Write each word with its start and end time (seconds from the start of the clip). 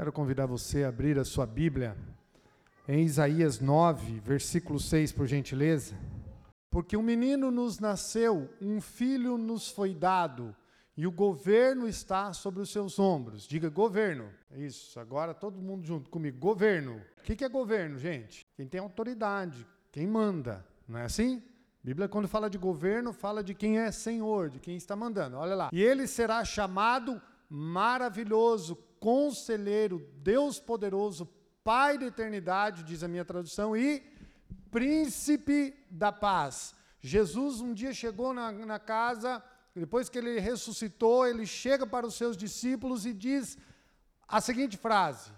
Quero 0.00 0.12
convidar 0.12 0.46
você 0.46 0.82
a 0.82 0.88
abrir 0.88 1.18
a 1.18 1.26
sua 1.26 1.44
Bíblia 1.44 1.94
em 2.88 3.04
Isaías 3.04 3.60
9, 3.60 4.18
versículo 4.20 4.80
6, 4.80 5.12
por 5.12 5.26
gentileza. 5.26 5.94
Porque 6.70 6.96
um 6.96 7.02
menino 7.02 7.50
nos 7.50 7.78
nasceu, 7.78 8.48
um 8.62 8.80
filho 8.80 9.36
nos 9.36 9.68
foi 9.68 9.92
dado, 9.92 10.56
e 10.96 11.06
o 11.06 11.12
governo 11.12 11.86
está 11.86 12.32
sobre 12.32 12.62
os 12.62 12.72
seus 12.72 12.98
ombros. 12.98 13.46
Diga 13.46 13.68
governo. 13.68 14.30
Isso, 14.56 14.98
agora 14.98 15.34
todo 15.34 15.60
mundo 15.60 15.84
junto 15.84 16.08
comigo. 16.08 16.38
Governo. 16.38 17.02
O 17.18 17.22
que 17.22 17.44
é 17.44 17.48
governo, 17.50 17.98
gente? 17.98 18.46
Quem 18.56 18.66
tem 18.66 18.80
autoridade, 18.80 19.66
quem 19.92 20.06
manda. 20.06 20.66
Não 20.88 20.98
é 20.98 21.04
assim? 21.04 21.42
A 21.84 21.86
Bíblia, 21.86 22.08
quando 22.08 22.26
fala 22.26 22.48
de 22.48 22.56
governo, 22.56 23.12
fala 23.12 23.44
de 23.44 23.52
quem 23.52 23.78
é 23.78 23.92
senhor, 23.92 24.48
de 24.48 24.60
quem 24.60 24.78
está 24.78 24.96
mandando. 24.96 25.36
Olha 25.36 25.54
lá. 25.54 25.68
E 25.70 25.82
ele 25.82 26.06
será 26.06 26.42
chamado 26.42 27.20
maravilhoso, 27.50 28.78
conselheiro, 29.00 30.06
Deus 30.18 30.60
poderoso, 30.60 31.28
Pai 31.64 31.98
da 31.98 32.06
eternidade, 32.06 32.82
diz 32.82 33.02
a 33.02 33.08
minha 33.08 33.24
tradução, 33.24 33.76
e 33.76 34.02
príncipe 34.70 35.74
da 35.90 36.12
paz. 36.12 36.74
Jesus 37.00 37.60
um 37.60 37.74
dia 37.74 37.92
chegou 37.92 38.32
na, 38.32 38.52
na 38.52 38.78
casa, 38.78 39.42
depois 39.74 40.08
que 40.08 40.18
ele 40.18 40.38
ressuscitou, 40.38 41.26
ele 41.26 41.46
chega 41.46 41.86
para 41.86 42.06
os 42.06 42.14
seus 42.14 42.36
discípulos 42.36 43.06
e 43.06 43.12
diz 43.12 43.58
a 44.26 44.40
seguinte 44.40 44.76
frase: 44.76 45.30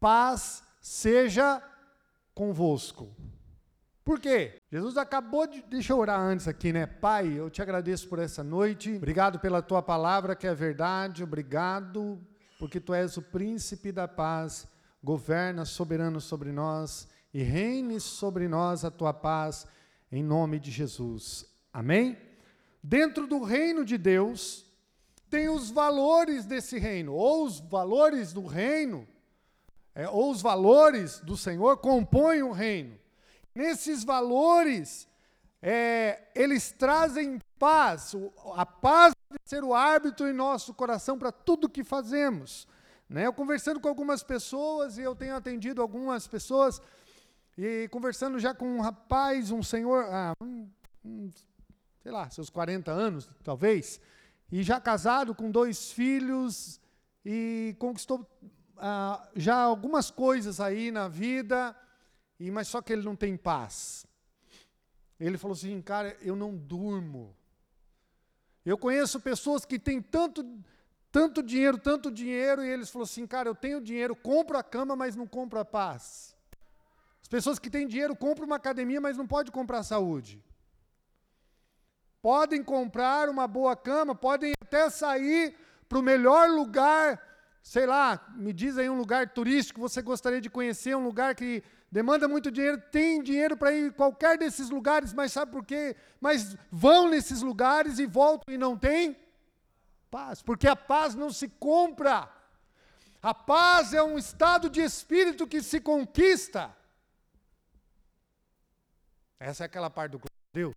Paz 0.00 0.62
seja 0.80 1.62
convosco. 2.34 3.14
Por 4.04 4.20
quê? 4.20 4.60
Jesus 4.70 4.96
acabou 4.96 5.46
de. 5.46 5.62
Deixa 5.62 5.92
eu 5.92 5.98
orar 5.98 6.20
antes 6.20 6.46
aqui, 6.46 6.72
né? 6.72 6.86
Pai, 6.86 7.26
eu 7.26 7.50
te 7.50 7.60
agradeço 7.60 8.08
por 8.08 8.18
essa 8.18 8.42
noite. 8.44 8.94
Obrigado 8.94 9.40
pela 9.40 9.60
tua 9.60 9.82
palavra, 9.82 10.36
que 10.36 10.46
é 10.46 10.54
verdade. 10.54 11.24
Obrigado, 11.24 12.20
porque 12.58 12.80
tu 12.80 12.94
és 12.94 13.16
o 13.16 13.22
príncipe 13.22 13.92
da 13.92 14.08
paz. 14.08 14.66
Governa 15.02 15.64
soberano 15.64 16.20
sobre 16.20 16.50
nós 16.50 17.06
e 17.32 17.42
reine 17.42 18.00
sobre 18.00 18.48
nós 18.48 18.84
a 18.84 18.90
tua 18.90 19.12
paz, 19.12 19.66
em 20.10 20.22
nome 20.22 20.58
de 20.58 20.70
Jesus. 20.70 21.46
Amém? 21.72 22.18
Dentro 22.82 23.26
do 23.26 23.42
reino 23.42 23.84
de 23.84 23.98
Deus, 23.98 24.64
tem 25.28 25.48
os 25.48 25.70
valores 25.70 26.46
desse 26.46 26.78
reino, 26.78 27.12
ou 27.12 27.44
os 27.44 27.60
valores 27.60 28.32
do 28.32 28.46
reino, 28.46 29.06
é, 29.94 30.08
ou 30.08 30.30
os 30.30 30.40
valores 30.40 31.20
do 31.20 31.36
Senhor 31.36 31.78
compõem 31.78 32.42
o 32.42 32.52
reino. 32.52 32.98
Nesses 33.54 34.04
valores, 34.04 35.08
é, 35.60 36.28
eles 36.34 36.70
trazem 36.70 37.40
paz. 37.58 38.14
A 38.54 38.64
paz 38.64 39.15
ser 39.46 39.62
o 39.62 39.72
árbitro 39.72 40.26
em 40.28 40.32
nosso 40.32 40.74
coração 40.74 41.16
para 41.16 41.30
tudo 41.30 41.68
que 41.68 41.84
fazemos. 41.84 42.66
Né? 43.08 43.28
Eu 43.28 43.32
conversando 43.32 43.78
com 43.78 43.88
algumas 43.88 44.24
pessoas, 44.24 44.98
e 44.98 45.02
eu 45.02 45.14
tenho 45.14 45.36
atendido 45.36 45.80
algumas 45.80 46.26
pessoas, 46.26 46.82
e 47.56 47.88
conversando 47.92 48.40
já 48.40 48.52
com 48.52 48.66
um 48.66 48.80
rapaz, 48.80 49.52
um 49.52 49.62
senhor, 49.62 50.04
ah, 50.10 50.32
um, 50.42 50.68
um, 51.04 51.30
sei 52.02 52.10
lá, 52.10 52.28
seus 52.28 52.50
40 52.50 52.90
anos, 52.90 53.30
talvez, 53.44 54.00
e 54.50 54.64
já 54.64 54.80
casado 54.80 55.32
com 55.32 55.48
dois 55.48 55.92
filhos, 55.92 56.80
e 57.24 57.76
conquistou 57.78 58.28
ah, 58.76 59.28
já 59.36 59.58
algumas 59.58 60.10
coisas 60.10 60.58
aí 60.58 60.90
na 60.90 61.06
vida, 61.06 61.74
e, 62.40 62.50
mas 62.50 62.66
só 62.66 62.82
que 62.82 62.92
ele 62.92 63.02
não 63.02 63.14
tem 63.14 63.36
paz. 63.36 64.04
Ele 65.20 65.38
falou 65.38 65.54
assim, 65.54 65.80
cara, 65.80 66.16
eu 66.20 66.34
não 66.34 66.54
durmo. 66.54 67.34
Eu 68.66 68.76
conheço 68.76 69.20
pessoas 69.20 69.64
que 69.64 69.78
têm 69.78 70.02
tanto, 70.02 70.44
tanto 71.12 71.40
dinheiro, 71.40 71.78
tanto 71.78 72.10
dinheiro, 72.10 72.64
e 72.64 72.68
eles 72.68 72.90
falaram 72.90 73.04
assim, 73.04 73.24
cara, 73.24 73.48
eu 73.48 73.54
tenho 73.54 73.80
dinheiro, 73.80 74.16
compro 74.16 74.58
a 74.58 74.62
cama, 74.62 74.96
mas 74.96 75.14
não 75.14 75.24
compro 75.24 75.60
a 75.60 75.64
paz. 75.64 76.34
As 77.22 77.28
pessoas 77.28 77.60
que 77.60 77.70
têm 77.70 77.86
dinheiro 77.86 78.16
compram 78.16 78.44
uma 78.44 78.56
academia, 78.56 79.00
mas 79.00 79.16
não 79.16 79.24
pode 79.24 79.52
comprar 79.52 79.84
saúde. 79.84 80.42
Podem 82.20 82.60
comprar 82.60 83.28
uma 83.28 83.46
boa 83.46 83.76
cama, 83.76 84.16
podem 84.16 84.52
até 84.60 84.90
sair 84.90 85.54
para 85.88 86.00
o 86.00 86.02
melhor 86.02 86.50
lugar, 86.50 87.22
sei 87.62 87.86
lá, 87.86 88.26
me 88.36 88.52
diz 88.52 88.76
aí 88.76 88.90
um 88.90 88.98
lugar 88.98 89.28
turístico 89.32 89.76
que 89.76 89.88
você 89.88 90.02
gostaria 90.02 90.40
de 90.40 90.50
conhecer, 90.50 90.96
um 90.96 91.04
lugar 91.04 91.36
que 91.36 91.62
demanda 91.96 92.28
muito 92.28 92.50
dinheiro, 92.50 92.78
tem 92.92 93.22
dinheiro 93.22 93.56
para 93.56 93.72
ir 93.72 93.86
em 93.86 93.90
qualquer 93.90 94.36
desses 94.36 94.68
lugares, 94.68 95.14
mas 95.14 95.32
sabe 95.32 95.50
por 95.50 95.64
quê? 95.64 95.96
Mas 96.20 96.54
vão 96.70 97.08
nesses 97.08 97.40
lugares 97.40 97.98
e 97.98 98.04
voltam 98.04 98.54
e 98.54 98.58
não 98.58 98.76
tem 98.76 99.16
paz, 100.10 100.42
porque 100.42 100.68
a 100.68 100.76
paz 100.76 101.14
não 101.14 101.30
se 101.30 101.48
compra. 101.48 102.30
A 103.22 103.32
paz 103.32 103.94
é 103.94 104.02
um 104.02 104.18
estado 104.18 104.68
de 104.68 104.82
espírito 104.82 105.46
que 105.46 105.62
se 105.62 105.80
conquista. 105.80 106.76
Essa 109.40 109.64
é 109.64 109.66
aquela 109.66 109.88
parte 109.88 110.12
do 110.12 110.20
Deus. 110.52 110.74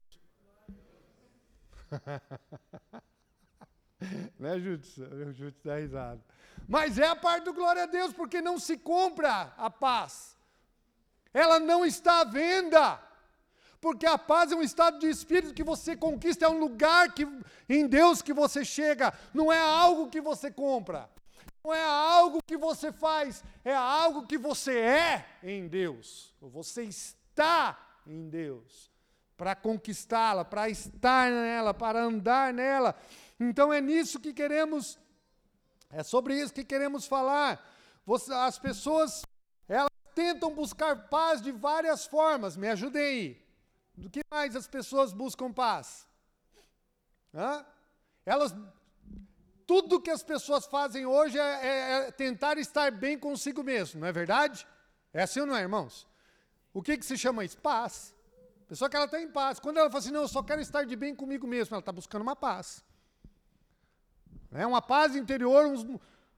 né, 4.40 4.58
Júdice? 4.58 5.02
O 5.02 5.34
Júdice 5.34 5.66
dá 5.66 5.76
risada. 5.76 6.24
Mas 6.66 6.98
é 6.98 7.08
a 7.08 7.16
parte 7.16 7.44
do 7.44 7.54
glória 7.54 7.84
a 7.84 7.88
Deus, 7.88 8.14
porque 8.14 8.42
não 8.42 8.58
se 8.58 8.78
compra 8.78 9.54
a 9.58 9.70
paz. 9.70 10.39
Ela 11.34 11.60
não 11.60 11.86
está 11.86 12.22
à 12.22 12.24
venda. 12.24 13.00
Porque 13.82 14.06
a 14.06 14.18
paz 14.18 14.52
é 14.52 14.56
um 14.56 14.62
estado 14.62 15.00
de 15.00 15.08
espírito 15.08 15.54
que 15.54 15.64
você 15.64 15.96
conquista, 15.96 16.46
é 16.46 16.50
um 16.50 16.60
lugar 16.60 17.14
que, 17.14 17.26
em 17.68 17.88
Deus 17.88 18.22
que 18.22 18.34
você 18.34 18.66
chega, 18.66 19.14
não 19.34 19.52
é 19.52 19.60
algo 19.60 20.10
que 20.10 20.20
você 20.20 20.52
compra, 20.52 21.10
não 21.64 21.74
é 21.74 21.82
algo 21.82 22.40
que 22.46 22.58
você 22.58 22.92
faz, 22.92 23.42
é 23.64 23.74
algo 23.74 24.28
que 24.28 24.38
você 24.38 24.78
é 24.78 25.26
em 25.42 25.68
Deus. 25.68 26.36
Você 26.42 26.84
está 26.84 27.80
em 28.06 28.28
Deus 28.28 28.90
para 29.38 29.56
conquistá-la, 29.56 30.44
para 30.44 30.70
estar 30.70 31.32
nela, 31.32 31.74
para 31.74 32.04
andar 32.04 32.54
nela. 32.54 32.94
Então 33.40 33.72
é 33.72 33.80
nisso 33.80 34.20
que 34.20 34.34
queremos, 34.34 35.00
é 35.90 36.04
sobre 36.04 36.38
isso 36.38 36.54
que 36.54 36.66
queremos 36.66 37.08
falar. 37.08 37.66
Você, 38.06 38.34
as 38.34 38.60
pessoas 38.60 39.24
tentam 40.34 40.54
buscar 40.54 41.08
paz 41.10 41.42
de 41.42 41.52
várias 41.52 42.06
formas. 42.06 42.56
Me 42.56 42.68
ajudem 42.70 43.02
aí. 43.02 43.46
Do 43.96 44.10
que 44.10 44.22
mais 44.30 44.56
as 44.56 44.68
pessoas 44.68 45.12
buscam 45.12 45.52
paz? 45.52 46.08
Hã? 47.34 47.66
Elas, 48.26 48.56
tudo 49.66 50.02
que 50.02 50.10
as 50.10 50.24
pessoas 50.24 50.66
fazem 50.66 51.06
hoje 51.06 51.38
é, 51.38 51.42
é, 51.42 52.08
é, 52.08 52.12
tentar 52.12 52.58
estar 52.58 52.92
bem 52.92 53.18
consigo 53.18 53.64
mesmo, 53.64 54.00
não 54.00 54.08
é 54.08 54.12
verdade? 54.12 54.68
É 55.12 55.24
assim 55.24 55.42
ou 55.42 55.48
não 55.48 55.56
é, 55.56 55.62
irmãos? 55.62 56.08
O 56.74 56.82
que, 56.82 56.98
que 56.98 57.06
se 57.06 57.18
chama 57.18 57.44
isso? 57.44 57.58
Paz. 57.58 58.16
A 58.66 58.70
pessoa 58.70 58.90
que 58.90 58.96
ela 58.96 59.06
está 59.06 59.20
em 59.20 59.30
paz. 59.30 59.60
Quando 59.60 59.78
ela 59.78 59.90
fala 59.90 60.00
assim, 60.00 60.12
não, 60.12 60.22
eu 60.22 60.28
só 60.28 60.44
quero 60.44 60.62
estar 60.62 60.84
de 60.84 60.96
bem 60.96 61.16
comigo 61.16 61.48
mesmo, 61.48 61.74
ela 61.74 61.80
está 61.80 61.92
buscando 61.92 62.22
uma 62.22 62.36
paz. 62.36 62.84
É 64.52 64.66
uma 64.66 64.82
paz 64.82 65.16
interior, 65.16 65.66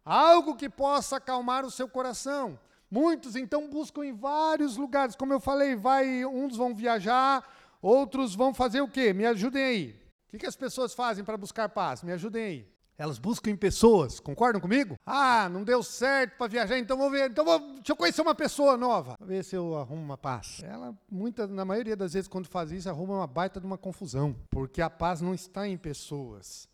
algo 0.03 0.55
que 0.55 0.69
possa 0.69 1.17
acalmar 1.17 1.65
o 1.65 1.71
seu 1.71 1.87
coração. 1.87 2.59
Muitos 2.91 3.37
então 3.37 3.69
buscam 3.69 4.05
em 4.05 4.11
vários 4.11 4.75
lugares, 4.75 5.15
como 5.15 5.31
eu 5.31 5.39
falei, 5.39 5.77
vai, 5.77 6.25
uns 6.25 6.57
vão 6.57 6.75
viajar, 6.75 7.41
outros 7.81 8.35
vão 8.35 8.53
fazer 8.53 8.81
o 8.81 8.87
quê? 8.87 9.13
Me 9.13 9.25
ajudem 9.25 9.63
aí. 9.63 10.01
O 10.27 10.31
que, 10.31 10.39
que 10.39 10.45
as 10.45 10.57
pessoas 10.57 10.93
fazem 10.93 11.23
para 11.23 11.37
buscar 11.37 11.69
paz? 11.69 12.03
Me 12.03 12.11
ajudem 12.11 12.43
aí. 12.43 12.71
Elas 12.97 13.17
buscam 13.17 13.49
em 13.49 13.55
pessoas, 13.55 14.19
concordam 14.19 14.61
comigo? 14.61 14.95
Ah, 15.05 15.49
não 15.49 15.63
deu 15.63 15.81
certo 15.81 16.37
para 16.37 16.47
viajar, 16.47 16.77
então 16.77 16.97
vou 16.97 17.09
ver, 17.09 17.31
então 17.31 17.43
vou, 17.43 17.59
deixa 17.59 17.93
eu 17.93 17.95
conhecer 17.95 18.21
uma 18.21 18.35
pessoa 18.35 18.77
nova, 18.77 19.15
Vou 19.17 19.27
ver 19.27 19.43
se 19.43 19.55
eu 19.55 19.75
arrumo 19.75 20.01
uma 20.01 20.17
paz. 20.17 20.61
Ela, 20.61 20.93
muita, 21.09 21.47
na 21.47 21.65
maioria 21.65 21.95
das 21.95 22.13
vezes, 22.13 22.27
quando 22.27 22.47
faz 22.47 22.71
isso, 22.71 22.89
arruma 22.89 23.15
uma 23.15 23.25
baita 23.25 23.59
de 23.59 23.65
uma 23.65 23.77
confusão, 23.77 24.35
porque 24.49 24.81
a 24.81 24.89
paz 24.89 25.21
não 25.21 25.33
está 25.33 25.67
em 25.67 25.77
pessoas. 25.77 26.69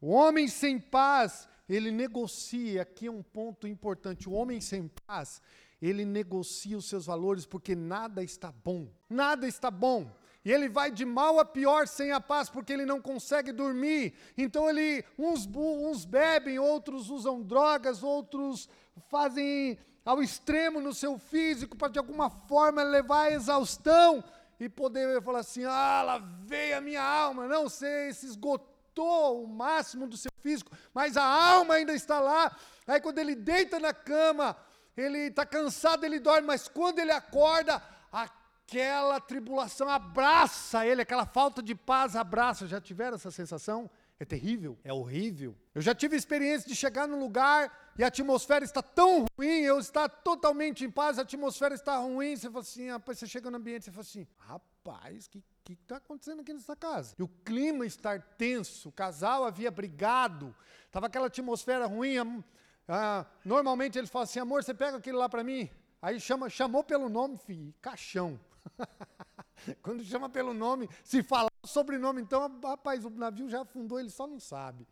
O 0.00 0.10
homem 0.10 0.48
sem 0.48 0.78
paz, 0.78 1.48
ele 1.74 1.90
negocia, 1.90 2.82
aqui 2.82 3.06
é 3.06 3.10
um 3.10 3.22
ponto 3.22 3.66
importante, 3.66 4.28
o 4.28 4.32
homem 4.32 4.60
sem 4.60 4.88
paz, 5.06 5.40
ele 5.80 6.04
negocia 6.04 6.76
os 6.76 6.84
seus 6.88 7.06
valores 7.06 7.44
porque 7.44 7.74
nada 7.74 8.22
está 8.22 8.52
bom, 8.52 8.88
nada 9.08 9.46
está 9.48 9.70
bom. 9.70 10.10
E 10.44 10.50
ele 10.50 10.68
vai 10.68 10.90
de 10.90 11.04
mal 11.04 11.38
a 11.38 11.44
pior 11.44 11.86
sem 11.86 12.10
a 12.10 12.20
paz, 12.20 12.50
porque 12.50 12.72
ele 12.72 12.84
não 12.84 13.00
consegue 13.00 13.52
dormir. 13.52 14.12
Então 14.36 14.68
ele, 14.68 15.04
uns, 15.16 15.48
uns 15.54 16.04
bebem, 16.04 16.58
outros 16.58 17.10
usam 17.10 17.42
drogas, 17.42 18.02
outros 18.02 18.68
fazem 19.08 19.78
ao 20.04 20.20
extremo 20.20 20.80
no 20.80 20.92
seu 20.92 21.16
físico 21.16 21.76
para 21.76 21.92
de 21.92 21.98
alguma 21.98 22.28
forma 22.28 22.82
levar 22.82 23.26
à 23.26 23.32
exaustão 23.32 24.22
e 24.58 24.68
poder 24.68 25.22
falar 25.22 25.40
assim: 25.40 25.64
ah, 25.64 26.02
lá 26.04 26.18
veio 26.18 26.76
a 26.76 26.80
minha 26.80 27.02
alma. 27.02 27.46
Não, 27.46 27.68
você 27.68 28.12
se 28.12 28.26
esgotou 28.26 28.71
o 29.00 29.46
máximo 29.46 30.06
do 30.06 30.16
seu 30.16 30.30
físico, 30.40 30.70
mas 30.92 31.16
a 31.16 31.24
alma 31.24 31.74
ainda 31.74 31.92
está 31.92 32.20
lá. 32.20 32.54
Aí 32.86 33.00
quando 33.00 33.18
ele 33.18 33.34
deita 33.34 33.78
na 33.78 33.94
cama, 33.94 34.56
ele 34.96 35.28
está 35.28 35.46
cansado, 35.46 36.04
ele 36.04 36.20
dorme, 36.20 36.46
mas 36.46 36.68
quando 36.68 36.98
ele 36.98 37.12
acorda, 37.12 37.82
aquela 38.10 39.20
tribulação 39.20 39.88
abraça 39.88 40.86
ele, 40.86 41.02
aquela 41.02 41.24
falta 41.24 41.62
de 41.62 41.74
paz 41.74 42.16
abraça. 42.16 42.66
Já 42.66 42.80
tiveram 42.80 43.14
essa 43.14 43.30
sensação? 43.30 43.90
É 44.20 44.24
terrível, 44.24 44.78
é 44.84 44.92
horrível. 44.92 45.56
Eu 45.74 45.82
já 45.82 45.94
tive 45.94 46.16
experiência 46.16 46.68
de 46.68 46.76
chegar 46.76 47.08
num 47.08 47.18
lugar 47.18 47.72
e 47.98 48.02
a 48.02 48.06
atmosfera 48.06 48.64
está 48.64 48.82
tão 48.82 49.26
ruim, 49.36 49.60
eu 49.60 49.78
estar 49.78 50.08
totalmente 50.08 50.84
em 50.84 50.90
paz, 50.90 51.18
a 51.18 51.22
atmosfera 51.22 51.74
está 51.74 51.98
ruim, 51.98 52.36
você 52.36 52.48
fala 52.48 52.60
assim, 52.60 52.90
rapaz, 52.90 53.18
você 53.18 53.26
chega 53.26 53.50
no 53.50 53.56
ambiente 53.56 53.88
e 53.88 53.90
fala 53.90 54.02
assim, 54.02 54.26
rapaz, 54.38 55.26
o 55.26 55.30
que 55.64 55.72
está 55.74 55.96
acontecendo 55.96 56.40
aqui 56.40 56.52
nessa 56.52 56.74
casa? 56.74 57.14
E 57.18 57.22
o 57.22 57.28
clima 57.28 57.84
estar 57.84 58.20
tenso, 58.36 58.88
o 58.88 58.92
casal 58.92 59.44
havia 59.44 59.70
brigado, 59.70 60.54
estava 60.86 61.06
aquela 61.06 61.26
atmosfera 61.26 61.86
ruim, 61.86 62.42
ah, 62.88 63.26
normalmente 63.44 63.98
eles 63.98 64.10
falam 64.10 64.24
assim, 64.24 64.40
amor, 64.40 64.64
você 64.64 64.72
pega 64.72 64.96
aquilo 64.96 65.18
lá 65.18 65.28
para 65.28 65.44
mim? 65.44 65.70
Aí 66.00 66.18
chama, 66.18 66.48
chamou 66.48 66.82
pelo 66.82 67.08
nome, 67.08 67.36
filho, 67.36 67.72
caixão. 67.80 68.40
Quando 69.82 70.02
chama 70.02 70.28
pelo 70.28 70.52
nome, 70.52 70.88
se 71.04 71.22
falar 71.22 71.50
o 71.62 71.66
sobrenome, 71.66 72.20
então, 72.20 72.60
rapaz, 72.62 73.04
o 73.04 73.10
navio 73.10 73.48
já 73.48 73.62
afundou, 73.62 74.00
ele 74.00 74.10
só 74.10 74.26
não 74.26 74.40
sabe. 74.40 74.86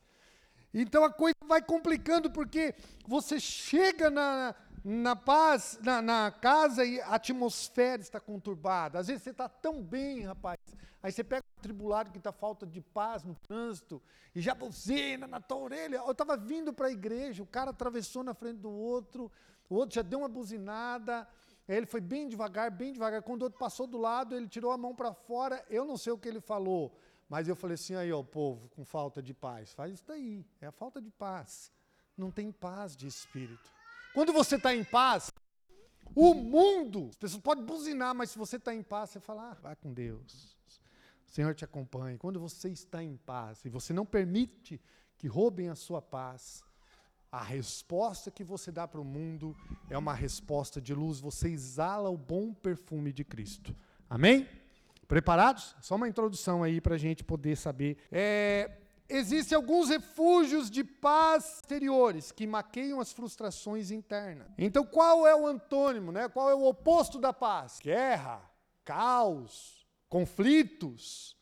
Então 0.72 1.05
a 1.05 1.11
coisa 1.11 1.37
vai 1.46 1.61
complicando, 1.61 2.31
porque 2.31 2.75
você 3.06 3.40
chega 3.40 4.08
na, 4.08 4.55
na 4.84 5.17
paz, 5.17 5.78
na, 5.82 6.00
na, 6.00 6.31
casa 6.31 6.84
e 6.84 7.00
a 7.00 7.14
atmosfera 7.14 8.00
está 8.00 8.20
conturbada. 8.20 8.99
Às 8.99 9.08
vezes 9.08 9.22
você 9.22 9.31
está 9.31 9.49
tão 9.49 9.82
bem, 9.82 10.20
rapaz. 10.20 10.58
Aí 11.02 11.11
você 11.11 11.25
pega 11.25 11.43
um 11.58 11.62
tribulado 11.62 12.11
que 12.11 12.19
está 12.19 12.31
falta 12.31 12.67
de 12.67 12.81
paz 12.81 13.25
no 13.25 13.34
trânsito 13.34 14.00
e 14.34 14.40
já 14.40 14.55
buzina 14.55 15.26
na 15.26 15.40
tua 15.40 15.58
orelha. 15.58 15.96
Eu 15.96 16.12
estava 16.12 16.37
vindo 16.37 16.73
para 16.73 16.87
a 16.87 16.93
igreja, 16.93 17.43
o 17.43 17.46
cara 17.46 17.70
atravessou 17.70 18.23
na 18.23 18.34
frente 18.34 18.58
do 18.58 18.70
outro, 18.70 19.31
o 19.69 19.75
outro 19.75 19.94
já 19.94 20.02
deu 20.02 20.20
uma 20.20 20.28
buzinada. 20.28 21.26
Ele 21.69 21.87
foi 21.87 22.00
bem 22.00 22.28
devagar, 22.28 22.70
bem 22.70 22.93
devagar. 22.93 23.23
Quando 23.23 23.43
o 23.43 23.44
outro 23.44 23.58
passou 23.58 23.87
do 23.87 23.96
lado, 23.96 24.37
ele 24.37 24.49
tirou 24.49 24.73
a 24.73 24.78
mão 24.78 24.94
para 24.94 25.14
fora. 25.14 25.64
Eu 25.70 25.84
não 25.84 25.96
sei 25.96 26.12
o 26.12 26.19
que 26.19 26.28
ele 26.28 26.40
falou. 26.40 26.96
Mas 27.31 27.47
eu 27.47 27.55
falei 27.55 27.77
assim, 27.77 27.94
aí, 27.94 28.12
ó, 28.12 28.25
povo 28.25 28.69
com 28.71 28.85
falta 28.85 29.23
de 29.23 29.32
paz, 29.32 29.73
faz 29.73 29.94
isso 29.94 30.05
daí, 30.05 30.44
é 30.61 30.67
a 30.67 30.73
falta 30.73 31.00
de 31.00 31.12
paz. 31.12 31.71
Não 32.17 32.29
tem 32.29 32.50
paz 32.50 32.97
de 32.97 33.06
espírito. 33.06 33.71
Quando 34.12 34.32
você 34.32 34.56
está 34.56 34.75
em 34.75 34.82
paz, 34.82 35.31
o 36.12 36.35
mundo, 36.35 37.06
as 37.09 37.17
pessoas 37.17 37.41
podem 37.41 37.65
buzinar, 37.65 38.17
mas 38.17 38.32
se 38.32 38.38
você 38.38 38.56
está 38.56 38.75
em 38.75 38.82
paz, 38.82 39.11
você 39.11 39.21
fala, 39.21 39.53
ah, 39.53 39.55
vai 39.55 39.77
com 39.77 39.93
Deus. 39.93 40.59
O 41.25 41.31
Senhor 41.31 41.55
te 41.55 41.65
acompanha. 41.65 42.19
Quando 42.19 42.41
você 42.41 42.69
está 42.69 43.00
em 43.00 43.17
paz 43.17 43.65
e 43.65 43.69
você 43.69 43.93
não 43.93 44.05
permite 44.05 44.81
que 45.17 45.29
roubem 45.29 45.69
a 45.69 45.76
sua 45.76 46.03
paz, 46.03 46.65
a 47.31 47.44
resposta 47.44 48.29
que 48.29 48.43
você 48.43 48.73
dá 48.73 48.88
para 48.88 49.00
o 49.00 49.05
mundo 49.05 49.56
é 49.88 49.97
uma 49.97 50.15
resposta 50.15 50.81
de 50.81 50.93
luz. 50.93 51.21
Você 51.21 51.49
exala 51.49 52.11
o 52.11 52.19
bom 52.19 52.53
perfume 52.53 53.12
de 53.12 53.23
Cristo. 53.23 53.73
Amém? 54.09 54.49
Preparados? 55.11 55.75
Só 55.81 55.97
uma 55.97 56.09
introdução 56.09 56.62
aí 56.62 56.81
para 56.81 56.95
a 56.95 56.99
gente 56.99 57.25
poder 57.25 57.57
saber. 57.57 57.99
É, 58.12 58.71
Existem 59.09 59.57
alguns 59.57 59.89
refúgios 59.89 60.71
de 60.71 60.85
paz 60.85 61.57
exteriores 61.57 62.31
que 62.31 62.47
maqueiam 62.47 63.01
as 63.01 63.12
frustrações 63.12 63.91
internas. 63.91 64.47
Então, 64.57 64.87
qual 64.87 65.27
é 65.27 65.35
o 65.35 65.49
antônimo, 65.49 66.12
né? 66.12 66.29
qual 66.29 66.49
é 66.49 66.55
o 66.55 66.65
oposto 66.65 67.19
da 67.19 67.33
paz? 67.33 67.81
Guerra, 67.83 68.41
caos, 68.85 69.85
conflitos. 70.09 71.37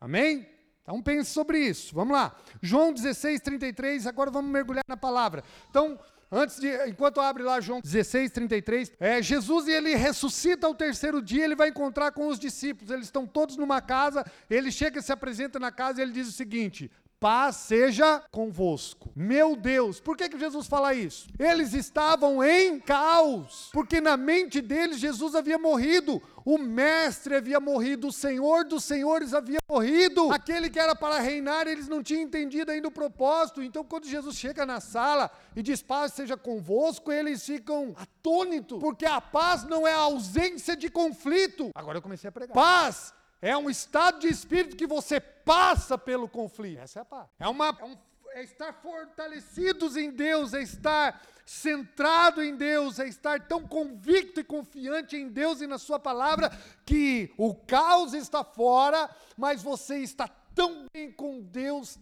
Amém? 0.00 0.44
Então 0.82 1.00
pense 1.00 1.30
sobre 1.30 1.58
isso. 1.58 1.94
Vamos 1.94 2.14
lá. 2.14 2.36
João 2.60 2.92
16, 2.92 3.40
33, 3.42 4.08
agora 4.08 4.28
vamos 4.28 4.50
mergulhar 4.50 4.84
na 4.88 4.96
palavra. 4.96 5.44
Então, 5.70 5.96
Antes 6.30 6.58
de, 6.58 6.68
enquanto 6.88 7.20
abre 7.20 7.42
lá 7.42 7.60
João 7.60 7.80
16, 7.80 8.30
33, 8.30 8.92
é, 8.98 9.22
Jesus 9.22 9.68
ele 9.68 9.94
ressuscita 9.94 10.66
ao 10.66 10.74
terceiro 10.74 11.22
dia, 11.22 11.44
ele 11.44 11.54
vai 11.54 11.68
encontrar 11.68 12.12
com 12.12 12.28
os 12.28 12.38
discípulos, 12.38 12.90
eles 12.90 13.06
estão 13.06 13.26
todos 13.26 13.56
numa 13.56 13.80
casa, 13.80 14.24
ele 14.48 14.70
chega 14.70 14.98
e 14.98 15.02
se 15.02 15.12
apresenta 15.12 15.58
na 15.58 15.70
casa 15.70 16.00
e 16.00 16.02
ele 16.02 16.12
diz 16.12 16.28
o 16.28 16.32
seguinte: 16.32 16.90
paz 17.24 17.56
seja 17.56 18.22
convosco. 18.30 19.10
Meu 19.16 19.56
Deus, 19.56 19.98
por 19.98 20.14
que, 20.14 20.28
que 20.28 20.38
Jesus 20.38 20.66
fala 20.66 20.92
isso? 20.92 21.26
Eles 21.38 21.72
estavam 21.72 22.44
em 22.44 22.78
caos, 22.78 23.70
porque 23.72 23.98
na 23.98 24.14
mente 24.14 24.60
deles 24.60 24.98
Jesus 24.98 25.34
havia 25.34 25.56
morrido, 25.56 26.20
o 26.44 26.58
Mestre 26.58 27.36
havia 27.36 27.58
morrido, 27.58 28.08
o 28.08 28.12
Senhor 28.12 28.66
dos 28.66 28.84
Senhores 28.84 29.32
havia 29.32 29.58
morrido, 29.66 30.30
aquele 30.30 30.68
que 30.68 30.78
era 30.78 30.94
para 30.94 31.18
reinar, 31.18 31.66
eles 31.66 31.88
não 31.88 32.02
tinham 32.02 32.20
entendido 32.20 32.70
ainda 32.70 32.88
o 32.88 32.90
propósito. 32.90 33.62
Então, 33.62 33.82
quando 33.82 34.04
Jesus 34.04 34.36
chega 34.36 34.66
na 34.66 34.78
sala 34.78 35.30
e 35.56 35.62
diz 35.62 35.80
paz 35.80 36.12
seja 36.12 36.36
convosco, 36.36 37.10
eles 37.10 37.42
ficam 37.42 37.94
atônitos, 37.96 38.78
porque 38.80 39.06
a 39.06 39.22
paz 39.22 39.64
não 39.64 39.88
é 39.88 39.94
a 39.94 40.00
ausência 40.00 40.76
de 40.76 40.90
conflito. 40.90 41.70
Agora 41.74 41.96
eu 41.96 42.02
comecei 42.02 42.28
a 42.28 42.32
pregar. 42.32 42.52
Paz 42.52 43.14
é 43.44 43.54
um 43.54 43.68
estado 43.68 44.20
de 44.20 44.28
espírito 44.28 44.74
que 44.74 44.86
você 44.86 45.20
passa 45.20 45.98
pelo 45.98 46.26
conflito. 46.26 46.80
Essa 46.80 47.00
é 47.00 47.02
a 47.02 47.04
paz. 47.04 47.28
É, 47.38 47.46
uma, 47.46 47.76
é, 47.78 47.84
um, 47.84 47.96
é 48.30 48.42
estar 48.42 48.72
fortalecidos 48.72 49.98
em 49.98 50.10
Deus, 50.10 50.54
é 50.54 50.62
estar 50.62 51.22
centrado 51.44 52.42
em 52.42 52.56
Deus, 52.56 52.98
é 52.98 53.06
estar 53.06 53.46
tão 53.46 53.68
convicto 53.68 54.40
e 54.40 54.44
confiante 54.44 55.14
em 55.18 55.28
Deus 55.28 55.60
e 55.60 55.66
na 55.66 55.76
Sua 55.76 55.98
palavra 55.98 56.50
que 56.86 57.34
o 57.36 57.54
caos 57.54 58.14
está 58.14 58.42
fora, 58.42 59.14
mas 59.36 59.62
você 59.62 59.98
está 59.98 60.26
tão 60.26 60.86
bem 60.90 61.12
com 61.12 61.42
Deus, 61.42 61.98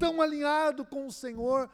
tão 0.00 0.22
alinhado 0.22 0.82
com 0.82 1.06
o 1.06 1.12
Senhor, 1.12 1.68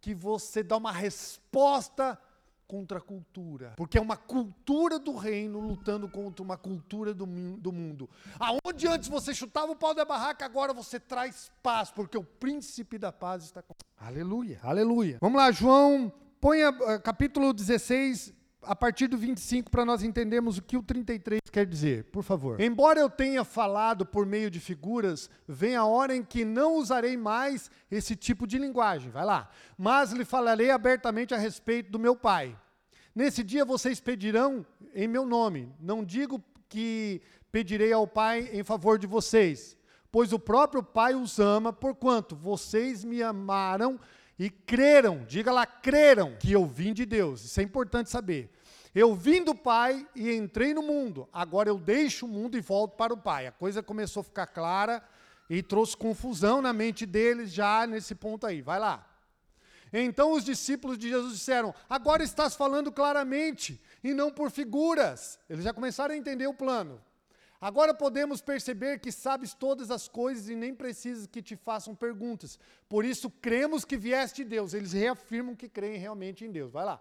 que 0.00 0.14
você 0.14 0.62
dá 0.62 0.78
uma 0.78 0.92
resposta 0.92 2.18
contra 2.66 2.98
a 2.98 3.00
cultura. 3.00 3.74
Porque 3.76 3.98
é 3.98 4.00
uma 4.00 4.16
cultura 4.16 4.98
do 4.98 5.14
reino 5.16 5.60
lutando 5.60 6.08
contra 6.08 6.42
uma 6.42 6.56
cultura 6.56 7.12
do, 7.12 7.26
do 7.26 7.72
mundo. 7.72 8.08
Aonde 8.38 8.86
antes 8.86 9.08
você 9.08 9.34
chutava 9.34 9.72
o 9.72 9.76
pau 9.76 9.94
da 9.94 10.04
barraca, 10.04 10.44
agora 10.44 10.72
você 10.72 10.98
traz 10.98 11.50
paz, 11.62 11.90
porque 11.90 12.16
o 12.16 12.24
príncipe 12.24 12.98
da 12.98 13.12
paz 13.12 13.44
está 13.44 13.62
com. 13.62 13.74
Aleluia, 13.96 14.58
aleluia. 14.62 15.18
Vamos 15.20 15.38
lá, 15.38 15.50
João, 15.50 16.12
ponha 16.40 16.70
uh, 16.70 17.00
capítulo 17.02 17.52
16, 17.52 18.34
a 18.66 18.76
partir 18.76 19.06
do 19.06 19.16
25 19.16 19.70
para 19.70 19.84
nós 19.84 20.02
entendermos 20.02 20.58
o 20.58 20.62
que 20.62 20.76
o 20.76 20.82
33 20.82 21.40
quer 21.50 21.66
dizer, 21.66 22.04
por 22.04 22.22
favor. 22.22 22.60
Embora 22.60 23.00
eu 23.00 23.08
tenha 23.08 23.44
falado 23.44 24.04
por 24.04 24.26
meio 24.26 24.50
de 24.50 24.60
figuras, 24.60 25.30
vem 25.46 25.76
a 25.76 25.84
hora 25.84 26.14
em 26.14 26.22
que 26.22 26.44
não 26.44 26.76
usarei 26.76 27.16
mais 27.16 27.70
esse 27.90 28.16
tipo 28.16 28.46
de 28.46 28.58
linguagem. 28.58 29.10
Vai 29.10 29.24
lá. 29.24 29.48
Mas 29.76 30.12
lhe 30.12 30.24
falarei 30.24 30.70
abertamente 30.70 31.34
a 31.34 31.38
respeito 31.38 31.90
do 31.90 31.98
meu 31.98 32.16
Pai. 32.16 32.56
Nesse 33.14 33.42
dia 33.42 33.64
vocês 33.64 34.00
pedirão 34.00 34.66
em 34.94 35.06
meu 35.06 35.24
nome. 35.24 35.72
Não 35.78 36.04
digo 36.04 36.42
que 36.68 37.22
pedirei 37.52 37.92
ao 37.92 38.06
Pai 38.06 38.50
em 38.52 38.64
favor 38.64 38.98
de 38.98 39.06
vocês, 39.06 39.76
pois 40.10 40.32
o 40.32 40.38
próprio 40.38 40.82
Pai 40.82 41.14
os 41.14 41.38
ama, 41.38 41.72
porquanto 41.72 42.34
vocês 42.34 43.04
me 43.04 43.22
amaram 43.22 44.00
e 44.38 44.50
creram, 44.50 45.24
diga 45.24 45.52
lá, 45.52 45.64
creram 45.64 46.36
que 46.36 46.50
eu 46.50 46.66
vim 46.66 46.92
de 46.92 47.06
Deus. 47.06 47.44
Isso 47.44 47.60
é 47.60 47.62
importante 47.62 48.10
saber. 48.10 48.50
Eu 48.94 49.14
vim 49.14 49.42
do 49.42 49.54
Pai 49.54 50.06
e 50.14 50.30
entrei 50.32 50.72
no 50.72 50.82
mundo. 50.82 51.28
Agora 51.32 51.68
eu 51.68 51.78
deixo 51.78 52.26
o 52.26 52.28
mundo 52.28 52.56
e 52.56 52.60
volto 52.60 52.96
para 52.96 53.12
o 53.12 53.16
Pai. 53.16 53.46
A 53.46 53.52
coisa 53.52 53.82
começou 53.82 54.20
a 54.20 54.24
ficar 54.24 54.46
clara 54.46 55.02
e 55.50 55.62
trouxe 55.62 55.96
confusão 55.96 56.62
na 56.62 56.72
mente 56.72 57.04
deles 57.04 57.52
já 57.52 57.86
nesse 57.88 58.14
ponto 58.14 58.46
aí. 58.46 58.62
Vai 58.62 58.78
lá. 58.78 59.04
Então 59.92 60.32
os 60.32 60.44
discípulos 60.44 60.96
de 60.96 61.08
Jesus 61.08 61.34
disseram: 61.34 61.74
Agora 61.90 62.22
estás 62.22 62.54
falando 62.54 62.92
claramente 62.92 63.82
e 64.02 64.14
não 64.14 64.30
por 64.30 64.50
figuras. 64.50 65.40
Eles 65.50 65.64
já 65.64 65.72
começaram 65.72 66.14
a 66.14 66.16
entender 66.16 66.46
o 66.46 66.54
plano. 66.54 67.02
Agora 67.60 67.94
podemos 67.94 68.40
perceber 68.40 69.00
que 69.00 69.10
sabes 69.10 69.54
todas 69.54 69.90
as 69.90 70.06
coisas 70.06 70.48
e 70.48 70.54
nem 70.54 70.74
precisas 70.74 71.26
que 71.26 71.42
te 71.42 71.56
façam 71.56 71.94
perguntas. 71.94 72.58
Por 72.88 73.04
isso 73.04 73.28
cremos 73.30 73.84
que 73.84 73.96
vieste 73.96 74.44
de 74.44 74.50
Deus. 74.50 74.72
Eles 74.72 74.92
reafirmam 74.92 75.56
que 75.56 75.68
creem 75.68 75.98
realmente 75.98 76.44
em 76.44 76.52
Deus. 76.52 76.70
Vai 76.70 76.84
lá. 76.84 77.00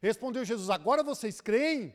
Respondeu 0.00 0.44
Jesus: 0.44 0.70
Agora 0.70 1.02
vocês 1.02 1.40
creem? 1.40 1.94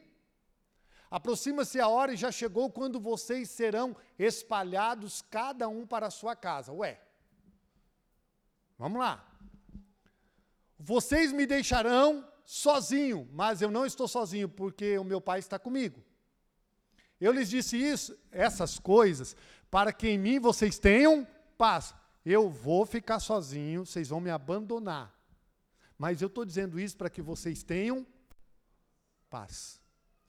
Aproxima-se 1.09 1.79
a 1.79 1.87
hora 1.87 2.13
e 2.13 2.17
já 2.17 2.31
chegou 2.31 2.71
quando 2.71 2.99
vocês 2.99 3.49
serão 3.49 3.95
espalhados, 4.17 5.21
cada 5.29 5.67
um 5.69 5.85
para 5.85 6.07
a 6.07 6.11
sua 6.11 6.35
casa. 6.35 6.73
Ué, 6.73 6.99
vamos 8.79 8.99
lá. 8.99 9.23
Vocês 10.79 11.31
me 11.31 11.45
deixarão 11.45 12.27
sozinho, 12.43 13.29
mas 13.31 13.61
eu 13.61 13.69
não 13.69 13.85
estou 13.85 14.07
sozinho, 14.07 14.49
porque 14.49 14.97
o 14.97 15.03
meu 15.03 15.21
Pai 15.21 15.37
está 15.37 15.59
comigo. 15.59 16.03
Eu 17.21 17.31
lhes 17.31 17.49
disse 17.49 17.77
isso, 17.77 18.17
essas 18.31 18.79
coisas, 18.79 19.35
para 19.69 19.93
que 19.93 20.09
em 20.09 20.17
mim 20.17 20.39
vocês 20.39 20.79
tenham 20.79 21.27
paz. 21.57 21.93
Eu 22.25 22.49
vou 22.49 22.85
ficar 22.85 23.19
sozinho, 23.19 23.85
vocês 23.85 24.09
vão 24.09 24.19
me 24.19 24.31
abandonar. 24.31 25.12
Mas 25.97 26.21
eu 26.21 26.27
estou 26.27 26.45
dizendo 26.45 26.79
isso 26.79 26.97
para 26.97 27.09
que 27.09 27.21
vocês 27.21 27.63
tenham 27.63 28.05
paz. 29.29 29.79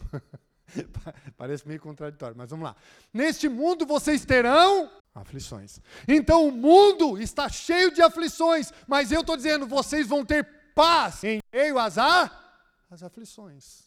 Parece 1.36 1.66
meio 1.66 1.80
contraditório, 1.80 2.36
mas 2.36 2.50
vamos 2.50 2.64
lá. 2.64 2.76
Neste 3.12 3.48
mundo 3.48 3.84
vocês 3.86 4.24
terão 4.24 4.90
aflições. 5.14 5.80
Então 6.08 6.48
o 6.48 6.52
mundo 6.52 7.18
está 7.18 7.48
cheio 7.48 7.92
de 7.92 8.02
aflições, 8.02 8.72
mas 8.86 9.12
eu 9.12 9.20
estou 9.20 9.36
dizendo, 9.36 9.66
vocês 9.66 10.06
vão 10.06 10.24
ter 10.24 10.44
paz 10.74 11.22
em 11.24 11.40
meio 11.52 11.78
às, 11.78 11.96
às 11.98 13.02
aflições. 13.02 13.84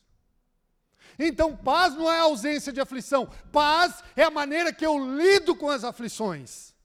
Então, 1.19 1.55
paz 1.55 1.95
não 1.95 2.11
é 2.11 2.19
ausência 2.19 2.71
de 2.71 2.79
aflição, 2.79 3.27
paz 3.51 4.03
é 4.15 4.23
a 4.23 4.29
maneira 4.29 4.71
que 4.71 4.85
eu 4.85 5.17
lido 5.17 5.55
com 5.55 5.69
as 5.69 5.83
aflições. 5.83 6.75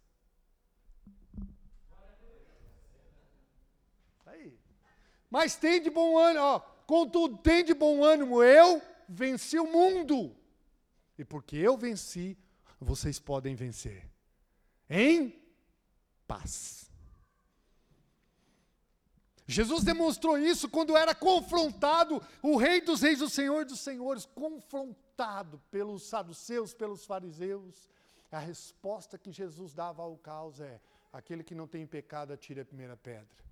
Mas 5.33 5.57
tem 5.57 5.81
de 5.81 5.89
bom 5.89 6.19
ânimo, 6.19 6.45
ó, 6.45 6.61
contudo, 6.87 7.39
tem 7.39 7.65
de 7.65 7.73
bom 7.73 8.05
ânimo, 8.05 8.43
eu 8.43 8.83
venci 9.09 9.59
o 9.59 9.67
mundo. 9.67 10.37
E 11.17 11.25
porque 11.25 11.57
eu 11.57 11.75
venci, 11.75 12.37
vocês 12.79 13.19
podem 13.19 13.55
vencer. 13.55 14.07
Em 14.91 15.43
paz. 16.29 16.93
Jesus 19.47 19.83
demonstrou 19.83 20.37
isso 20.37 20.69
quando 20.69 20.95
era 20.95 21.15
confrontado, 21.15 22.23
o 22.43 22.59
Rei 22.59 22.83
dos 22.83 23.01
Reis, 23.01 23.23
o 23.23 23.31
Senhor 23.31 23.65
dos 23.65 23.81
Senhores, 23.81 24.27
confrontado 24.27 25.63
pelos 25.71 26.03
saduceus, 26.03 26.75
pelos 26.75 27.07
fariseus. 27.07 27.89
A 28.31 28.39
resposta 28.39 29.17
que 29.17 29.33
Jesus 29.33 29.73
dava 29.73 30.03
ao 30.03 30.15
caos 30.19 30.61
é: 30.61 30.79
aquele 31.11 31.43
que 31.43 31.55
não 31.55 31.67
tem 31.67 31.87
pecado, 31.87 32.35
atire 32.35 32.61
a 32.61 32.67
primeira 32.67 32.99
pedra. 32.99 33.52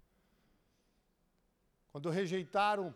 Quando 1.91 2.11
rejeitaram 2.11 2.95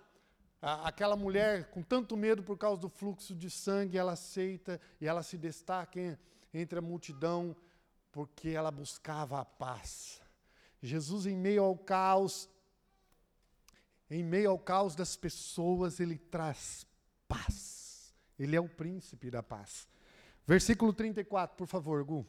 a, 0.61 0.89
aquela 0.89 1.17
mulher 1.17 1.71
com 1.71 1.83
tanto 1.83 2.17
medo 2.17 2.43
por 2.43 2.57
causa 2.57 2.81
do 2.81 2.89
fluxo 2.89 3.35
de 3.35 3.51
sangue, 3.51 3.99
ela 3.99 4.13
aceita 4.13 4.81
e 5.01 5.07
ela 5.07 5.23
se 5.23 5.37
destaca 5.37 6.19
entre 6.53 6.79
a 6.79 6.83
multidão 6.83 7.57
porque 8.13 8.51
ela 8.51 8.71
buscava 8.71 9.41
a 9.41 9.45
paz. 9.45 10.23
Jesus, 10.81 11.27
em 11.27 11.37
meio 11.37 11.65
ao 11.65 11.77
caos, 11.77 12.49
em 14.09 14.23
meio 14.23 14.51
ao 14.51 14.59
caos 14.59 14.95
das 14.95 15.17
pessoas, 15.17 15.99
ele 15.99 16.17
traz 16.17 16.87
paz. 17.27 18.15
Ele 18.39 18.55
é 18.55 18.61
o 18.61 18.69
príncipe 18.69 19.31
da 19.31 19.43
paz. 19.43 19.89
Versículo 20.47 20.93
34, 20.93 21.57
por 21.57 21.67
favor, 21.67 22.05
Gu. 22.05 22.27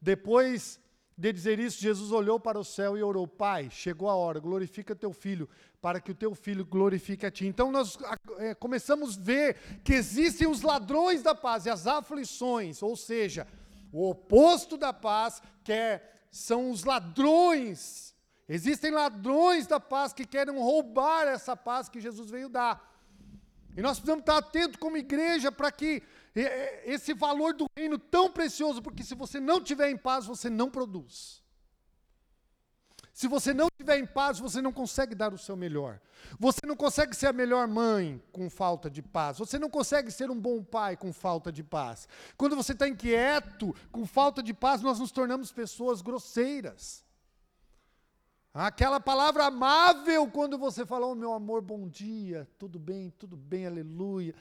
Depois 0.00 0.80
de 1.18 1.32
dizer 1.32 1.58
isso, 1.58 1.80
Jesus 1.80 2.12
olhou 2.12 2.38
para 2.38 2.58
o 2.58 2.64
céu 2.64 2.96
e 2.96 3.02
orou: 3.02 3.26
Pai, 3.26 3.70
chegou 3.70 4.08
a 4.08 4.14
hora, 4.14 4.38
glorifica 4.38 4.94
teu 4.94 5.12
filho, 5.14 5.48
para 5.80 5.98
que 5.98 6.10
o 6.10 6.14
teu 6.14 6.34
filho 6.34 6.64
glorifique 6.64 7.24
a 7.24 7.30
ti. 7.30 7.46
Então 7.46 7.72
nós 7.72 7.96
é, 8.38 8.54
começamos 8.54 9.16
a 9.16 9.20
ver 9.20 9.56
que 9.82 9.94
existem 9.94 10.46
os 10.46 10.60
ladrões 10.60 11.22
da 11.22 11.34
paz 11.34 11.64
e 11.64 11.70
as 11.70 11.86
aflições, 11.86 12.82
ou 12.82 12.94
seja, 12.94 13.46
o 13.90 14.10
oposto 14.10 14.76
da 14.76 14.92
paz, 14.92 15.40
que 15.64 15.72
é, 15.72 16.06
são 16.30 16.70
os 16.70 16.84
ladrões. 16.84 18.14
Existem 18.46 18.90
ladrões 18.90 19.66
da 19.66 19.80
paz 19.80 20.12
que 20.12 20.26
querem 20.26 20.54
roubar 20.54 21.26
essa 21.26 21.56
paz 21.56 21.88
que 21.88 21.98
Jesus 21.98 22.30
veio 22.30 22.50
dar. 22.50 22.94
E 23.74 23.80
nós 23.80 23.98
precisamos 23.98 24.20
estar 24.20 24.36
atentos 24.36 24.78
como 24.78 24.98
igreja 24.98 25.50
para 25.50 25.72
que 25.72 26.02
esse 26.84 27.14
valor 27.14 27.54
do 27.54 27.66
reino 27.76 27.98
tão 27.98 28.30
precioso, 28.30 28.82
porque 28.82 29.02
se 29.02 29.14
você 29.14 29.40
não 29.40 29.60
tiver 29.60 29.90
em 29.90 29.96
paz, 29.96 30.26
você 30.26 30.50
não 30.50 30.70
produz. 30.70 31.42
Se 33.16 33.26
você 33.26 33.54
não 33.54 33.68
estiver 33.68 33.98
em 33.98 34.04
paz, 34.04 34.38
você 34.38 34.60
não 34.60 34.70
consegue 34.70 35.14
dar 35.14 35.32
o 35.32 35.38
seu 35.38 35.56
melhor. 35.56 35.98
Você 36.38 36.60
não 36.66 36.76
consegue 36.76 37.16
ser 37.16 37.28
a 37.28 37.32
melhor 37.32 37.66
mãe 37.66 38.22
com 38.30 38.50
falta 38.50 38.90
de 38.90 39.00
paz. 39.00 39.38
Você 39.38 39.58
não 39.58 39.70
consegue 39.70 40.10
ser 40.10 40.30
um 40.30 40.38
bom 40.38 40.62
pai 40.62 40.98
com 40.98 41.10
falta 41.14 41.50
de 41.50 41.64
paz. 41.64 42.06
Quando 42.36 42.54
você 42.54 42.72
está 42.72 42.86
inquieto, 42.86 43.74
com 43.90 44.04
falta 44.04 44.42
de 44.42 44.52
paz, 44.52 44.82
nós 44.82 44.98
nos 44.98 45.10
tornamos 45.10 45.50
pessoas 45.50 46.02
grosseiras. 46.02 47.02
Aquela 48.52 49.00
palavra 49.00 49.46
amável 49.46 50.30
quando 50.30 50.58
você 50.58 50.84
fala, 50.84 51.06
oh 51.06 51.14
meu 51.14 51.32
amor, 51.32 51.62
bom 51.62 51.88
dia, 51.88 52.46
tudo 52.58 52.78
bem, 52.78 53.08
tudo 53.18 53.34
bem, 53.34 53.66
aleluia 53.66 54.34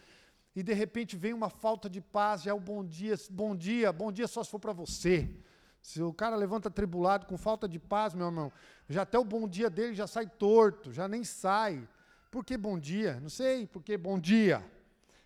e 0.55 0.63
de 0.63 0.73
repente 0.73 1.17
vem 1.17 1.33
uma 1.33 1.49
falta 1.49 1.89
de 1.89 1.99
paz, 1.99 2.43
já 2.43 2.51
é 2.51 2.53
o 2.53 2.59
bom 2.59 2.83
dia, 2.83 3.15
bom 3.29 3.55
dia, 3.55 3.91
bom 3.91 4.11
dia 4.11 4.27
só 4.27 4.43
se 4.43 4.49
for 4.49 4.59
para 4.59 4.71
você. 4.71 5.29
Se 5.81 6.01
o 6.01 6.13
cara 6.13 6.35
levanta 6.35 6.71
tribulado 6.71 7.25
com 7.25 7.37
falta 7.37 7.67
de 7.67 7.77
paz, 7.77 8.13
meu 8.13 8.27
irmão, 8.27 8.51
já 8.89 9.01
até 9.01 9.19
o 9.19 9.25
bom 9.25 9.47
dia 9.47 9.69
dele 9.69 9.93
já 9.93 10.07
sai 10.07 10.27
torto, 10.27 10.91
já 10.91 11.07
nem 11.07 11.23
sai. 11.23 11.87
Por 12.31 12.43
que 12.43 12.57
bom 12.57 12.79
dia? 12.79 13.19
Não 13.19 13.29
sei, 13.29 13.67
por 13.67 13.83
que 13.83 13.97
bom 13.97 14.17
dia? 14.17 14.63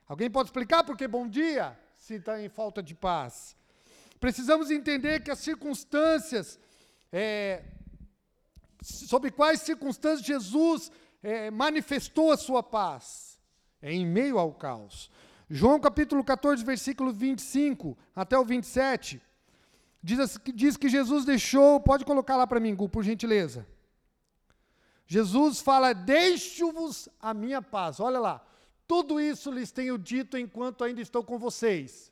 Alguém 0.07 0.29
pode 0.29 0.50
explicar 0.50 0.83
por 0.83 0.98
que 0.98 1.07
bom 1.07 1.27
dia? 1.27 1.79
Se 1.95 2.15
está 2.15 2.41
em 2.41 2.50
falta 2.50 2.81
de 2.81 2.95
paz. 2.95 3.55
Precisamos 4.19 4.69
entender 4.71 5.21
que 5.21 5.31
as 5.31 5.39
circunstâncias, 5.39 6.59
é, 7.12 7.63
sobre 8.81 9.31
quais 9.31 9.62
circunstâncias 9.62 10.25
Jesus 10.25 10.91
é, 11.21 11.50
manifestou 11.51 12.31
a 12.31 12.38
sua 12.38 12.62
paz, 12.62 13.39
é 13.81 13.93
em 13.93 14.05
meio 14.05 14.38
ao 14.38 14.51
caos. 14.53 15.09
João 15.50 15.79
capítulo 15.79 16.24
14, 16.24 16.63
versículo 16.63 17.12
25 17.12 17.98
até 18.15 18.38
o 18.38 18.46
27, 18.46 19.20
diz, 20.03 20.39
diz 20.53 20.77
que 20.77 20.88
Jesus 20.88 21.25
deixou, 21.25 21.79
pode 21.79 22.06
colocar 22.06 22.36
lá 22.38 22.46
para 22.46 22.60
mim, 22.60 22.75
Gu, 22.75 22.88
por 22.88 23.03
gentileza. 23.03 23.65
Jesus 25.08 25.60
fala: 25.60 25.91
Deixo-vos 25.91 27.10
a 27.20 27.34
minha 27.34 27.63
paz. 27.63 28.00
Olha 28.00 28.20
lá, 28.20 28.46
tudo 28.88 29.20
isso 29.20 29.50
lhes 29.50 29.72
tenho 29.72 29.98
dito 29.98 30.38
enquanto 30.38 30.84
ainda 30.84 31.01
estou 31.01 31.24
com 31.24 31.39
vocês. 31.39 32.12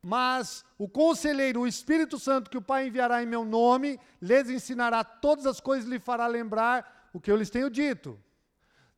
Mas 0.00 0.64
o 0.78 0.88
conselheiro, 0.88 1.62
o 1.62 1.66
Espírito 1.66 2.20
Santo, 2.20 2.50
que 2.50 2.58
o 2.58 2.62
Pai 2.62 2.86
enviará 2.86 3.20
em 3.20 3.26
meu 3.26 3.44
nome, 3.44 3.98
lhes 4.22 4.48
ensinará 4.48 5.02
todas 5.02 5.44
as 5.44 5.58
coisas 5.58 5.88
e 5.88 5.90
lhe 5.90 5.98
fará 5.98 6.28
lembrar 6.28 7.10
o 7.12 7.18
que 7.18 7.32
eu 7.32 7.36
lhes 7.36 7.50
tenho 7.50 7.68
dito. 7.68 8.16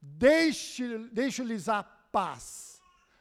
Deixo-lhes 0.02 1.70
a 1.70 1.82
paz 1.82 2.75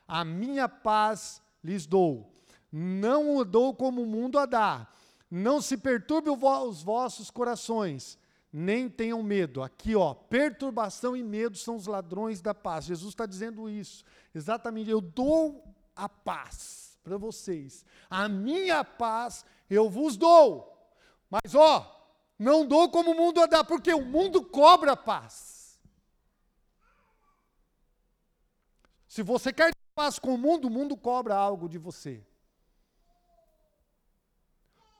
a 0.08 0.24
minha 0.24 0.68
paz 0.70 1.42
lhes 1.64 1.86
dou. 1.86 2.32
Não 2.72 3.38
o 3.38 3.46
dou 3.46 3.74
como 3.74 4.04
o 4.04 4.06
mundo 4.06 4.38
a 4.38 4.46
dá. 4.46 4.88
Não 5.30 5.62
se 5.62 5.78
perturbe 5.78 6.30
os 6.30 6.84
vossos 6.84 7.32
corações, 7.32 8.18
nem 8.52 8.88
tenham 8.90 9.22
medo. 9.24 9.62
Aqui, 9.62 9.96
ó, 9.96 10.14
perturbação 10.14 11.16
e 11.16 11.24
medo 11.24 11.58
são 11.58 11.76
os 11.76 11.88
ladrões 11.88 12.42
da 12.42 12.54
paz. 12.54 12.86
Jesus 12.86 13.10
está 13.10 13.26
dizendo 13.26 13.70
isso. 13.70 14.04
Exatamente, 14.34 14.90
eu 14.90 15.02
dou 15.02 15.64
a 15.96 16.08
paz 16.08 16.98
para 17.04 17.18
vocês. 17.18 17.86
A 18.10 18.30
minha 18.30 18.84
paz 18.84 19.46
eu 19.70 19.90
vos 19.90 20.16
dou. 20.16 20.72
Mas, 21.30 21.56
ó, 21.56 22.10
não 22.38 22.66
dou 22.66 22.90
como 22.90 23.12
o 23.12 23.16
mundo 23.16 23.42
a 23.42 23.46
dá, 23.46 23.64
porque 23.64 23.94
o 23.94 24.06
mundo 24.06 24.44
cobra 24.44 24.96
paz. 24.96 25.80
Se 29.08 29.24
você 29.24 29.52
quer 29.52 29.75
paz 29.96 30.20
com 30.20 30.36
o 30.36 30.38
mundo, 30.38 30.68
o 30.68 30.70
mundo 30.70 30.98
cobra 30.98 31.34
algo 31.34 31.70
de 31.70 31.78
você. 31.78 32.22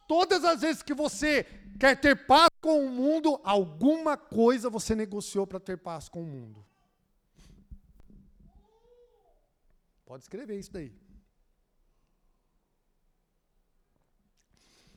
Todas 0.08 0.46
as 0.46 0.62
vezes 0.62 0.82
que 0.82 0.94
você 0.94 1.44
quer 1.78 2.00
ter 2.00 2.26
paz 2.26 2.50
com 2.62 2.86
o 2.86 2.90
mundo, 2.90 3.40
alguma 3.44 4.16
coisa 4.16 4.70
você 4.70 4.96
negociou 4.96 5.46
para 5.46 5.60
ter 5.60 5.78
paz 5.78 6.08
com 6.08 6.24
o 6.24 6.26
mundo. 6.26 6.66
Pode 10.06 10.24
escrever 10.24 10.58
isso 10.58 10.72
daí. 10.72 10.96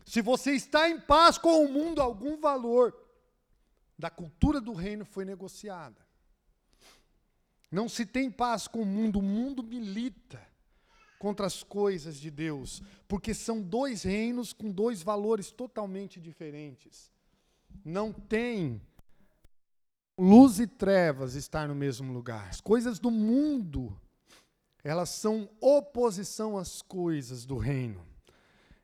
Se 0.06 0.22
você 0.22 0.52
está 0.52 0.88
em 0.88 1.00
paz 1.00 1.36
com 1.36 1.64
o 1.64 1.68
mundo, 1.68 2.00
algum 2.00 2.36
valor 2.38 2.94
da 3.98 4.08
cultura 4.08 4.60
do 4.60 4.72
reino 4.72 5.04
foi 5.04 5.24
negociada. 5.24 6.07
Não 7.70 7.88
se 7.88 8.06
tem 8.06 8.30
paz 8.30 8.66
com 8.66 8.82
o 8.82 8.86
mundo, 8.86 9.18
o 9.18 9.22
mundo 9.22 9.62
milita 9.62 10.40
contra 11.18 11.46
as 11.46 11.62
coisas 11.62 12.18
de 12.18 12.30
Deus, 12.30 12.82
porque 13.06 13.34
são 13.34 13.60
dois 13.60 14.02
reinos 14.02 14.52
com 14.52 14.70
dois 14.70 15.02
valores 15.02 15.50
totalmente 15.50 16.20
diferentes. 16.20 17.10
Não 17.84 18.12
tem 18.12 18.80
luz 20.16 20.58
e 20.58 20.66
trevas 20.66 21.34
estar 21.34 21.68
no 21.68 21.74
mesmo 21.74 22.12
lugar. 22.12 22.48
As 22.48 22.60
coisas 22.60 22.98
do 22.98 23.10
mundo, 23.10 23.96
elas 24.82 25.10
são 25.10 25.48
oposição 25.60 26.56
às 26.56 26.82
coisas 26.82 27.44
do 27.44 27.56
reino. 27.56 28.06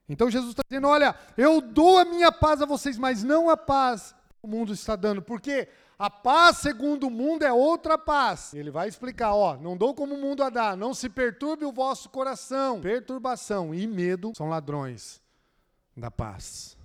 Então 0.09 0.31
Jesus 0.31 0.51
está 0.51 0.63
dizendo: 0.69 0.89
olha, 0.89 1.15
eu 1.37 1.61
dou 1.61 1.99
a 1.99 2.05
minha 2.05 2.31
paz 2.31 2.61
a 2.61 2.67
vocês, 2.67 2.99
mas 2.99 3.23
não 3.25 3.49
a 3.49 3.57
paz 3.57 4.13
que 4.13 4.47
o 4.47 4.49
mundo 4.49 4.73
está 4.73 4.95
dando. 4.97 5.23
Por 5.23 5.41
quê? 5.41 5.69
A 5.99 6.11
paz 6.11 6.59
segundo 6.59 7.07
o 7.07 7.11
mundo 7.11 7.45
é 7.45 7.53
outra 7.53 7.97
paz. 7.97 8.53
Ele 8.53 8.71
vai 8.71 8.89
explicar, 8.89 9.35
ó, 9.35 9.57
não 9.57 9.77
dou 9.77 9.95
como 9.95 10.15
o 10.15 10.21
mundo 10.21 10.43
a 10.43 10.51
dar, 10.51 10.77
não 10.77 10.93
se 10.93 11.09
perturbe 11.09 11.65
o 11.65 11.73
vosso 11.73 12.09
coração. 12.09 12.81
Perturbação 12.81 13.75
e 13.75 13.87
medo 13.87 14.33
são 14.37 14.49
ladrões 14.49 15.23
da 15.97 16.11
paz. 16.11 16.77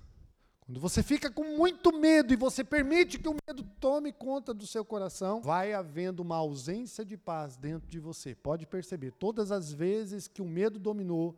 Quando 0.60 0.78
você 0.78 1.02
fica 1.02 1.28
com 1.28 1.42
muito 1.56 1.92
medo 1.92 2.32
e 2.32 2.36
você 2.36 2.62
permite 2.62 3.18
que 3.18 3.28
o 3.28 3.34
medo 3.44 3.64
tome 3.80 4.12
conta 4.12 4.54
do 4.54 4.64
seu 4.64 4.84
coração, 4.84 5.42
vai 5.42 5.72
havendo 5.72 6.20
uma 6.20 6.36
ausência 6.36 7.04
de 7.04 7.16
paz 7.16 7.56
dentro 7.56 7.90
de 7.90 7.98
você. 7.98 8.36
Pode 8.36 8.68
perceber, 8.68 9.10
todas 9.10 9.50
as 9.50 9.72
vezes 9.72 10.28
que 10.28 10.40
o 10.40 10.44
medo 10.44 10.78
dominou, 10.78 11.36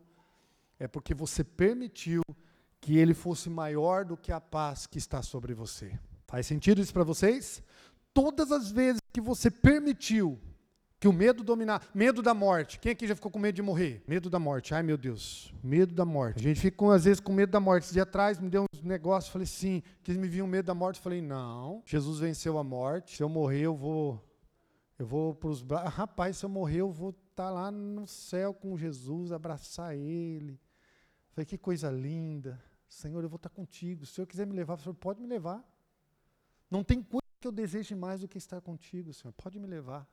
é 0.77 0.87
porque 0.87 1.15
você 1.15 1.43
permitiu 1.43 2.21
que 2.79 2.95
ele 2.95 3.15
fosse 3.15 3.49
maior 3.49 4.05
do 4.05 4.15
que 4.15 4.31
a 4.31 4.39
paz 4.39 4.85
que 4.85 4.99
está 4.99 5.23
sobre 5.23 5.55
você. 5.55 5.97
Faz 6.33 6.47
sentido 6.47 6.81
isso 6.81 6.91
para 6.91 7.03
vocês? 7.03 7.61
Todas 8.11 8.51
as 8.51 8.71
vezes 8.71 8.99
que 9.13 9.21
você 9.21 9.51
permitiu 9.51 10.41
Que 10.99 11.07
o 11.07 11.13
medo 11.13 11.43
dominar. 11.43 11.87
Medo 11.93 12.23
da 12.23 12.33
morte. 12.33 12.79
Quem 12.79 12.91
aqui 12.91 13.05
já 13.05 13.13
ficou 13.13 13.29
com 13.29 13.37
medo 13.37 13.53
de 13.53 13.61
morrer? 13.61 14.03
Medo 14.07 14.31
da 14.31 14.39
morte. 14.39 14.73
Ai, 14.73 14.81
meu 14.81 14.97
Deus. 14.97 15.53
Medo 15.63 15.93
da 15.93 16.03
morte. 16.03 16.39
A 16.39 16.41
gente 16.41 16.59
fica, 16.59 16.91
às 16.91 17.03
vezes, 17.03 17.19
com 17.19 17.31
medo 17.31 17.51
da 17.51 17.59
morte. 17.59 17.83
Esse 17.83 17.93
dia 17.93 18.01
atrás 18.01 18.39
me 18.39 18.49
deu 18.49 18.65
uns 18.73 18.81
negócios. 18.81 19.31
Falei, 19.31 19.45
sim. 19.45 19.83
Que 20.01 20.11
me 20.13 20.27
viam 20.27 20.47
medo 20.47 20.65
da 20.65 20.73
morte. 20.73 20.99
Falei, 20.99 21.21
não. 21.21 21.83
Jesus 21.85 22.19
venceu 22.19 22.57
a 22.57 22.63
morte. 22.63 23.17
Se 23.17 23.21
eu 23.21 23.29
morrer, 23.29 23.61
eu 23.61 23.75
vou. 23.75 24.19
Eu 24.97 25.05
vou 25.05 25.35
para 25.35 25.49
os 25.49 25.61
braços. 25.61 25.93
Rapaz, 25.93 26.37
se 26.37 26.45
eu 26.45 26.49
morrer, 26.49 26.79
eu 26.79 26.89
vou 26.89 27.11
estar 27.11 27.43
tá 27.43 27.49
lá 27.51 27.69
no 27.69 28.07
céu 28.07 28.55
com 28.55 28.75
Jesus, 28.75 29.31
abraçar 29.31 29.95
Ele. 29.95 30.59
Falei, 31.29 31.45
que 31.45 31.59
coisa 31.59 31.91
linda. 31.91 32.59
Senhor, 32.89 33.21
eu 33.21 33.29
vou 33.29 33.35
estar 33.35 33.49
tá 33.49 33.55
contigo. 33.55 34.03
Se 34.03 34.13
Senhor 34.13 34.25
quiser 34.25 34.47
me 34.47 34.55
levar, 34.55 34.75
o 34.75 34.79
Senhor 34.79 34.95
pode 34.95 35.21
me 35.21 35.27
levar. 35.27 35.63
Não 36.73 36.83
tem 36.83 37.03
coisa 37.03 37.21
que 37.39 37.47
eu 37.47 37.51
deseje 37.51 37.93
mais 37.93 38.21
do 38.21 38.27
que 38.27 38.39
estar 38.39 38.59
contigo, 38.59 39.13
Senhor. 39.13 39.31
Pode 39.33 39.59
me 39.59 39.67
levar. 39.67 40.09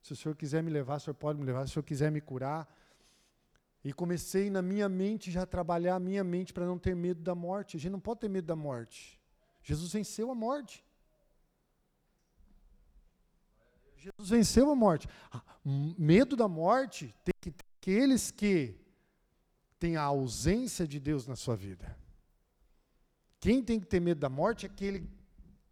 Se 0.00 0.14
o 0.14 0.16
Senhor 0.16 0.34
quiser 0.34 0.62
me 0.62 0.70
levar, 0.70 0.96
o 0.96 1.00
Senhor 1.00 1.12
pode 1.14 1.38
me 1.38 1.44
levar. 1.44 1.66
Se 1.66 1.72
o 1.72 1.74
Senhor 1.74 1.82
quiser 1.82 2.10
me 2.10 2.22
curar. 2.22 2.66
E 3.84 3.92
comecei 3.92 4.48
na 4.48 4.62
minha 4.62 4.88
mente 4.88 5.30
já 5.30 5.42
a 5.42 5.46
trabalhar 5.46 5.96
a 5.96 6.00
minha 6.00 6.24
mente 6.24 6.54
para 6.54 6.64
não 6.64 6.78
ter 6.78 6.96
medo 6.96 7.20
da 7.20 7.34
morte. 7.34 7.76
A 7.76 7.80
gente 7.80 7.92
não 7.92 8.00
pode 8.00 8.20
ter 8.20 8.30
medo 8.30 8.46
da 8.46 8.56
morte. 8.56 9.20
Jesus 9.62 9.92
venceu 9.92 10.30
a 10.30 10.34
morte. 10.34 10.82
Jesus 13.98 14.30
venceu 14.30 14.70
a 14.70 14.74
morte. 14.74 15.06
Ah, 15.30 15.42
medo 15.62 16.34
da 16.34 16.48
morte 16.48 17.14
tem 17.22 17.34
que 17.42 17.50
ter 17.50 17.66
aqueles 17.76 18.30
que 18.30 18.74
têm 19.78 19.98
a 19.98 20.02
ausência 20.04 20.88
de 20.88 20.98
Deus 20.98 21.26
na 21.26 21.36
sua 21.36 21.56
vida. 21.56 21.94
Quem 23.38 23.62
tem 23.62 23.78
que 23.78 23.86
ter 23.86 24.00
medo 24.00 24.18
da 24.18 24.30
morte 24.30 24.64
é 24.64 24.70
aquele 24.70 25.19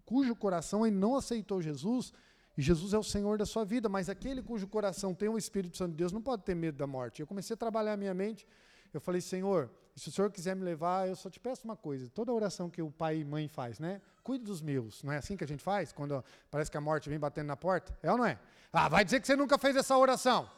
cujo 0.08 0.34
coração 0.34 0.86
ele 0.86 0.96
não 0.96 1.16
aceitou 1.16 1.60
Jesus, 1.60 2.14
e 2.56 2.62
Jesus 2.62 2.94
é 2.94 2.98
o 2.98 3.02
Senhor 3.02 3.36
da 3.36 3.44
sua 3.44 3.62
vida, 3.62 3.90
mas 3.90 4.08
aquele 4.08 4.42
cujo 4.42 4.66
coração 4.66 5.14
tem 5.14 5.28
o 5.28 5.36
Espírito 5.36 5.76
Santo 5.76 5.90
de 5.90 5.98
Deus 5.98 6.12
não 6.12 6.22
pode 6.22 6.44
ter 6.44 6.54
medo 6.54 6.78
da 6.78 6.86
morte. 6.86 7.20
Eu 7.20 7.26
comecei 7.26 7.52
a 7.52 7.56
trabalhar 7.58 7.92
a 7.92 7.96
minha 7.96 8.14
mente, 8.14 8.46
eu 8.90 9.02
falei, 9.02 9.20
Senhor, 9.20 9.70
se 9.94 10.08
o 10.08 10.10
Senhor 10.10 10.32
quiser 10.32 10.56
me 10.56 10.64
levar, 10.64 11.06
eu 11.06 11.14
só 11.14 11.28
te 11.28 11.38
peço 11.38 11.62
uma 11.66 11.76
coisa, 11.76 12.08
toda 12.08 12.32
oração 12.32 12.70
que 12.70 12.80
o 12.80 12.90
pai 12.90 13.18
e 13.18 13.24
mãe 13.24 13.48
faz, 13.48 13.78
né? 13.78 14.00
Cuide 14.22 14.46
dos 14.46 14.62
meus, 14.62 15.02
não 15.02 15.12
é 15.12 15.18
assim 15.18 15.36
que 15.36 15.44
a 15.44 15.46
gente 15.46 15.62
faz? 15.62 15.92
Quando 15.92 16.24
parece 16.50 16.70
que 16.70 16.78
a 16.78 16.80
morte 16.80 17.10
vem 17.10 17.18
batendo 17.18 17.48
na 17.48 17.56
porta? 17.56 17.94
É 18.02 18.10
ou 18.10 18.16
não 18.16 18.24
é? 18.24 18.38
Ah, 18.72 18.88
vai 18.88 19.04
dizer 19.04 19.20
que 19.20 19.26
você 19.26 19.36
nunca 19.36 19.58
fez 19.58 19.76
essa 19.76 19.94
oração. 19.94 20.50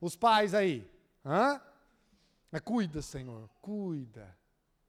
Os 0.00 0.16
pais 0.16 0.54
aí, 0.54 0.90
hã? 1.22 1.60
Mas 2.50 2.62
cuida, 2.62 3.02
Senhor, 3.02 3.46
cuida. 3.60 4.39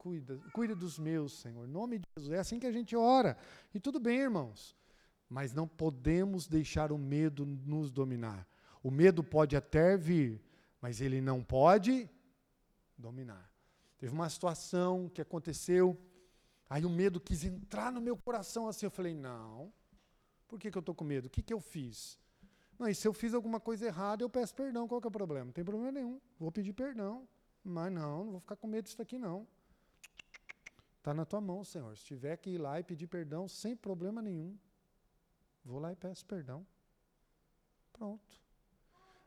Cuida, 0.02 0.40
cuida 0.52 0.76
dos 0.76 0.98
meus, 0.98 1.32
Senhor. 1.32 1.64
Em 1.64 1.72
nome 1.72 2.00
de 2.00 2.06
Jesus. 2.18 2.36
É 2.36 2.40
assim 2.40 2.58
que 2.58 2.66
a 2.66 2.72
gente 2.72 2.96
ora. 2.96 3.38
E 3.72 3.80
tudo 3.80 4.00
bem, 4.00 4.18
irmãos. 4.18 4.76
Mas 5.30 5.54
não 5.54 5.68
podemos 5.68 6.48
deixar 6.48 6.92
o 6.92 6.98
medo 6.98 7.46
nos 7.46 7.92
dominar. 7.92 8.48
O 8.82 8.90
medo 8.90 9.24
pode 9.24 9.56
até 9.56 9.96
vir, 9.96 10.42
mas 10.82 11.02
ele 11.02 11.22
não 11.22 11.44
pode 11.44 12.10
dominar. 12.98 13.48
Teve 14.00 14.12
uma 14.12 14.28
situação 14.28 15.08
que 15.08 15.22
aconteceu, 15.22 15.96
aí 16.68 16.84
o 16.84 16.90
medo 16.90 17.22
quis 17.22 17.44
entrar 17.44 17.92
no 17.92 18.02
meu 18.02 18.18
coração 18.18 18.68
assim. 18.68 18.88
Eu 18.88 18.92
falei: 18.92 19.14
não, 19.14 19.72
por 20.48 20.58
que, 20.58 20.72
que 20.72 20.78
eu 20.80 20.80
estou 20.80 20.96
com 20.96 21.04
medo? 21.04 21.28
O 21.28 21.30
que, 21.30 21.44
que 21.44 21.54
eu 21.54 21.60
fiz? 21.60 22.18
Não, 22.80 22.88
e 22.88 22.96
se 22.96 23.08
eu 23.08 23.14
fiz 23.14 23.36
alguma 23.36 23.60
coisa 23.60 23.86
errada, 23.86 24.24
eu 24.24 24.30
peço 24.32 24.56
perdão. 24.56 24.88
Qual 24.88 25.00
que 25.00 25.06
é 25.06 25.10
o 25.10 25.12
problema? 25.12 25.46
Não 25.46 25.54
tem 25.54 25.64
problema 25.64 25.92
nenhum. 25.92 26.20
Vou 26.40 26.52
pedir 26.52 26.74
perdão. 26.74 27.28
Mas 27.64 27.94
não, 27.94 28.24
não 28.24 28.32
vou 28.32 28.40
ficar 28.40 28.56
com 28.56 28.66
medo 28.66 28.86
disso 28.86 29.00
aqui, 29.00 29.20
não. 29.20 29.46
Está 31.02 31.16
na 31.16 31.26
tua 31.26 31.42
mão, 31.42 31.64
Senhor. 31.64 31.98
Se 31.98 32.06
tiver 32.06 32.38
que 32.38 32.52
ir 32.52 32.60
lá 32.60 32.80
e 32.80 32.84
pedir 32.84 33.08
perdão, 33.08 33.48
sem 33.48 33.76
problema 33.76 34.22
nenhum. 34.22 34.56
Vou 35.66 35.80
lá 35.80 35.92
e 35.92 35.96
peço 35.96 36.24
perdão. 36.24 36.64
Pronto. 37.92 38.40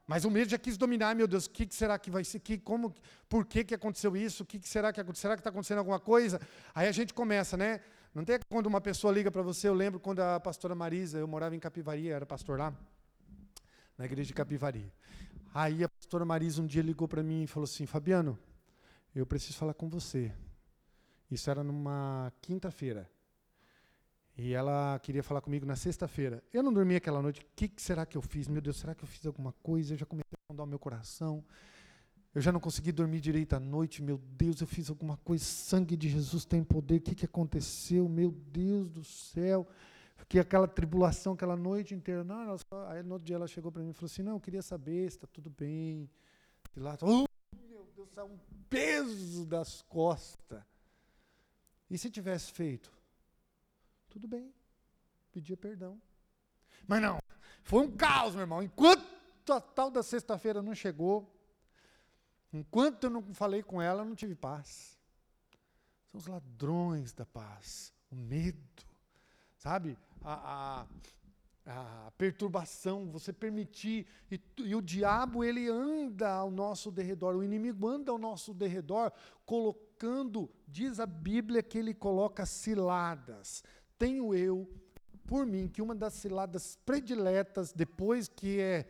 Mas 0.06 0.24
o 0.24 0.30
medo 0.30 0.52
já 0.52 0.56
quis 0.56 0.76
dominar, 0.76 1.16
meu 1.16 1.26
Deus, 1.26 1.46
o 1.46 1.50
que, 1.50 1.66
que, 1.66 1.74
será 1.74 1.98
que 1.98 2.12
vai 2.12 2.22
ser? 2.22 2.38
Que, 2.38 2.58
como, 2.58 2.94
por 3.28 3.44
que, 3.44 3.64
que 3.64 3.74
aconteceu 3.74 4.16
isso? 4.16 4.44
O 4.44 4.46
que, 4.46 4.60
que 4.60 4.68
será 4.68 4.92
que 4.92 5.00
aconteceu? 5.00 5.22
Será 5.22 5.34
que 5.34 5.40
está 5.40 5.50
acontecendo 5.50 5.78
alguma 5.78 5.98
coisa? 5.98 6.40
Aí 6.72 6.86
a 6.86 6.92
gente 6.92 7.12
começa, 7.12 7.56
né? 7.56 7.80
Não 8.14 8.24
tem 8.24 8.38
quando 8.48 8.66
uma 8.66 8.80
pessoa 8.80 9.12
liga 9.12 9.28
para 9.28 9.42
você, 9.42 9.66
eu 9.66 9.74
lembro 9.74 9.98
quando 9.98 10.20
a 10.20 10.38
pastora 10.38 10.76
Marisa, 10.76 11.18
eu 11.18 11.26
morava 11.26 11.56
em 11.56 11.58
Capivari, 11.58 12.08
era 12.08 12.24
pastor 12.24 12.56
lá, 12.56 12.72
na 13.98 14.04
igreja 14.04 14.28
de 14.28 14.34
Capivari. 14.34 14.92
Aí 15.52 15.82
a 15.82 15.88
pastora 15.88 16.24
Marisa 16.24 16.62
um 16.62 16.66
dia 16.66 16.82
ligou 16.82 17.08
para 17.08 17.22
mim 17.22 17.42
e 17.42 17.46
falou 17.48 17.64
assim: 17.64 17.84
Fabiano, 17.84 18.38
eu 19.12 19.26
preciso 19.26 19.58
falar 19.58 19.74
com 19.74 19.88
você. 19.88 20.32
Isso 21.35 21.51
era 21.51 21.64
numa 21.64 22.33
quinta-feira. 22.40 23.11
E 24.37 24.53
ela 24.53 24.99
queria 25.01 25.23
falar 25.23 25.40
comigo 25.40 25.66
na 25.66 25.75
sexta-feira. 25.75 26.42
Eu 26.53 26.62
não 26.62 26.73
dormi 26.73 26.94
aquela 26.94 27.20
noite. 27.20 27.40
O 27.40 27.44
que, 27.57 27.68
que, 27.68 27.83
será 27.83 28.07
que 28.07 28.16
eu 28.16 28.23
fiz? 28.23 28.47
Meu 28.47 28.62
Deus, 28.62 28.77
será 28.77 28.94
que 28.94 29.03
eu 29.03 29.09
fiz 29.09 29.27
alguma 29.27 29.53
coisa? 29.62 29.94
Eu 29.94 29.99
já 29.99 30.07
comecei 30.07 30.31
a 30.33 30.53
mandar 30.53 30.62
o 30.62 30.66
meu 30.66 30.79
coração. 30.79 31.44
Eu 32.33 32.40
já 32.40 32.53
não 32.53 32.61
consegui 32.61 32.92
dormir 32.92 33.20
direito 33.20 33.55
à 33.55 33.61
noite. 33.61 34.01
Meu 34.01 34.18
Deus, 34.18 34.61
eu 34.61 34.66
fiz 34.66 34.90
alguma 34.90 35.16
coisa. 35.18 35.44
Sangue 35.44 35.97
de 35.97 36.09
Jesus 36.09 36.44
tem 36.44 36.62
poder. 36.62 36.97
O 36.97 37.01
que, 37.01 37.14
que 37.16 37.25
aconteceu? 37.25 38.09
Meu 38.09 38.31
Deus 38.31 38.88
do 38.88 39.03
céu. 39.05 39.66
Fiquei 40.16 40.40
aquela 40.40 40.68
tribulação 40.68 41.33
aquela 41.33 41.57
noite 41.57 41.94
inteira. 41.94 42.23
Não, 42.23 42.42
ela 42.42 42.59
só... 42.59 42.88
Aí 42.90 43.03
no 43.03 43.14
outro 43.14 43.27
dia 43.27 43.37
ela 43.37 43.49
chegou 43.49 43.73
para 43.73 43.83
mim 43.83 43.90
e 43.90 43.92
falou 43.92 44.07
assim: 44.07 44.23
Não, 44.23 44.33
eu 44.33 44.40
queria 44.40 44.62
saber 44.62 45.11
se 45.11 45.16
está 45.16 45.27
tudo 45.27 45.51
bem. 45.51 46.09
E 46.77 46.81
lá, 46.81 46.97
oh, 47.03 47.25
meu 47.68 47.87
Deus, 47.94 48.09
saiu 48.12 48.27
um 48.27 48.38
peso 48.68 49.47
das 49.47 49.83
costas. 49.83 50.62
E 51.94 51.98
se 51.98 52.11
tivesse 52.11 52.50
feito? 52.50 52.92
Tudo 54.11 54.26
bem, 54.26 54.52
pedia 55.30 55.57
perdão. 55.57 56.02
Mas 56.88 57.00
não, 57.00 57.20
foi 57.62 57.87
um 57.87 57.96
caos, 57.96 58.35
meu 58.35 58.40
irmão. 58.40 58.61
Enquanto 58.61 59.52
a 59.52 59.61
tal 59.61 59.92
da 59.92 60.02
sexta-feira 60.02 60.61
não 60.61 60.74
chegou, 60.74 61.33
enquanto 62.52 63.04
eu 63.04 63.11
não 63.11 63.22
falei 63.33 63.62
com 63.62 63.80
ela, 63.80 64.02
eu 64.02 64.07
não 64.07 64.16
tive 64.16 64.35
paz. 64.35 64.98
São 66.11 66.18
os 66.18 66.26
ladrões 66.26 67.12
da 67.12 67.24
paz, 67.24 67.92
o 68.11 68.16
medo, 68.16 68.59
sabe? 69.57 69.96
A, 70.20 70.80
a, 71.64 72.07
a 72.07 72.11
perturbação, 72.18 73.09
você 73.09 73.33
permitir, 73.33 74.04
e, 74.33 74.40
e, 74.59 74.74
o 74.74 74.83
diabo 74.83 75.44
ele 75.44 75.68
anda 75.68 76.28
ao 76.28 76.50
nosso 76.50 76.90
derredor, 76.90 77.37
o 77.37 77.44
inimigo 77.44 77.87
anda 77.87 78.11
ao 78.11 78.18
nosso 78.18 78.52
derredor, 78.52 79.12
colocando, 79.46 79.85
diz 80.66 81.00
a 81.00 81.07
Bíblia 81.07 81.62
que 81.62 81.78
ele 81.78 81.94
coloca 81.94 82.46
ciladas. 82.46 83.62
Tenho 83.98 84.35
eu, 84.35 84.68
por 85.26 85.46
mim, 85.46 85.68
que 85.68 85.80
uma 85.80 85.94
das 85.94 86.14
ciladas 86.14 86.78
prediletas, 86.85 87.72
depois 87.72 88.28
que 88.28 88.61
é, 88.61 88.88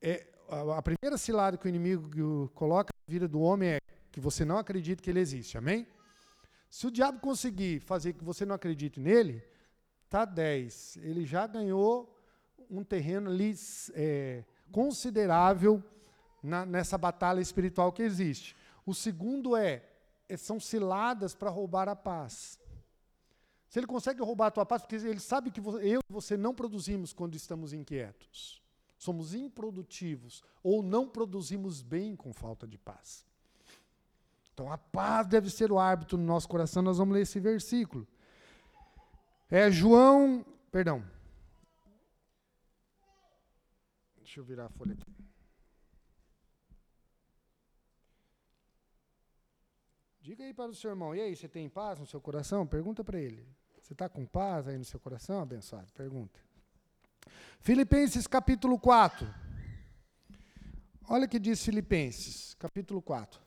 é 0.00 0.26
a 0.48 0.82
primeira 0.82 1.16
cilada 1.16 1.56
que 1.56 1.66
o 1.66 1.68
inimigo 1.68 2.48
coloca 2.54 2.92
na 3.06 3.12
vida 3.12 3.28
do 3.28 3.40
homem 3.40 3.70
é 3.70 3.80
que 4.10 4.20
você 4.20 4.44
não 4.44 4.58
acredita 4.58 5.02
que 5.02 5.10
ele 5.10 5.20
existe, 5.20 5.56
amém? 5.56 5.86
Se 6.68 6.86
o 6.86 6.90
diabo 6.90 7.20
conseguir 7.20 7.80
fazer 7.80 8.12
que 8.12 8.24
você 8.24 8.44
não 8.44 8.54
acredite 8.54 8.98
nele, 9.00 9.42
Está 10.10 10.24
10. 10.24 10.96
Ele 11.02 11.24
já 11.24 11.46
ganhou 11.46 12.12
um 12.68 12.82
terreno 12.82 13.30
ali 13.30 13.54
é, 13.94 14.42
considerável 14.72 15.80
na, 16.42 16.66
nessa 16.66 16.98
batalha 16.98 17.40
espiritual 17.40 17.92
que 17.92 18.02
existe. 18.02 18.56
O 18.84 18.92
segundo 18.92 19.56
é 19.56 19.84
são 20.36 20.60
ciladas 20.60 21.34
para 21.34 21.50
roubar 21.50 21.88
a 21.88 21.96
paz. 21.96 22.58
Se 23.68 23.78
ele 23.78 23.86
consegue 23.86 24.20
roubar 24.20 24.46
a 24.46 24.50
tua 24.50 24.66
paz, 24.66 24.82
porque 24.82 24.96
ele 24.96 25.20
sabe 25.20 25.50
que 25.50 25.60
eu 25.60 26.00
e 26.00 26.12
você 26.12 26.36
não 26.36 26.54
produzimos 26.54 27.12
quando 27.12 27.36
estamos 27.36 27.72
inquietos. 27.72 28.60
Somos 28.98 29.32
improdutivos 29.32 30.42
ou 30.62 30.82
não 30.82 31.08
produzimos 31.08 31.80
bem 31.80 32.16
com 32.16 32.32
falta 32.32 32.66
de 32.66 32.76
paz. 32.76 33.24
Então 34.52 34.70
a 34.70 34.76
paz 34.76 35.26
deve 35.26 35.48
ser 35.48 35.72
o 35.72 35.78
árbitro 35.78 36.18
no 36.18 36.24
nosso 36.24 36.48
coração. 36.48 36.82
Nós 36.82 36.98
vamos 36.98 37.14
ler 37.14 37.22
esse 37.22 37.38
versículo. 37.40 38.06
É 39.48 39.70
João, 39.70 40.44
perdão. 40.70 41.02
Deixa 44.18 44.40
eu 44.40 44.44
virar 44.44 44.66
a 44.66 44.68
folha 44.68 44.92
aqui. 44.92 45.29
Diga 50.30 50.44
aí 50.44 50.54
para 50.54 50.70
o 50.70 50.74
seu 50.76 50.90
irmão, 50.90 51.12
e 51.12 51.20
aí, 51.20 51.34
você 51.34 51.48
tem 51.48 51.68
paz 51.68 51.98
no 51.98 52.06
seu 52.06 52.20
coração? 52.20 52.64
Pergunta 52.64 53.02
para 53.02 53.18
ele. 53.18 53.44
Você 53.82 53.94
está 53.94 54.08
com 54.08 54.24
paz 54.24 54.68
aí 54.68 54.78
no 54.78 54.84
seu 54.84 55.00
coração, 55.00 55.42
abençoado? 55.42 55.92
Pergunta. 55.92 56.38
Filipenses 57.58 58.28
capítulo 58.28 58.78
4. 58.78 59.26
Olha 61.08 61.26
o 61.26 61.28
que 61.28 61.40
diz 61.40 61.64
Filipenses, 61.64 62.54
capítulo 62.54 63.02
4. 63.02 63.40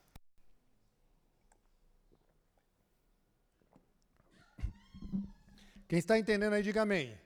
Quem 5.88 6.00
está 6.00 6.20
entendendo 6.20 6.52
aí, 6.52 6.64
diga 6.64 6.82
amém. 6.82 7.18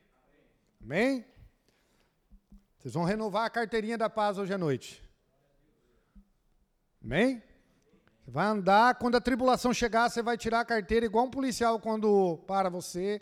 Amém? 0.80 1.26
Vocês 2.78 2.94
vão 2.94 3.06
renovar 3.06 3.46
a 3.46 3.50
carteirinha 3.50 3.98
da 3.98 4.08
paz 4.08 4.38
hoje 4.38 4.54
à 4.54 4.58
noite. 4.60 5.02
Amém? 7.04 7.42
Vai 8.30 8.46
andar, 8.46 8.96
quando 8.96 9.16
a 9.16 9.22
tribulação 9.22 9.74
chegar, 9.74 10.10
você 10.10 10.22
vai 10.22 10.38
tirar 10.38 10.60
a 10.60 10.66
carteira 10.66 11.06
igual 11.06 11.24
um 11.24 11.30
policial 11.30 11.80
quando 11.80 12.38
para 12.46 12.70
você. 12.70 13.22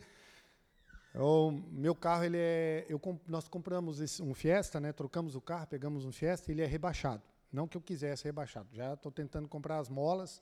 O 1.13 1.51
meu 1.51 1.93
carro, 1.93 2.23
ele 2.23 2.39
é. 2.39 2.87
Eu, 2.89 2.99
nós 3.27 3.47
compramos 3.47 4.01
esse, 4.01 4.23
um 4.23 4.33
Fiesta, 4.33 4.79
né? 4.79 4.91
Trocamos 4.91 5.35
o 5.35 5.41
carro, 5.41 5.67
pegamos 5.67 6.05
um 6.05 6.11
Fiesta, 6.11 6.51
ele 6.51 6.63
é 6.63 6.65
rebaixado. 6.65 7.21
Não 7.53 7.67
que 7.67 7.77
eu 7.77 7.81
quisesse 7.81 8.23
rebaixado. 8.23 8.67
Já 8.73 8.95
estou 8.95 9.11
tentando 9.11 9.47
comprar 9.47 9.77
as 9.77 9.89
molas 9.89 10.41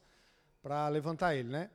para 0.62 0.88
levantar 0.88 1.36
ele, 1.36 1.50
né? 1.50 1.70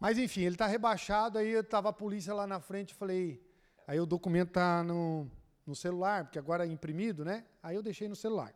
Mas 0.00 0.16
enfim, 0.16 0.40
ele 0.40 0.54
está 0.54 0.66
rebaixado, 0.66 1.36
aí 1.36 1.50
estava 1.50 1.90
a 1.90 1.92
polícia 1.92 2.32
lá 2.32 2.46
na 2.46 2.58
frente, 2.58 2.94
falei. 2.94 3.46
Aí 3.86 4.00
o 4.00 4.06
documento 4.06 4.48
está 4.48 4.82
no, 4.82 5.30
no 5.66 5.76
celular, 5.76 6.24
porque 6.24 6.38
agora 6.38 6.66
é 6.66 6.70
imprimido, 6.70 7.22
né? 7.22 7.44
Aí 7.62 7.76
eu 7.76 7.82
deixei 7.82 8.08
no 8.08 8.16
celular. 8.16 8.54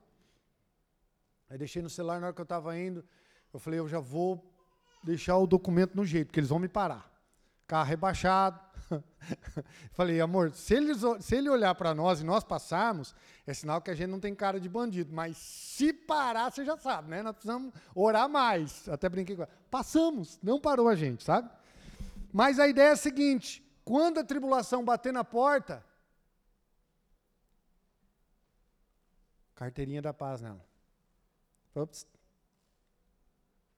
Aí 1.51 1.59
deixei 1.59 1.83
no 1.83 1.91
celular 1.91 2.19
na 2.19 2.29
hora 2.29 2.35
que 2.35 2.41
eu 2.41 2.45
estava 2.45 2.79
indo. 2.79 3.05
Eu 3.53 3.61
falei, 3.61 3.79
eu 3.79 3.88
já 3.88 4.01
vou 4.01 4.43
deixar 5.03 5.37
o 5.37 5.47
documento 5.47 5.95
no 5.95 6.05
jeito, 6.07 6.29
porque 6.29 6.41
eles 6.41 6.51
vão 6.51 6.59
me 6.59 6.69
parar. 6.69 7.11
Carro 7.67 7.88
rebaixado. 7.88 8.61
falei, 9.93 10.21
amor, 10.21 10.53
se, 10.53 10.75
eles, 10.75 11.01
se 11.21 11.37
ele 11.37 11.49
olhar 11.49 11.75
para 11.75 11.95
nós 11.95 12.21
e 12.21 12.25
nós 12.25 12.45
passarmos, 12.45 13.15
é 13.47 13.53
sinal 13.53 13.81
que 13.81 13.91
a 13.91 13.95
gente 13.95 14.11
não 14.11 14.21
tem 14.21 14.35
cara 14.35 14.61
de 14.61 14.69
bandido. 14.69 15.12
Mas 15.12 15.37
se 15.37 15.93
parar, 15.93 16.51
você 16.51 16.65
já 16.65 16.77
sabe, 16.77 17.11
né? 17.11 17.23
Nós 17.23 17.33
precisamos 17.33 17.73
orar 17.95 18.29
mais. 18.29 18.88
Até 18.88 19.09
brinquei 19.09 19.37
com 19.37 19.43
ela. 19.43 19.53
Passamos, 19.71 20.38
não 20.43 20.61
parou 20.61 20.88
a 20.88 20.95
gente, 20.95 21.23
sabe? 21.23 21.51
Mas 22.33 22.59
a 22.59 22.67
ideia 22.67 22.88
é 22.88 22.93
a 22.93 22.97
seguinte: 22.97 23.62
quando 23.85 24.19
a 24.19 24.25
tribulação 24.25 24.85
bater 24.85 25.12
na 25.12 25.25
porta, 25.25 25.85
carteirinha 29.55 30.01
da 30.01 30.15
paz 30.15 30.41
nela. 30.41 30.65
Ops. 31.75 32.07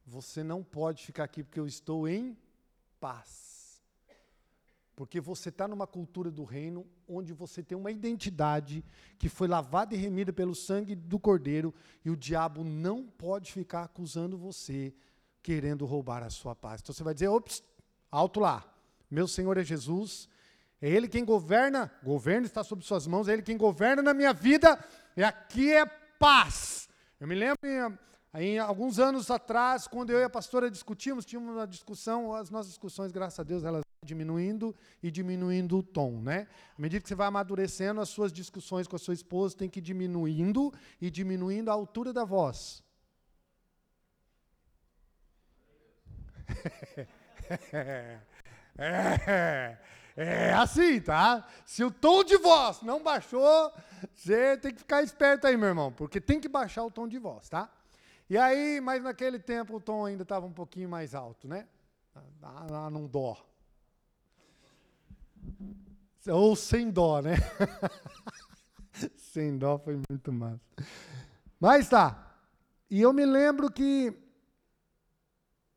Você 0.07 0.43
não 0.43 0.63
pode 0.63 1.05
ficar 1.05 1.25
aqui 1.25 1.43
porque 1.43 1.61
eu 1.61 1.67
estou 1.67 2.07
em 2.09 2.37
paz. 3.01 3.83
Porque 4.97 5.21
você 5.21 5.49
está 5.49 5.67
numa 5.67 5.87
cultura 5.87 6.31
do 6.31 6.45
reino 6.45 6.87
onde 7.09 7.33
você 7.33 7.63
tem 7.63 7.77
uma 7.77 7.91
identidade 7.91 8.85
que 9.19 9.29
foi 9.29 9.49
lavada 9.49 9.95
e 9.95 9.99
remida 9.99 10.33
pelo 10.33 10.55
sangue 10.55 10.95
do 10.95 11.19
Cordeiro 11.19 11.75
e 12.05 12.11
o 12.11 12.17
diabo 12.17 12.63
não 12.63 13.05
pode 13.05 13.53
ficar 13.53 13.83
acusando 13.83 14.39
você, 14.39 14.95
querendo 15.43 15.85
roubar 15.85 16.23
a 16.23 16.31
sua 16.31 16.55
paz. 16.55 16.81
Então 16.81 16.95
você 16.95 17.03
vai 17.03 17.13
dizer: 17.13 17.29
ops, 17.29 17.63
alto 18.11 18.39
lá. 18.39 18.65
Meu 19.11 19.27
Senhor 19.27 19.59
é 19.59 19.65
Jesus, 19.65 20.29
é 20.81 20.89
Ele 20.89 21.09
quem 21.09 21.25
governa, 21.25 21.91
governo 22.03 22.47
está 22.47 22.63
sob 22.63 22.85
Suas 22.85 23.07
mãos, 23.07 23.29
é 23.29 23.33
Ele 23.33 23.43
quem 23.43 23.57
governa 23.57 24.03
na 24.03 24.15
minha 24.15 24.33
vida, 24.33 24.83
e 25.17 25.23
aqui 25.23 25.73
é 25.73 25.85
paz. 25.87 26.89
Eu 27.19 27.27
me 27.27 27.35
lembro 27.35 27.59
em, 28.35 28.59
alguns 28.59 28.99
anos 28.99 29.31
atrás, 29.31 29.87
quando 29.87 30.11
eu 30.11 30.19
e 30.19 30.25
a 30.25 30.31
pastora 30.31 30.71
discutimos, 30.71 31.25
tínhamos 31.25 31.55
uma 31.55 31.67
discussão, 31.67 32.35
as 32.35 32.51
nossas 32.51 32.71
discussões, 32.71 33.13
graças 33.13 33.39
a 33.39 33.45
Deus, 33.45 33.63
elas 33.63 33.85
diminuindo 34.05 34.75
e 35.03 35.11
diminuindo 35.11 35.79
o 35.79 35.83
tom, 35.83 36.21
né? 36.21 36.47
À 36.77 36.83
medida 36.83 37.01
que 37.01 37.09
você 37.09 37.15
vai 37.15 37.27
amadurecendo, 37.29 38.01
as 38.01 38.09
suas 38.09 38.33
discussões 38.33 38.87
com 38.87 38.97
a 38.97 38.99
sua 38.99 39.15
esposa 39.15 39.57
têm 39.57 39.69
que 39.69 39.79
ir 39.79 39.83
diminuindo 39.83 40.73
e 41.01 41.11
diminuindo 41.11 41.71
a 41.71 41.75
altura 41.75 42.13
da 42.13 42.25
voz. 42.25 42.83
é, 48.77 49.79
é 50.17 50.53
assim, 50.53 51.01
tá? 51.01 51.47
Se 51.65 51.83
o 51.83 51.91
tom 51.91 52.23
de 52.23 52.37
voz 52.37 52.83
não 52.83 53.03
baixou, 53.03 53.73
você 54.15 54.57
tem 54.59 54.73
que 54.73 54.81
ficar 54.81 55.03
esperto 55.03 55.47
aí, 55.47 55.57
meu 55.57 55.69
irmão, 55.69 55.91
porque 55.91 56.21
tem 56.21 56.41
que 56.41 56.49
baixar 56.49 56.85
o 56.85 56.91
tom 56.91 57.09
de 57.09 57.19
voz, 57.19 57.49
tá? 57.49 57.71
E 58.29 58.39
aí, 58.39 58.81
mas 58.81 59.03
naquele 59.03 59.39
tempo 59.39 59.77
o 59.77 59.81
tom 59.81 60.07
ainda 60.07 60.23
estava 60.23 60.47
um 60.47 60.53
pouquinho 60.53 60.89
mais 60.89 61.15
alto, 61.15 61.47
né? 61.47 61.69
Lá 62.41 62.89
num 62.91 63.07
dó. 63.07 63.37
Ou 66.27 66.57
sem 66.57 66.91
dó, 66.91 67.21
né? 67.21 67.35
sem 69.17 69.59
dó 69.59 69.79
foi 69.79 70.01
muito 70.09 70.33
massa. 70.33 70.61
Mas 71.61 71.89
tá. 71.89 72.39
E 72.89 73.01
eu 73.01 73.13
me 73.13 73.27
lembro 73.27 73.71
que. 73.71 74.17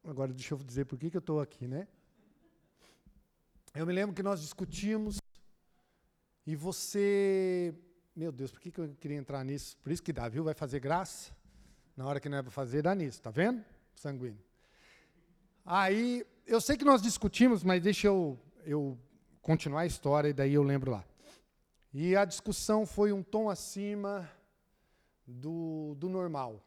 Agora 0.05 0.33
deixa 0.33 0.53
eu 0.53 0.57
dizer 0.59 0.85
por 0.85 0.97
que, 0.97 1.09
que 1.09 1.17
eu 1.17 1.19
estou 1.19 1.41
aqui, 1.41 1.67
né? 1.67 1.87
Eu 3.75 3.85
me 3.85 3.93
lembro 3.93 4.15
que 4.15 4.23
nós 4.23 4.41
discutimos 4.41 5.17
e 6.45 6.55
você. 6.55 7.75
Meu 8.15 8.31
Deus, 8.31 8.51
por 8.51 8.61
que, 8.61 8.71
que 8.71 8.79
eu 8.79 8.95
queria 8.95 9.17
entrar 9.17 9.43
nisso? 9.43 9.77
Por 9.77 9.91
isso 9.91 10.01
que 10.01 10.13
dá, 10.13 10.29
viu? 10.29 10.43
Vai 10.43 10.53
fazer 10.53 10.79
graça. 10.79 11.36
Na 11.97 12.05
hora 12.05 12.19
que 12.19 12.29
não 12.29 12.37
é 12.37 12.43
para 12.43 12.51
fazer, 12.51 12.83
dá 12.83 12.93
nisso, 12.93 13.19
tá 13.19 13.31
vendo? 13.31 13.65
Sanguíneo. 13.95 14.37
Aí, 15.65 16.23
eu 16.45 16.61
sei 16.61 16.77
que 16.77 16.85
nós 16.85 17.01
discutimos, 17.01 17.63
mas 17.63 17.81
deixa 17.81 18.05
eu, 18.05 18.39
eu 18.63 18.95
continuar 19.41 19.81
a 19.81 19.85
história 19.87 20.29
e 20.29 20.33
daí 20.33 20.53
eu 20.53 20.61
lembro 20.61 20.91
lá. 20.91 21.03
E 21.91 22.15
a 22.15 22.23
discussão 22.23 22.85
foi 22.85 23.11
um 23.11 23.23
tom 23.23 23.49
acima 23.49 24.29
do, 25.25 25.95
do 25.97 26.07
normal, 26.07 26.63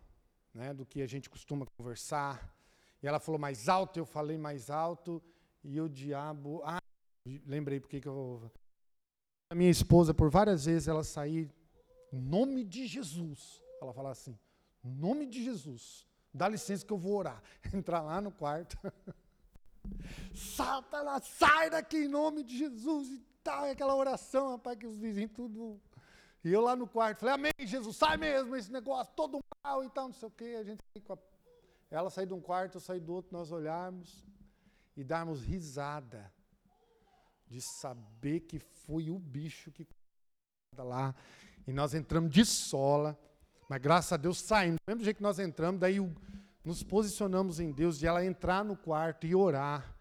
né, 0.52 0.74
do 0.74 0.84
que 0.84 1.00
a 1.00 1.06
gente 1.06 1.30
costuma 1.30 1.64
conversar. 1.78 2.52
E 3.00 3.06
ela 3.06 3.20
falou 3.20 3.38
mais 3.38 3.68
alto, 3.68 4.00
eu 4.00 4.04
falei 4.04 4.36
mais 4.36 4.68
alto, 4.68 5.22
e 5.62 5.80
o 5.80 5.88
diabo. 5.88 6.60
Ah, 6.64 6.82
lembrei 7.46 7.78
porque 7.78 8.00
que 8.00 8.08
eu. 8.08 8.50
A 9.48 9.54
minha 9.54 9.70
esposa, 9.70 10.12
por 10.12 10.28
várias 10.28 10.64
vezes, 10.64 10.88
ela 10.88 11.04
sair, 11.04 11.48
em 12.12 12.20
nome 12.20 12.64
de 12.64 12.88
Jesus. 12.88 13.62
Ela 13.80 13.92
fala 13.92 14.10
assim: 14.10 14.36
nome 14.82 15.26
de 15.26 15.42
Jesus, 15.42 16.06
dá 16.32 16.48
licença 16.48 16.84
que 16.84 16.92
eu 16.92 16.98
vou 16.98 17.16
orar. 17.16 17.42
Entrar 17.74 18.02
lá 18.02 18.20
no 18.20 18.30
quarto. 18.30 18.78
Satanás, 20.34 21.24
sai 21.24 21.70
daqui 21.70 21.98
em 21.98 22.08
nome 22.08 22.42
de 22.42 22.56
Jesus 22.56 23.08
e 23.08 23.18
tal. 23.42 23.66
E 23.66 23.70
aquela 23.70 23.94
oração, 23.94 24.50
rapaz, 24.50 24.78
que 24.78 24.86
os 24.86 24.96
vizinhos 24.96 25.32
tudo. 25.32 25.80
E 26.42 26.52
eu 26.52 26.60
lá 26.60 26.74
no 26.74 26.86
quarto, 26.86 27.20
falei, 27.20 27.34
amém, 27.34 27.52
Jesus, 27.60 27.96
sai 27.96 28.16
mesmo 28.16 28.56
esse 28.56 28.72
negócio, 28.72 29.12
todo 29.14 29.40
mal 29.62 29.84
e 29.84 29.90
tal, 29.90 30.06
não 30.06 30.14
sei 30.14 30.28
o 30.28 30.30
quê. 30.30 30.56
A 30.58 30.64
gente 30.64 30.80
a... 31.08 31.18
Ela 31.90 32.08
saiu 32.08 32.26
de 32.26 32.34
um 32.34 32.40
quarto, 32.40 32.76
eu 32.76 32.80
saí 32.80 33.00
do 33.00 33.12
outro, 33.12 33.32
nós 33.32 33.52
olharmos 33.52 34.24
e 34.96 35.04
darmos 35.04 35.42
risada 35.42 36.32
de 37.46 37.60
saber 37.60 38.40
que 38.40 38.58
foi 38.58 39.10
o 39.10 39.18
bicho 39.18 39.70
que 39.70 39.86
lá. 40.78 41.14
E 41.66 41.72
nós 41.72 41.92
entramos 41.92 42.30
de 42.30 42.44
sola, 42.44 43.18
mas 43.70 43.80
graças 43.80 44.12
a 44.12 44.16
Deus 44.16 44.40
saímos. 44.40 44.80
Do 44.84 44.90
mesmo 44.90 45.04
jeito 45.04 45.18
que 45.18 45.22
nós 45.22 45.38
entramos, 45.38 45.80
daí 45.80 45.98
nos 46.64 46.82
posicionamos 46.82 47.60
em 47.60 47.70
Deus, 47.70 48.00
de 48.00 48.04
ela 48.04 48.24
entrar 48.24 48.64
no 48.64 48.76
quarto 48.76 49.28
e 49.28 49.32
orar. 49.32 49.96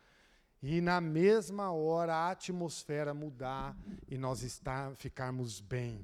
E 0.59 0.81
na 0.81 0.99
mesma 0.99 1.71
hora 1.71 2.15
a 2.15 2.31
atmosfera 2.31 3.13
mudar 3.13 3.77
e 4.07 4.17
nós 4.17 4.41
estar, 4.41 4.95
ficarmos 4.95 5.61
bem. 5.61 6.03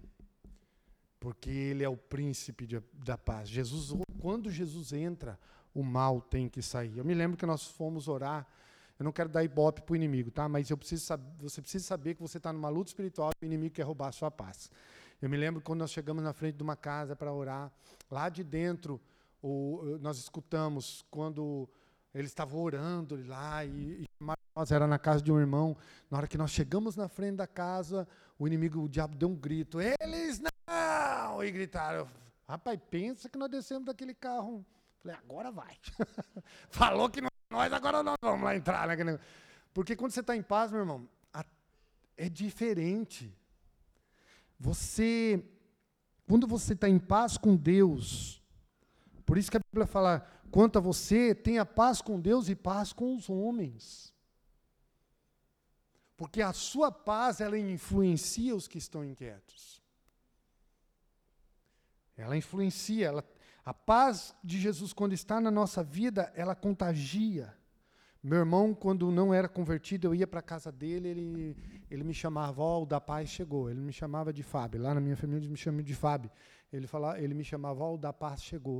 Porque 1.20 1.50
Ele 1.50 1.84
é 1.84 1.90
o 1.90 1.98
príncipe 1.98 2.68
de, 2.68 2.84
da 3.04 3.18
paz. 3.18 3.50
Jesus, 3.50 4.00
quando 4.20 4.52
Jesus 4.52 4.94
entra, 4.94 5.40
o 5.74 5.82
mal 5.82 6.22
tem 6.22 6.48
que 6.48 6.62
sair. 6.62 6.96
Eu 7.00 7.04
me 7.04 7.16
lembro 7.16 7.36
que 7.36 7.48
nós 7.48 7.66
fomos 7.66 8.08
orar. 8.08 8.46
Eu 9.00 9.04
não 9.04 9.12
quero 9.12 9.28
dar 9.28 9.44
ibope 9.44 9.82
para 9.82 9.94
o 9.94 9.96
inimigo, 9.96 10.30
tá? 10.30 10.48
mas 10.48 10.70
eu 10.70 10.78
preciso 10.78 11.04
você 11.40 11.64
precisa 11.64 11.84
saber 11.84 12.14
que 12.14 12.22
você 12.22 12.38
está 12.38 12.54
numa 12.54 12.70
luta 12.70 12.92
espiritual 12.92 13.32
e 13.42 13.46
o 13.46 13.48
inimigo 13.48 13.74
quer 13.74 13.82
roubar 13.82 14.10
a 14.10 14.12
sua 14.12 14.30
paz. 14.30 14.70
Eu 15.22 15.30
me 15.30 15.38
lembro 15.38 15.62
quando 15.62 15.80
nós 15.80 15.92
chegamos 15.92 16.24
na 16.24 16.34
frente 16.34 16.56
de 16.56 16.64
uma 16.64 16.76
casa 16.76 17.16
para 17.16 17.32
orar, 17.32 17.72
lá 18.12 18.30
de 18.30 18.44
dentro 18.44 19.02
o, 19.42 19.98
nós 20.02 20.18
escutamos 20.18 21.06
quando 21.10 21.70
ele 22.14 22.28
estava 22.28 22.56
orando 22.58 23.16
lá 23.28 23.64
e, 23.64 24.04
e 24.04 24.06
nós 24.56 24.72
era 24.72 24.88
na 24.88 24.98
casa 24.98 25.22
de 25.22 25.32
um 25.32 25.40
irmão. 25.40 25.78
Na 26.10 26.18
hora 26.18 26.28
que 26.28 26.38
nós 26.38 26.52
chegamos 26.52 26.96
na 26.96 27.08
frente 27.08 27.36
da 27.36 27.48
casa, 27.48 28.08
o 28.40 28.48
inimigo, 28.48 28.82
o 28.82 28.90
diabo 28.90 29.16
deu 29.16 29.30
um 29.30 29.36
grito: 29.36 29.80
Eles 29.80 30.40
não! 30.40 31.44
E 31.44 31.52
gritaram. 31.52 32.08
Rapaz, 32.48 32.80
pensa 32.90 33.30
que 33.30 33.38
nós 33.38 33.50
descemos 33.50 33.86
daquele 33.86 34.14
carro. 34.14 34.66
Falei, 35.02 35.18
agora 35.18 35.52
vai. 35.52 35.78
Falou 36.70 37.10
que 37.10 37.22
nós, 37.22 37.74
agora 37.74 38.02
nós 38.02 38.16
vamos 38.22 38.44
lá 38.44 38.56
entrar. 38.56 38.88
Né? 38.88 39.20
Porque 39.74 39.96
quando 39.96 40.12
você 40.12 40.22
está 40.22 40.36
em 40.36 40.42
paz, 40.42 40.72
meu 40.72 40.82
irmão, 40.82 41.08
é 42.18 42.30
diferente. 42.30 43.36
Você, 44.60 45.44
quando 46.28 46.48
você 46.48 46.74
está 46.74 46.90
em 46.90 47.00
paz 47.00 47.38
com 47.38 47.56
Deus, 47.56 48.42
por 49.26 49.38
isso 49.38 49.52
que 49.52 49.58
a 49.58 49.62
Bíblia 49.72 49.88
fala: 49.88 50.26
quanto 50.52 50.78
a 50.78 50.82
você, 50.82 51.34
tenha 51.34 51.66
paz 51.66 52.02
com 52.02 52.20
Deus 52.20 52.48
e 52.50 52.56
paz 52.56 52.94
com 52.94 53.16
os 53.16 53.30
homens. 53.30 54.14
Porque 56.18 56.42
a 56.42 56.54
sua 56.54 56.92
paz, 56.92 57.42
ela 57.42 57.58
influencia 57.58 58.56
os 58.56 58.68
que 58.68 58.78
estão 58.78 59.04
inquietos. 59.04 59.84
Ela 62.16 62.38
influencia, 62.38 63.08
ela, 63.08 63.26
a 63.66 63.74
paz 63.74 64.34
de 64.42 64.60
Jesus, 64.60 64.94
quando 64.94 65.12
está 65.12 65.42
na 65.42 65.52
nossa 65.52 65.84
vida, 65.84 66.32
ela 66.36 66.56
contagia. 66.56 67.54
Meu 68.26 68.40
irmão, 68.40 68.74
quando 68.74 69.12
não 69.12 69.32
era 69.32 69.48
convertido, 69.48 70.08
eu 70.08 70.16
ia 70.16 70.26
para 70.26 70.40
a 70.40 70.44
casa 70.44 70.72
dele, 70.72 71.10
ele, 71.10 71.58
ele 71.92 72.04
me 72.04 72.12
chamava, 72.12 72.60
ó, 72.60 72.80
oh, 72.80 72.82
o 72.82 72.86
da 72.88 73.00
paz 73.00 73.30
chegou. 73.30 73.70
Ele 73.70 73.80
me 73.80 73.94
chamava 73.94 74.34
de 74.34 74.42
Fábio. 74.42 74.82
Lá 74.82 74.96
na 74.96 75.00
minha 75.00 75.16
família, 75.16 75.42
eles 75.42 75.50
me 75.50 75.58
chamam 75.58 75.84
de 75.84 75.94
Fábio. 75.94 76.32
Ele, 76.74 76.88
falava, 76.88 77.22
ele 77.22 77.36
me 77.36 77.44
chamava, 77.44 77.84
ó, 77.84 77.92
oh, 77.92 77.94
o 77.94 77.98
da 78.00 78.12
paz 78.12 78.42
chegou. 78.42 78.80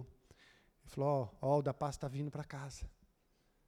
Ele 0.82 0.90
falou, 0.90 1.38
ó, 1.40 1.56
oh, 1.56 1.60
o 1.60 1.62
da 1.62 1.76
paz 1.76 1.94
está 1.94 2.08
vindo 2.08 2.32
para 2.32 2.44
casa. 2.44 2.90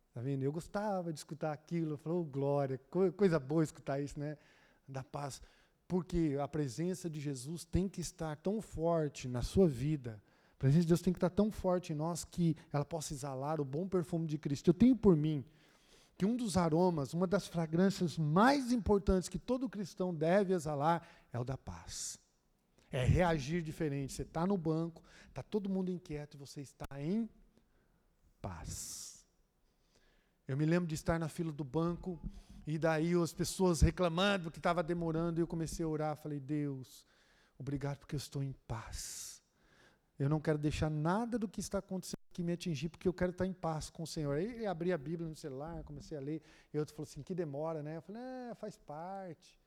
Está 0.07 0.19
vendo? 0.19 0.41
Eu 0.41 0.51
gostava 0.51 1.13
de 1.13 1.19
escutar 1.19 1.51
aquilo. 1.51 1.95
Falou, 1.95 2.21
oh, 2.21 2.25
glória, 2.25 2.81
coisa 3.15 3.39
boa 3.39 3.63
escutar 3.63 4.01
isso, 4.01 4.19
né? 4.19 4.35
da 4.87 5.03
paz. 5.03 5.41
Porque 5.87 6.37
a 6.41 6.47
presença 6.47 7.07
de 7.07 7.19
Jesus 7.19 7.63
tem 7.63 7.87
que 7.87 8.01
estar 8.01 8.35
tão 8.37 8.61
forte 8.61 9.27
na 9.27 9.43
sua 9.43 9.67
vida. 9.67 10.21
A 10.55 10.57
presença 10.57 10.81
de 10.81 10.87
Deus 10.87 11.01
tem 11.01 11.13
que 11.13 11.17
estar 11.17 11.29
tão 11.29 11.51
forte 11.51 11.93
em 11.93 11.95
nós 11.95 12.25
que 12.25 12.55
ela 12.73 12.83
possa 12.83 13.13
exalar 13.13 13.61
o 13.61 13.65
bom 13.65 13.87
perfume 13.87 14.25
de 14.25 14.39
Cristo. 14.39 14.69
Eu 14.69 14.73
tenho 14.73 14.95
por 14.95 15.15
mim 15.15 15.45
que 16.17 16.25
um 16.25 16.35
dos 16.35 16.57
aromas, 16.57 17.13
uma 17.13 17.27
das 17.27 17.47
fragrâncias 17.47 18.17
mais 18.17 18.71
importantes 18.71 19.29
que 19.29 19.37
todo 19.37 19.69
cristão 19.69 20.13
deve 20.13 20.53
exalar 20.53 21.07
é 21.31 21.39
o 21.39 21.43
da 21.43 21.55
paz. 21.55 22.19
É 22.91 23.03
reagir 23.03 23.61
diferente. 23.61 24.13
Você 24.13 24.23
está 24.23 24.45
no 24.45 24.57
banco, 24.57 25.03
está 25.29 25.43
todo 25.43 25.69
mundo 25.69 25.91
inquieto 25.91 26.33
e 26.33 26.37
você 26.37 26.61
está 26.61 26.87
em 26.99 27.29
paz. 28.41 29.23
Eu 30.47 30.57
me 30.57 30.65
lembro 30.65 30.87
de 30.87 30.95
estar 30.95 31.19
na 31.19 31.29
fila 31.29 31.51
do 31.51 31.63
banco 31.63 32.19
e 32.65 32.79
daí 32.79 33.13
as 33.13 33.33
pessoas 33.33 33.81
reclamando 33.81 34.49
que 34.49 34.57
estava 34.57 34.81
demorando 34.81 35.39
e 35.39 35.41
eu 35.41 35.47
comecei 35.47 35.85
a 35.85 35.87
orar. 35.87 36.15
Falei, 36.15 36.39
Deus, 36.39 37.05
obrigado 37.59 37.99
porque 37.99 38.15
eu 38.15 38.19
estou 38.19 38.41
em 38.41 38.53
paz. 38.67 39.43
Eu 40.17 40.29
não 40.29 40.39
quero 40.39 40.57
deixar 40.57 40.89
nada 40.89 41.37
do 41.37 41.47
que 41.47 41.59
está 41.59 41.77
acontecendo 41.77 42.16
que 42.37 42.43
me 42.43 42.53
atingir, 42.53 42.87
porque 42.89 43.07
eu 43.07 43.13
quero 43.13 43.31
estar 43.31 43.47
em 43.47 43.51
paz 43.51 43.89
com 43.89 44.03
o 44.03 44.07
Senhor. 44.07 44.37
Aí 44.37 44.63
abri 44.67 44.93
a 44.93 44.97
Bíblia 44.97 45.27
no 45.27 45.35
celular, 45.35 45.83
comecei 45.83 46.15
a 46.15 46.21
ler, 46.21 46.39
e 46.71 46.77
outro 46.77 46.93
falou 46.93 47.07
assim, 47.09 47.23
que 47.23 47.33
demora, 47.33 47.81
né? 47.81 47.97
Eu 47.97 48.01
falei, 48.03 48.21
é, 48.21 48.53
faz 48.53 48.77
parte. 48.77 49.57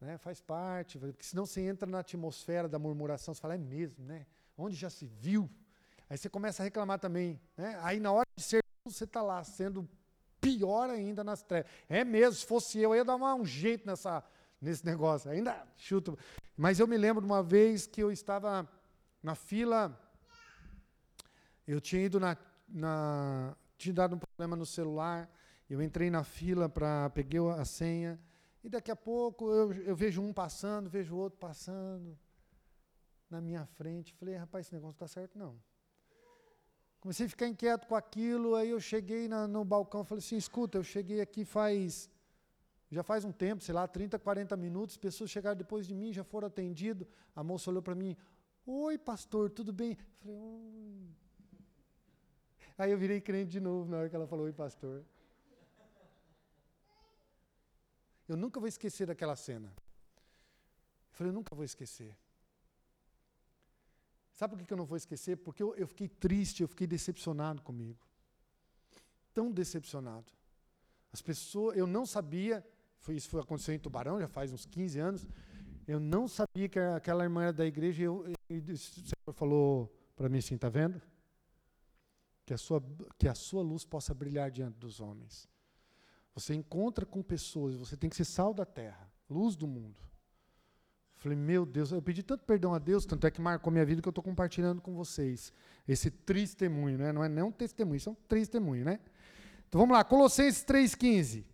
Né, 0.00 0.16
faz 0.16 0.40
parte, 0.40 0.98
porque 0.98 1.24
senão 1.24 1.44
você 1.44 1.60
entra 1.60 1.86
na 1.90 1.98
atmosfera 1.98 2.68
da 2.68 2.78
murmuração, 2.78 3.34
você 3.34 3.40
fala, 3.40 3.56
é 3.56 3.58
mesmo, 3.58 4.04
né? 4.04 4.24
Onde 4.56 4.76
já 4.76 4.88
se 4.88 5.04
viu? 5.04 5.50
Aí 6.08 6.16
você 6.16 6.30
começa 6.30 6.62
a 6.62 6.64
reclamar 6.64 7.00
também. 7.00 7.40
Né? 7.56 7.76
Aí 7.82 7.98
na 7.98 8.12
hora 8.12 8.26
de 8.36 8.42
ser, 8.42 8.62
você 8.84 9.04
está 9.04 9.20
lá, 9.20 9.42
sendo 9.42 9.86
pior 10.40 10.88
ainda 10.88 11.24
nas 11.24 11.42
trevas. 11.42 11.70
É 11.88 12.04
mesmo, 12.04 12.34
se 12.36 12.46
fosse 12.46 12.78
eu, 12.78 12.90
eu 12.90 12.96
ia 12.98 13.04
dar 13.04 13.16
um 13.16 13.44
jeito 13.44 13.84
nessa, 13.84 14.24
nesse 14.60 14.86
negócio. 14.86 15.28
Ainda 15.28 15.66
chuto. 15.76 16.16
Mas 16.56 16.78
eu 16.78 16.86
me 16.86 16.96
lembro 16.96 17.20
de 17.20 17.26
uma 17.26 17.42
vez 17.42 17.86
que 17.86 18.00
eu 18.00 18.12
estava 18.12 18.66
na 19.22 19.34
fila 19.34 20.00
eu 21.70 21.80
tinha 21.80 22.02
ido 22.02 22.18
na, 22.18 22.36
na 22.68 23.56
tinha 23.78 23.94
dado 23.94 24.16
um 24.16 24.18
problema 24.18 24.56
no 24.56 24.66
celular, 24.66 25.30
eu 25.68 25.80
entrei 25.80 26.10
na 26.10 26.24
fila 26.24 26.68
para 26.68 27.08
peguei 27.10 27.40
a 27.40 27.64
senha 27.64 28.20
e 28.62 28.68
daqui 28.68 28.90
a 28.90 28.96
pouco 28.96 29.50
eu, 29.50 29.72
eu 29.72 29.96
vejo 29.96 30.20
um 30.20 30.32
passando, 30.32 30.90
vejo 30.90 31.16
outro 31.16 31.38
passando 31.38 32.18
na 33.30 33.40
minha 33.40 33.64
frente. 33.64 34.12
Falei, 34.14 34.34
rapaz, 34.34 34.66
esse 34.66 34.74
negócio 34.74 34.96
não 35.00 35.06
está 35.06 35.08
certo 35.08 35.38
não. 35.38 35.56
Comecei 37.00 37.26
a 37.26 37.28
ficar 37.28 37.46
inquieto 37.46 37.86
com 37.86 37.94
aquilo, 37.94 38.54
aí 38.56 38.70
eu 38.70 38.80
cheguei 38.80 39.26
na, 39.26 39.48
no 39.48 39.64
balcão, 39.64 40.04
falei 40.04 40.22
assim, 40.22 40.36
escuta, 40.36 40.76
eu 40.76 40.84
cheguei 40.84 41.20
aqui 41.22 41.46
faz, 41.46 42.10
já 42.90 43.02
faz 43.02 43.24
um 43.24 43.32
tempo, 43.32 43.62
sei 43.62 43.74
lá, 43.74 43.88
30, 43.88 44.18
40 44.18 44.54
minutos, 44.56 44.98
pessoas 44.98 45.30
chegaram 45.30 45.56
depois 45.56 45.86
de 45.86 45.94
mim, 45.94 46.12
já 46.12 46.22
foram 46.22 46.48
atendidos, 46.48 47.08
a 47.34 47.42
moça 47.42 47.70
olhou 47.70 47.80
para 47.80 47.94
mim, 47.94 48.14
oi 48.66 48.98
pastor, 48.98 49.48
tudo 49.48 49.72
bem? 49.72 49.96
falei, 50.18 50.36
oi. 50.36 51.29
Aí 52.80 52.92
eu 52.92 52.96
virei 52.96 53.20
crente 53.20 53.50
de 53.50 53.60
novo 53.60 53.90
na 53.90 53.98
hora 53.98 54.08
que 54.08 54.16
ela 54.16 54.26
falou, 54.26 54.46
oi 54.46 54.54
pastor. 54.54 55.04
Eu 58.26 58.38
nunca 58.38 58.58
vou 58.58 58.66
esquecer 58.66 59.06
daquela 59.06 59.36
cena. 59.36 59.70
Eu 59.76 61.12
falei, 61.12 61.28
eu 61.28 61.34
nunca 61.34 61.54
vou 61.54 61.62
esquecer. 61.62 62.16
Sabe 64.32 64.56
por 64.56 64.64
que 64.64 64.72
eu 64.72 64.78
não 64.78 64.86
vou 64.86 64.96
esquecer? 64.96 65.36
Porque 65.36 65.62
eu, 65.62 65.74
eu 65.74 65.86
fiquei 65.86 66.08
triste, 66.08 66.62
eu 66.62 66.68
fiquei 66.68 66.86
decepcionado 66.86 67.60
comigo. 67.60 68.00
Tão 69.34 69.52
decepcionado. 69.52 70.32
As 71.12 71.20
pessoas, 71.20 71.76
eu 71.76 71.86
não 71.86 72.06
sabia, 72.06 72.66
foi, 72.96 73.14
isso 73.14 73.28
foi 73.28 73.42
aconteceu 73.42 73.74
em 73.74 73.78
Tubarão, 73.78 74.18
já 74.18 74.28
faz 74.28 74.54
uns 74.54 74.64
15 74.64 74.98
anos, 74.98 75.28
eu 75.86 76.00
não 76.00 76.26
sabia 76.26 76.66
que 76.66 76.78
aquela 76.78 77.24
irmã 77.24 77.42
era 77.42 77.52
da 77.52 77.66
igreja, 77.66 78.00
e 78.00 78.06
eu, 78.06 78.24
eu, 78.48 78.58
o 78.72 78.76
Senhor 78.78 79.34
falou 79.34 79.94
para 80.16 80.30
mim 80.30 80.38
assim, 80.38 80.54
está 80.54 80.70
vendo? 80.70 81.09
Que 82.50 82.54
a 82.54 82.58
sua, 82.58 82.82
que 83.16 83.28
a 83.28 83.34
sua 83.34 83.62
luz 83.62 83.84
possa 83.84 84.12
brilhar 84.12 84.50
diante 84.50 84.76
dos 84.76 84.98
homens. 84.98 85.48
Você 86.34 86.52
encontra 86.52 87.06
com 87.06 87.22
pessoas, 87.22 87.76
você 87.76 87.96
tem 87.96 88.10
que 88.10 88.16
ser 88.16 88.24
sal 88.24 88.52
da 88.52 88.66
terra, 88.66 89.08
luz 89.28 89.54
do 89.54 89.68
mundo. 89.68 90.02
Falei, 91.18 91.38
meu 91.38 91.64
Deus, 91.64 91.92
eu 91.92 92.02
pedi 92.02 92.24
tanto 92.24 92.42
perdão 92.42 92.74
a 92.74 92.80
Deus, 92.80 93.06
tanto 93.06 93.24
é 93.24 93.30
que 93.30 93.40
marcou 93.40 93.72
minha 93.72 93.86
vida 93.86 94.02
que 94.02 94.08
eu 94.08 94.10
estou 94.10 94.24
compartilhando 94.24 94.80
com 94.82 94.96
vocês. 94.96 95.52
Esse 95.86 96.10
testemunho, 96.10 96.98
né? 96.98 97.12
não 97.12 97.22
é 97.22 97.28
nem 97.28 97.44
um 97.44 97.52
testemunho, 97.52 97.98
isso 97.98 98.08
é 98.08 98.12
um 98.12 98.16
testemunho, 98.26 98.84
né? 98.84 98.98
Então 99.68 99.80
vamos 99.80 99.94
lá, 99.94 100.02
Colossenses 100.02 100.64
3,15. 100.64 101.44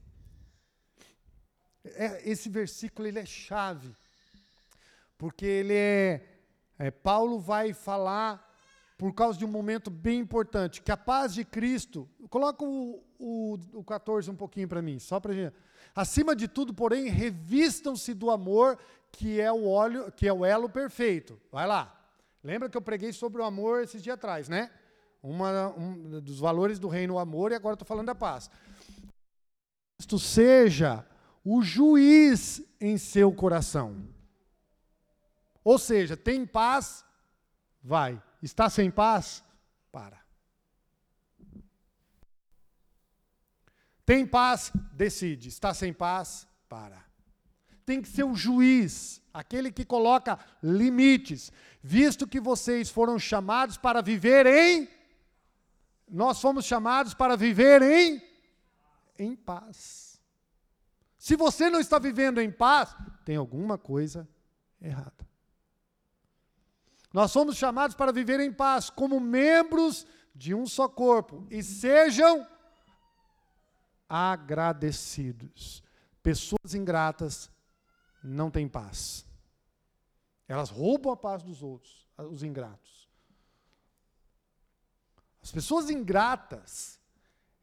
É, 1.84 2.26
esse 2.26 2.48
versículo 2.48 3.06
ele 3.06 3.18
é 3.18 3.26
chave, 3.26 3.94
porque 5.18 5.44
ele 5.44 5.74
é, 5.74 6.26
é 6.78 6.90
Paulo 6.90 7.38
vai 7.38 7.74
falar 7.74 8.45
por 8.96 9.12
causa 9.12 9.38
de 9.38 9.44
um 9.44 9.48
momento 9.48 9.90
bem 9.90 10.20
importante, 10.20 10.80
que 10.80 10.90
a 10.90 10.96
paz 10.96 11.34
de 11.34 11.44
Cristo, 11.44 12.08
coloca 12.30 12.64
o, 12.64 13.02
o, 13.18 13.58
o 13.74 13.84
14 13.84 14.30
um 14.30 14.36
pouquinho 14.36 14.68
para 14.68 14.80
mim, 14.80 14.98
só 14.98 15.20
para 15.20 15.34
gente. 15.34 15.54
Acima 15.94 16.34
de 16.34 16.48
tudo, 16.48 16.72
porém, 16.72 17.08
revistam-se 17.08 18.14
do 18.14 18.30
amor, 18.30 18.78
que 19.12 19.40
é 19.40 19.50
o 19.52 19.66
óleo, 19.66 20.10
que 20.12 20.26
é 20.26 20.32
o 20.32 20.44
elo 20.44 20.68
perfeito. 20.68 21.38
Vai 21.50 21.66
lá. 21.66 21.92
Lembra 22.42 22.68
que 22.68 22.76
eu 22.76 22.82
preguei 22.82 23.12
sobre 23.12 23.40
o 23.40 23.44
amor 23.44 23.82
esses 23.82 24.02
dias 24.02 24.14
atrás, 24.14 24.48
né? 24.48 24.70
Uma, 25.22 25.68
um 25.76 26.20
dos 26.20 26.38
valores 26.38 26.78
do 26.78 26.88
reino 26.88 27.14
o 27.14 27.18
amor, 27.18 27.50
e 27.50 27.54
agora 27.54 27.74
estou 27.74 27.86
falando 27.86 28.06
da 28.06 28.14
paz. 28.14 28.50
Cristo 29.96 30.18
seja 30.18 31.04
o 31.44 31.62
juiz 31.62 32.62
em 32.80 32.98
seu 32.98 33.32
coração. 33.32 34.06
Ou 35.64 35.78
seja, 35.78 36.16
tem 36.16 36.46
paz, 36.46 37.04
vai. 37.82 38.22
Está 38.42 38.68
sem 38.70 38.90
paz? 38.90 39.42
Para. 39.90 40.20
Tem 44.04 44.26
paz? 44.26 44.70
Decide. 44.92 45.48
Está 45.48 45.74
sem 45.74 45.92
paz? 45.92 46.46
Para. 46.68 47.04
Tem 47.84 48.02
que 48.02 48.08
ser 48.08 48.24
o 48.24 48.34
juiz, 48.34 49.22
aquele 49.32 49.70
que 49.70 49.84
coloca 49.84 50.38
limites, 50.62 51.52
visto 51.82 52.26
que 52.26 52.40
vocês 52.40 52.90
foram 52.90 53.18
chamados 53.18 53.76
para 53.76 54.00
viver 54.00 54.46
em. 54.46 54.88
Nós 56.08 56.40
fomos 56.40 56.64
chamados 56.64 57.14
para 57.14 57.36
viver 57.36 57.82
em. 57.82 58.22
Em 59.18 59.34
paz. 59.34 60.20
Se 61.16 61.34
você 61.34 61.68
não 61.68 61.80
está 61.80 61.98
vivendo 61.98 62.40
em 62.40 62.50
paz, 62.50 62.94
tem 63.24 63.36
alguma 63.36 63.76
coisa 63.76 64.28
errada. 64.80 65.25
Nós 67.16 67.32
somos 67.32 67.56
chamados 67.56 67.96
para 67.96 68.12
viver 68.12 68.40
em 68.40 68.52
paz, 68.52 68.90
como 68.90 69.18
membros 69.18 70.06
de 70.34 70.54
um 70.54 70.66
só 70.66 70.86
corpo, 70.86 71.46
e 71.50 71.62
sejam 71.62 72.46
agradecidos. 74.06 75.82
Pessoas 76.22 76.74
ingratas 76.74 77.50
não 78.22 78.50
têm 78.50 78.68
paz. 78.68 79.24
Elas 80.46 80.68
roubam 80.68 81.10
a 81.10 81.16
paz 81.16 81.42
dos 81.42 81.62
outros, 81.62 82.06
os 82.18 82.42
ingratos. 82.42 83.08
As 85.42 85.50
pessoas 85.50 85.88
ingratas, 85.88 87.00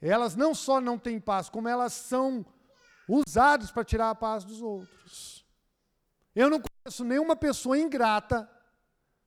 elas 0.02 0.36
não 0.36 0.56
só 0.56 0.82
não 0.82 0.98
têm 0.98 1.20
paz, 1.20 1.48
como 1.48 1.68
elas 1.68 1.94
são 1.94 2.44
usadas 3.08 3.70
para 3.70 3.86
tirar 3.86 4.10
a 4.10 4.16
paz 4.16 4.44
dos 4.44 4.64
outros. 4.64 5.46
Eu 6.34 6.50
não 6.50 6.60
conheço 6.60 7.04
nenhuma 7.04 7.36
pessoa 7.36 7.78
ingrata 7.78 8.50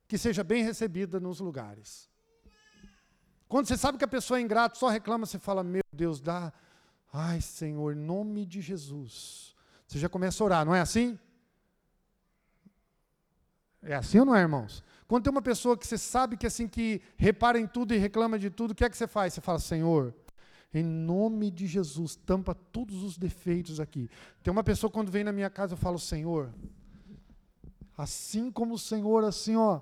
que 0.07 0.17
seja 0.17 0.43
bem 0.43 0.63
recebida 0.63 1.19
nos 1.19 1.39
lugares. 1.39 2.09
Quando 3.47 3.67
você 3.67 3.77
sabe 3.77 3.97
que 3.97 4.05
a 4.05 4.07
pessoa 4.07 4.39
é 4.39 4.41
ingrata, 4.41 4.77
só 4.77 4.89
reclama, 4.89 5.25
você 5.25 5.39
fala, 5.39 5.63
meu 5.63 5.83
Deus, 5.91 6.19
dá. 6.19 6.51
Ai, 7.11 7.39
Senhor, 7.41 7.93
em 7.93 7.99
nome 7.99 8.45
de 8.45 8.61
Jesus. 8.61 9.55
Você 9.87 9.97
já 9.97 10.09
começa 10.09 10.43
a 10.43 10.45
orar, 10.45 10.65
não 10.65 10.75
é 10.75 10.81
assim? 10.81 11.17
É 13.81 13.95
assim 13.95 14.19
ou 14.19 14.25
não 14.25 14.35
é, 14.35 14.41
irmãos? 14.41 14.83
Quando 15.07 15.23
tem 15.23 15.31
uma 15.31 15.41
pessoa 15.41 15.77
que 15.77 15.87
você 15.87 15.97
sabe 15.97 16.35
que 16.35 16.45
assim 16.45 16.67
que 16.67 17.01
repara 17.15 17.57
em 17.57 17.65
tudo 17.65 17.93
e 17.93 17.97
reclama 17.97 18.37
de 18.37 18.49
tudo, 18.49 18.71
o 18.71 18.75
que 18.75 18.83
é 18.83 18.89
que 18.89 18.97
você 18.97 19.07
faz? 19.07 19.33
Você 19.33 19.39
fala, 19.39 19.59
Senhor, 19.59 20.13
em 20.73 20.83
nome 20.83 21.49
de 21.49 21.65
Jesus, 21.65 22.17
tampa 22.17 22.53
todos 22.53 23.01
os 23.01 23.17
defeitos 23.17 23.79
aqui. 23.79 24.09
Tem 24.43 24.51
uma 24.51 24.63
pessoa 24.63 24.91
quando 24.91 25.09
vem 25.09 25.23
na 25.23 25.31
minha 25.31 25.49
casa, 25.49 25.73
eu 25.73 25.77
falo, 25.77 25.97
Senhor, 25.97 26.53
assim 27.97 28.51
como 28.51 28.73
o 28.73 28.79
Senhor, 28.79 29.23
assim, 29.23 29.55
ó, 29.55 29.79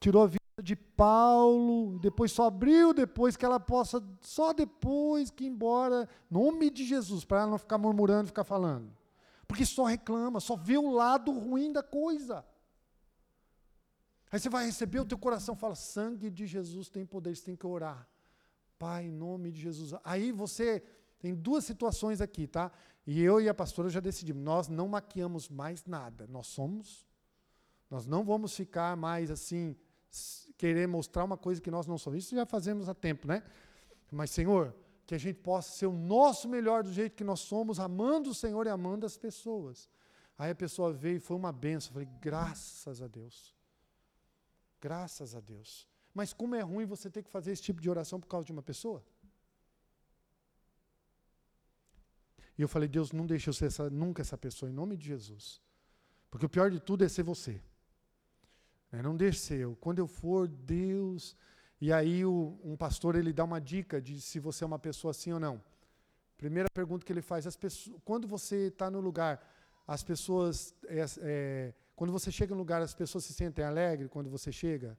tirou 0.00 0.22
a 0.22 0.26
vida 0.26 0.38
de 0.62 0.74
Paulo, 0.74 1.98
depois 1.98 2.32
só 2.32 2.46
abriu 2.46 2.92
depois 2.92 3.36
que 3.36 3.44
ela 3.44 3.60
possa, 3.60 4.02
só 4.20 4.52
depois 4.52 5.30
que 5.30 5.44
ir 5.44 5.48
embora, 5.48 6.08
nome 6.30 6.70
de 6.70 6.84
Jesus, 6.84 7.24
para 7.24 7.42
ela 7.42 7.50
não 7.50 7.58
ficar 7.58 7.78
murmurando, 7.78 8.26
ficar 8.26 8.44
falando. 8.44 8.92
Porque 9.46 9.64
só 9.64 9.84
reclama, 9.84 10.40
só 10.40 10.56
vê 10.56 10.76
o 10.76 10.90
lado 10.90 11.32
ruim 11.32 11.72
da 11.72 11.82
coisa. 11.82 12.44
Aí 14.30 14.38
você 14.38 14.48
vai 14.48 14.66
receber, 14.66 15.00
o 15.00 15.06
teu 15.06 15.16
coração 15.16 15.56
fala, 15.56 15.74
sangue 15.74 16.30
de 16.30 16.46
Jesus 16.46 16.88
tem 16.90 17.06
poder, 17.06 17.34
você 17.34 17.44
tem 17.44 17.56
que 17.56 17.66
orar. 17.66 18.06
Pai, 18.78 19.06
em 19.06 19.10
nome 19.10 19.50
de 19.50 19.60
Jesus. 19.60 19.98
Aí 20.04 20.30
você 20.30 20.82
tem 21.18 21.34
duas 21.34 21.64
situações 21.64 22.20
aqui, 22.20 22.46
tá? 22.46 22.70
E 23.06 23.22
eu 23.22 23.40
e 23.40 23.48
a 23.48 23.54
pastora 23.54 23.88
já 23.88 24.00
decidimos, 24.00 24.42
nós 24.42 24.68
não 24.68 24.86
maquiamos 24.86 25.48
mais 25.48 25.86
nada. 25.86 26.26
Nós 26.26 26.46
somos, 26.48 27.06
nós 27.90 28.06
não 28.06 28.22
vamos 28.22 28.54
ficar 28.54 28.94
mais 28.96 29.30
assim, 29.30 29.74
querer 30.56 30.86
mostrar 30.88 31.24
uma 31.24 31.36
coisa 31.36 31.60
que 31.60 31.70
nós 31.70 31.86
não 31.86 31.98
somos. 31.98 32.24
Isso 32.24 32.34
já 32.34 32.44
fazemos 32.44 32.88
há 32.88 32.94
tempo, 32.94 33.26
né? 33.26 33.42
Mas, 34.10 34.30
Senhor, 34.30 34.74
que 35.06 35.14
a 35.14 35.18
gente 35.18 35.38
possa 35.38 35.72
ser 35.72 35.86
o 35.86 35.92
nosso 35.92 36.48
melhor 36.48 36.82
do 36.82 36.92
jeito 36.92 37.16
que 37.16 37.24
nós 37.24 37.40
somos, 37.40 37.78
amando 37.80 38.30
o 38.30 38.34
Senhor 38.34 38.66
e 38.66 38.70
amando 38.70 39.06
as 39.06 39.16
pessoas. 39.16 39.88
Aí 40.36 40.50
a 40.50 40.54
pessoa 40.54 40.92
veio 40.92 41.16
e 41.16 41.20
foi 41.20 41.36
uma 41.36 41.52
benção. 41.52 41.90
Eu 41.90 41.92
falei, 41.94 42.08
graças 42.20 43.00
a 43.00 43.06
Deus. 43.06 43.54
Graças 44.80 45.34
a 45.34 45.40
Deus. 45.40 45.88
Mas 46.12 46.32
como 46.32 46.54
é 46.54 46.60
ruim 46.60 46.84
você 46.84 47.10
ter 47.10 47.22
que 47.22 47.30
fazer 47.30 47.52
esse 47.52 47.62
tipo 47.62 47.80
de 47.80 47.88
oração 47.88 48.20
por 48.20 48.26
causa 48.26 48.46
de 48.46 48.52
uma 48.52 48.62
pessoa? 48.62 49.04
E 52.58 52.62
eu 52.62 52.68
falei, 52.68 52.88
Deus, 52.88 53.12
não 53.12 53.24
deixe 53.24 53.48
eu 53.48 53.54
ser 53.54 53.66
essa, 53.66 53.88
nunca 53.88 54.20
essa 54.20 54.36
pessoa, 54.36 54.68
em 54.68 54.74
nome 54.74 54.96
de 54.96 55.06
Jesus. 55.06 55.62
Porque 56.30 56.44
o 56.44 56.48
pior 56.48 56.70
de 56.70 56.80
tudo 56.80 57.04
é 57.04 57.08
ser 57.08 57.22
você. 57.22 57.62
É, 58.92 59.02
não 59.02 59.16
deixe 59.16 59.38
ser 59.40 59.58
eu. 59.60 59.76
Quando 59.76 59.98
eu 59.98 60.06
for, 60.06 60.48
Deus. 60.48 61.36
E 61.80 61.92
aí 61.92 62.24
o, 62.24 62.58
um 62.64 62.76
pastor 62.76 63.14
ele 63.14 63.32
dá 63.32 63.44
uma 63.44 63.60
dica 63.60 64.00
de 64.00 64.20
se 64.20 64.40
você 64.40 64.64
é 64.64 64.66
uma 64.66 64.78
pessoa 64.78 65.10
assim 65.10 65.32
ou 65.32 65.40
não. 65.40 65.62
Primeira 66.36 66.68
pergunta 66.72 67.04
que 67.04 67.12
ele 67.12 67.22
faz: 67.22 67.46
as 67.46 67.56
pessoas, 67.56 67.96
quando 68.04 68.26
você 68.26 68.68
está 68.68 68.90
no 68.90 69.00
lugar, 69.00 69.34
as 69.86 70.02
pessoas, 70.02 70.74
é, 70.86 71.04
é, 71.20 71.74
quando 71.94 72.12
você 72.12 72.30
chega 72.30 72.54
no 72.54 72.58
lugar, 72.58 72.80
as 72.82 72.94
pessoas 72.94 73.24
se 73.24 73.32
sentem 73.32 73.64
alegres 73.64 74.10
quando 74.10 74.30
você 74.30 74.50
chega? 74.50 74.96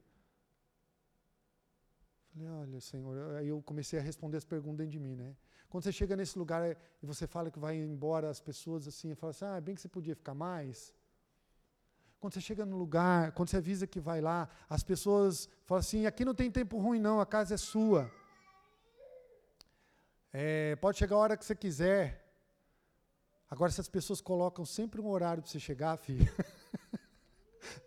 Falei, 2.32 2.48
olha, 2.48 2.80
Senhor, 2.80 3.36
aí 3.36 3.48
eu 3.48 3.60
comecei 3.62 3.98
a 3.98 4.02
responder 4.02 4.36
as 4.36 4.44
perguntas 4.44 4.78
dentro 4.78 4.92
de 4.92 5.00
mim, 5.00 5.16
né? 5.16 5.36
Quando 5.68 5.84
você 5.84 5.92
chega 5.92 6.16
nesse 6.16 6.38
lugar 6.38 6.62
é, 6.62 6.76
e 7.02 7.06
você 7.06 7.26
fala 7.26 7.50
que 7.50 7.58
vai 7.58 7.76
embora, 7.76 8.28
as 8.28 8.40
pessoas 8.40 8.86
assim, 8.86 9.14
falam 9.14 9.30
assim, 9.30 9.44
ah, 9.44 9.60
bem 9.60 9.74
que 9.74 9.80
você 9.80 9.88
podia 9.88 10.14
ficar 10.14 10.34
mais. 10.34 10.92
Quando 12.20 12.34
você 12.34 12.40
chega 12.40 12.66
no 12.66 12.76
lugar, 12.76 13.32
quando 13.32 13.48
você 13.48 13.56
avisa 13.56 13.86
que 13.86 13.98
vai 13.98 14.20
lá, 14.20 14.48
as 14.68 14.82
pessoas 14.82 15.48
falam 15.64 15.80
assim, 15.80 16.04
aqui 16.04 16.24
não 16.24 16.34
tem 16.34 16.50
tempo 16.50 16.78
ruim 16.78 17.00
não, 17.00 17.18
a 17.20 17.26
casa 17.26 17.54
é 17.54 17.56
sua. 17.56 18.12
É, 20.32 20.76
pode 20.76 20.98
chegar 20.98 21.16
a 21.16 21.18
hora 21.18 21.36
que 21.36 21.44
você 21.44 21.56
quiser. 21.56 22.30
Agora, 23.50 23.72
se 23.72 23.80
as 23.80 23.88
pessoas 23.88 24.20
colocam 24.20 24.64
sempre 24.64 25.00
um 25.00 25.08
horário 25.08 25.42
para 25.42 25.50
você 25.50 25.58
chegar, 25.58 25.96
filho. 25.96 26.30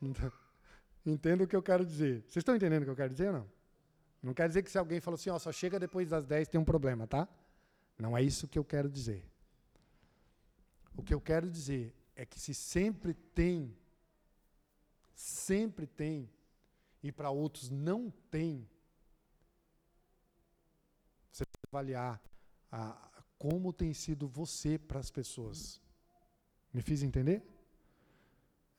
Entendo 1.06 1.43
o 1.43 1.48
que 1.48 1.56
eu 1.56 1.62
quero 1.62 1.86
dizer. 1.86 2.22
Vocês 2.22 2.38
estão 2.38 2.56
entendendo 2.56 2.82
o 2.82 2.86
que 2.86 2.91
eu 2.91 2.96
quero 2.96 3.12
dizer 3.12 3.28
ou 3.28 3.34
não? 3.34 3.50
Não 4.22 4.34
quer 4.34 4.48
dizer 4.48 4.63
que 4.63 4.72
se 4.72 4.78
alguém 4.78 5.00
falou 5.00 5.15
assim, 5.15 5.30
ó, 5.30 5.38
só 5.38 5.52
chega 5.52 5.80
depois 5.80 6.10
das 6.10 6.26
10 6.26 6.48
tem 6.48 6.60
um 6.60 6.65
problema, 6.65 7.06
tá? 7.06 7.28
Não 8.00 8.17
é 8.17 8.22
isso 8.22 8.48
que 8.48 8.58
eu 8.58 8.63
quero 8.63 8.89
dizer. 8.89 9.30
O 10.96 11.04
que 11.04 11.13
eu 11.13 11.22
quero 11.22 11.50
dizer 11.50 11.93
é 12.15 12.26
que 12.26 12.39
se 12.39 12.54
sempre 12.54 13.13
tem, 13.13 13.76
sempre 15.13 15.86
tem, 15.86 16.30
e 17.02 17.12
para 17.12 17.30
outros 17.30 17.69
não 17.69 18.10
tem, 18.32 18.67
você 21.32 21.45
precisa 21.45 21.67
avaliar 21.67 22.21
a, 22.71 23.23
como 23.38 23.73
tem 23.73 23.93
sido 23.93 24.28
você 24.28 24.78
para 24.78 24.99
as 24.99 25.12
pessoas. 25.12 25.82
Me 26.73 26.82
fiz 26.82 27.04
entender? 27.04 27.43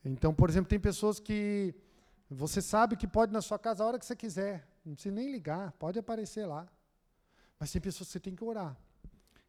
Então, 0.04 0.34
por 0.34 0.48
exemplo, 0.48 0.68
tem 0.68 0.80
pessoas 0.80 1.20
que 1.20 1.74
você 2.30 2.62
sabe 2.62 2.96
que 2.96 3.06
pode 3.06 3.32
ir 3.32 3.34
na 3.34 3.42
sua 3.42 3.58
casa 3.58 3.82
a 3.82 3.86
hora 3.86 3.98
que 3.98 4.06
você 4.06 4.16
quiser, 4.16 4.66
não 4.84 4.94
precisa 4.94 5.14
nem 5.14 5.30
ligar, 5.30 5.72
pode 5.72 5.98
aparecer 5.98 6.46
lá. 6.46 6.68
Mas 7.58 7.72
tem 7.72 7.80
pessoas 7.80 8.08
que 8.08 8.12
você 8.12 8.20
tem 8.20 8.34
que 8.34 8.44
orar. 8.44 8.76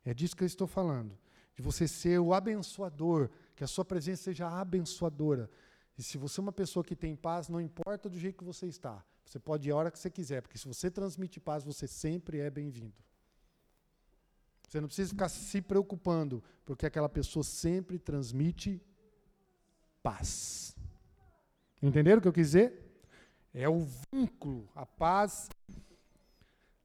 É 0.04 0.14
disso 0.14 0.36
que 0.36 0.44
eu 0.44 0.48
estou 0.48 0.68
falando. 0.68 1.18
De 1.56 1.62
você 1.62 1.88
ser 1.88 2.20
o 2.20 2.34
abençoador, 2.34 3.30
que 3.56 3.64
a 3.64 3.68
sua 3.68 3.86
presença 3.86 4.24
seja 4.24 4.48
abençoadora. 4.50 5.50
E 5.98 6.04
se 6.04 6.18
você 6.18 6.40
é 6.40 6.44
uma 6.44 6.52
pessoa 6.52 6.84
que 6.84 6.96
tem 6.96 7.16
paz, 7.16 7.48
não 7.48 7.62
importa 7.62 8.10
do 8.10 8.20
jeito 8.20 8.38
que 8.38 8.44
você 8.44 8.68
está. 8.68 9.04
Você 9.26 9.40
pode 9.40 9.68
ir 9.68 9.72
a 9.72 9.76
hora 9.76 9.92
que 9.92 9.98
você 9.98 10.10
quiser, 10.10 10.42
porque 10.42 10.58
se 10.58 10.68
você 10.68 10.92
transmite 10.92 11.40
paz, 11.40 11.64
você 11.64 11.88
sempre 11.88 12.40
é 12.40 12.50
bem-vindo. 12.50 12.94
Você 14.68 14.82
não 14.82 14.88
precisa 14.88 15.10
ficar 15.10 15.30
se 15.30 15.62
preocupando, 15.62 16.44
porque 16.66 16.86
aquela 16.86 17.08
pessoa 17.08 17.44
sempre 17.44 17.98
transmite 17.98 18.82
paz. 20.04 20.76
Entenderam 21.82 22.20
o 22.20 22.22
que 22.22 22.28
eu 22.28 22.34
quis 22.34 22.48
dizer? 22.48 22.86
É 23.54 23.70
o 23.70 23.88
vínculo, 24.12 24.70
a 24.76 24.86
paz. 24.86 25.50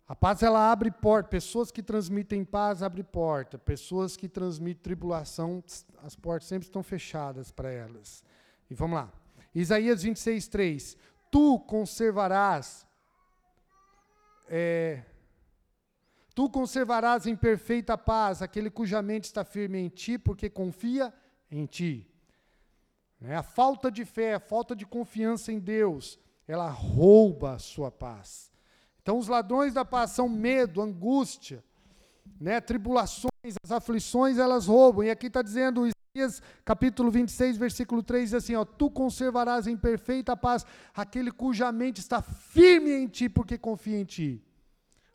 A 0.07 0.15
paz 0.15 0.43
ela 0.43 0.71
abre 0.71 0.91
porta. 0.91 1.29
Pessoas 1.29 1.71
que 1.71 1.83
transmitem 1.83 2.45
paz 2.45 2.83
abrem 2.83 3.05
porta. 3.05 3.59
Pessoas 3.59 4.17
que 4.17 4.29
transmitem 4.29 4.83
tribulação, 4.83 5.63
as 6.03 6.15
portas 6.15 6.49
sempre 6.49 6.67
estão 6.67 6.83
fechadas 6.83 7.51
para 7.51 7.71
elas. 7.71 8.23
E 8.71 8.75
vamos 8.75 8.97
lá. 8.97 9.13
Isaías 9.55 10.03
26, 10.03 10.49
3. 10.49 10.97
Tu 11.31 11.59
conservarás. 11.61 12.87
É, 14.49 15.03
Tu 16.41 16.49
conservarás 16.49 17.27
em 17.27 17.37
perfeita 17.37 17.99
paz 17.99 18.41
aquele 18.41 18.71
cuja 18.71 19.03
mente 19.03 19.25
está 19.25 19.45
firme 19.45 19.79
em 19.79 19.89
ti, 19.89 20.17
porque 20.17 20.49
confia 20.49 21.13
em 21.51 21.67
ti. 21.67 22.11
Né? 23.21 23.37
A 23.37 23.43
falta 23.43 23.91
de 23.91 24.05
fé, 24.05 24.35
a 24.35 24.41
falta 24.41 24.75
de 24.75 24.87
confiança 24.87 25.53
em 25.53 25.59
Deus, 25.59 26.19
ela 26.47 26.71
rouba 26.71 27.57
a 27.57 27.59
sua 27.59 27.91
paz. 27.91 28.51
Então, 29.03 29.19
os 29.19 29.29
ladrões 29.29 29.75
da 29.75 29.85
paz 29.85 30.13
são 30.13 30.29
medo, 30.29 30.81
angústia, 30.81 31.65
né? 32.41 32.61
tribulações, 32.61 33.29
as 33.63 33.73
aflições, 33.73 34.39
elas 34.39 34.67
roubam. 34.67 35.05
E 35.05 35.11
aqui 35.11 35.27
está 35.27 35.43
dizendo, 35.43 35.89
capítulo 36.65 37.11
26, 37.11 37.57
versículo 37.57 38.03
3, 38.03 38.31
diz 38.31 38.35
assim: 38.35 38.57
ó, 38.57 38.65
Tu 38.65 38.91
conservarás 38.91 39.67
em 39.67 39.77
perfeita 39.77 40.37
paz 40.37 40.67
aquele 40.95 41.31
cuja 41.31 41.71
mente 41.71 42.01
está 42.01 42.21
firme 42.21 42.91
em 42.91 43.07
ti, 43.07 43.29
porque 43.29 43.57
confia 43.57 43.99
em 43.99 44.05
ti. 44.05 44.45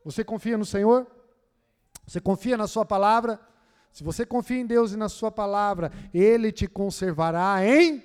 Você 0.06 0.24
confia 0.24 0.58
no 0.58 0.66
Senhor? 0.66 1.06
Você 2.08 2.22
confia 2.22 2.56
na 2.56 2.68
Sua 2.68 2.86
palavra? 2.86 3.40
Se 3.92 4.04
você 4.04 4.26
confia 4.26 4.58
em 4.58 4.66
Deus 4.66 4.94
e 4.94 4.98
na 4.98 5.10
Sua 5.10 5.32
palavra, 5.32 5.92
Ele 6.14 6.52
te 6.52 6.68
conservará 6.68 7.66
em 7.66 8.04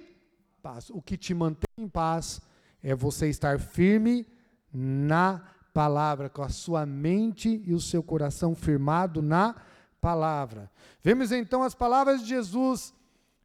paz. 0.62 0.90
O 0.90 1.00
que 1.00 1.16
te 1.16 1.32
mantém 1.32 1.68
em 1.78 1.88
paz 1.88 2.40
é 2.82 2.94
você 2.94 3.28
estar 3.28 3.60
firme 3.60 4.26
na 4.72 5.42
palavra, 5.72 6.28
com 6.28 6.42
a 6.42 6.48
sua 6.48 6.84
mente 6.84 7.62
e 7.64 7.72
o 7.72 7.80
seu 7.80 8.02
coração 8.02 8.54
firmado 8.54 9.22
na 9.22 9.52
palavra. 9.52 9.69
Vemos 11.02 11.32
então 11.32 11.62
as 11.62 11.74
palavras 11.74 12.22
de 12.22 12.28
Jesus, 12.28 12.94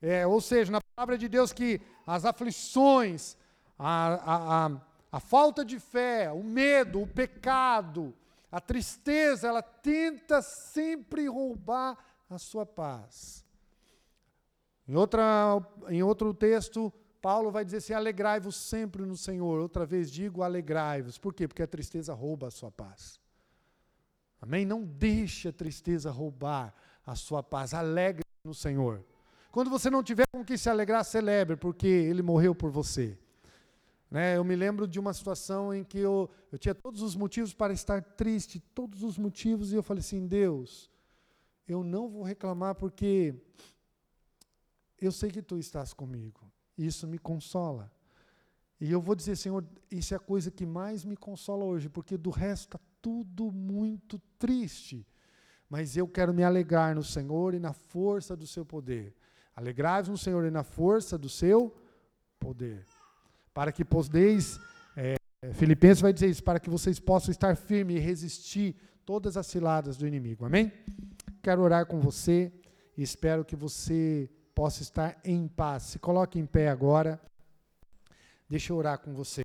é, 0.01 0.25
ou 0.25 0.39
seja, 0.39 0.71
na 0.71 0.81
palavra 0.81 1.17
de 1.17 1.27
Deus, 1.27 1.51
que 1.51 1.81
as 2.05 2.25
aflições, 2.25 3.35
a, 3.77 4.07
a, 4.13 4.65
a, 4.65 4.81
a 5.11 5.19
falta 5.19 5.65
de 5.65 5.79
fé, 5.79 6.31
o 6.31 6.43
medo, 6.43 7.01
o 7.01 7.07
pecado, 7.07 8.13
a 8.51 8.61
tristeza, 8.61 9.47
ela 9.47 9.61
tenta 9.61 10.41
sempre 10.41 11.27
roubar 11.27 11.97
a 12.29 12.37
sua 12.37 12.65
paz. 12.65 13.43
Em, 14.87 14.95
outra, 14.95 15.61
em 15.89 16.03
outro 16.03 16.33
texto, 16.33 16.91
Paulo 17.21 17.51
vai 17.51 17.65
dizer 17.65 17.77
assim: 17.77 17.93
alegrai-vos 17.93 18.55
sempre 18.55 19.03
no 19.03 19.17
Senhor. 19.17 19.59
Outra 19.59 19.85
vez 19.85 20.11
digo, 20.11 20.43
alegrai-vos. 20.43 21.17
Por 21.17 21.33
quê? 21.33 21.47
Porque 21.47 21.63
a 21.63 21.67
tristeza 21.67 22.13
rouba 22.13 22.47
a 22.47 22.51
sua 22.51 22.71
paz. 22.71 23.19
Amém? 24.41 24.65
Não 24.65 24.83
deixe 24.83 25.47
a 25.47 25.53
tristeza 25.53 26.11
roubar 26.11 26.73
a 27.05 27.15
sua 27.15 27.41
paz. 27.41 27.73
Alegre 27.73 28.23
no 28.43 28.53
Senhor. 28.53 29.03
Quando 29.51 29.69
você 29.69 29.89
não 29.89 30.03
tiver 30.03 30.27
com 30.27 30.43
que 30.43 30.57
se 30.57 30.69
alegrar, 30.69 31.03
celebre, 31.05 31.55
porque 31.55 31.87
Ele 31.87 32.21
morreu 32.21 32.53
por 32.53 32.69
você. 32.69 33.17
Né? 34.09 34.37
Eu 34.37 34.43
me 34.43 34.55
lembro 34.55 34.87
de 34.87 34.99
uma 34.99 35.13
situação 35.13 35.73
em 35.73 35.83
que 35.83 35.97
eu, 35.97 36.29
eu 36.51 36.57
tinha 36.57 36.75
todos 36.75 37.01
os 37.01 37.15
motivos 37.15 37.53
para 37.53 37.73
estar 37.73 38.01
triste, 38.01 38.59
todos 38.59 39.03
os 39.03 39.17
motivos, 39.17 39.71
e 39.71 39.75
eu 39.75 39.83
falei 39.83 40.01
assim: 40.01 40.27
Deus, 40.27 40.91
eu 41.67 41.83
não 41.83 42.07
vou 42.07 42.23
reclamar 42.23 42.75
porque 42.75 43.35
eu 44.99 45.11
sei 45.11 45.31
que 45.31 45.41
tu 45.41 45.57
estás 45.57 45.93
comigo. 45.93 46.41
Isso 46.77 47.07
me 47.07 47.17
consola. 47.17 47.91
E 48.79 48.91
eu 48.91 49.01
vou 49.01 49.15
dizer, 49.15 49.35
Senhor, 49.35 49.65
isso 49.89 50.13
é 50.13 50.17
a 50.17 50.19
coisa 50.19 50.51
que 50.51 50.65
mais 50.65 51.05
me 51.05 51.15
consola 51.15 51.63
hoje, 51.63 51.89
porque 51.89 52.17
do 52.17 52.29
resto 52.29 52.65
está 52.65 52.79
tudo 53.05 53.51
muito 53.51 54.19
triste. 54.39 55.07
Mas 55.69 55.95
eu 55.95 56.07
quero 56.07 56.33
me 56.33 56.43
alegrar 56.43 56.95
no 56.95 57.03
Senhor 57.03 57.53
e 57.53 57.59
na 57.59 57.73
força 57.73 58.35
do 58.35 58.47
seu 58.47 58.65
poder. 58.65 59.15
Alegrai-vos 59.55 60.09
no 60.09 60.17
Senhor 60.17 60.45
e 60.45 60.51
na 60.51 60.63
força 60.63 61.17
do 61.17 61.29
seu 61.29 61.59
poder 62.39 62.85
para 63.55 63.71
que 63.71 63.85
podeis, 63.85 64.59
é, 64.97 65.15
Filipenses 65.53 66.01
vai 66.01 66.11
dizer 66.11 66.27
isso, 66.27 66.43
para 66.43 66.59
que 66.59 66.69
vocês 66.69 66.99
possam 66.99 67.31
estar 67.31 67.55
firmes 67.55 67.95
e 67.95 67.99
resistir 67.99 68.75
todas 69.05 69.37
as 69.37 69.47
ciladas 69.47 69.95
do 69.95 70.05
inimigo. 70.05 70.43
Amém? 70.45 70.73
Quero 71.41 71.61
orar 71.61 71.85
com 71.85 72.01
você 72.01 72.51
e 72.97 73.01
espero 73.01 73.45
que 73.45 73.55
você 73.55 74.29
possa 74.53 74.81
estar 74.81 75.17
em 75.23 75.47
paz. 75.47 75.83
Se 75.83 75.99
coloque 75.99 76.37
em 76.37 76.45
pé 76.45 76.67
agora. 76.67 77.17
Deixa 78.49 78.73
eu 78.73 78.77
orar 78.77 78.99
com 78.99 79.13
você. 79.13 79.41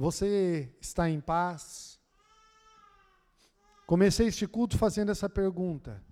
Você 0.00 0.74
está 0.80 1.10
em 1.10 1.20
paz? 1.20 2.00
Comecei 3.86 4.28
este 4.28 4.46
culto 4.46 4.78
fazendo 4.78 5.12
essa 5.12 5.28
pergunta. 5.28 6.02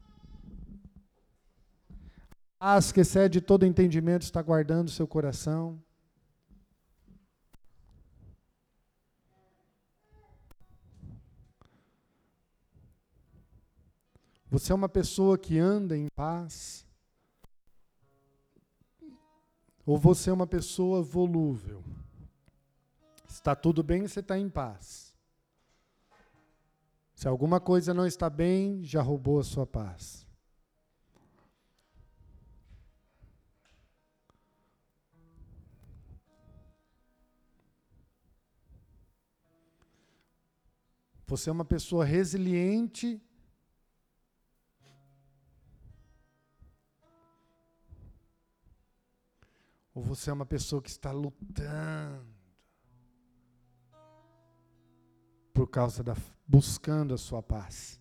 Paz 2.59 2.93
que 2.93 3.01
excede 3.01 3.41
todo 3.41 3.65
entendimento 3.65 4.25
está 4.25 4.43
guardando 4.43 4.91
seu 4.91 5.09
coração? 5.09 5.83
Você 14.51 14.71
é 14.71 14.75
uma 14.75 14.91
pessoa 14.91 15.39
que 15.39 15.59
anda 15.59 15.97
em 15.97 16.09
paz? 16.15 16.87
Ou 19.87 19.97
você 19.97 20.29
é 20.29 20.33
uma 20.35 20.47
pessoa 20.47 21.03
volúvel? 21.03 21.83
Está 23.39 23.55
tudo 23.55 23.85
bem, 23.85 24.05
você 24.05 24.19
está 24.19 24.37
em 24.37 24.51
paz. 24.51 25.15
Se 27.15 27.29
alguma 27.29 27.61
coisa 27.61 27.95
não 27.95 28.05
está 28.05 28.29
bem, 28.29 28.83
já 28.83 29.01
roubou 29.01 29.39
a 29.39 29.45
sua 29.45 29.65
paz. 29.65 30.27
Você 41.29 41.49
é 41.49 41.53
uma 41.53 41.65
pessoa 41.65 42.05
resiliente 42.05 43.23
Ou 49.95 50.03
você 50.03 50.31
é 50.31 50.33
uma 50.33 50.47
pessoa 50.47 50.81
que 50.83 50.91
está 50.91 51.11
lutando 51.11 52.38
por 55.69 55.73
causa 55.73 56.03
da 56.03 56.17
buscando 56.47 57.13
a 57.13 57.19
sua 57.19 57.43
paz? 57.43 58.01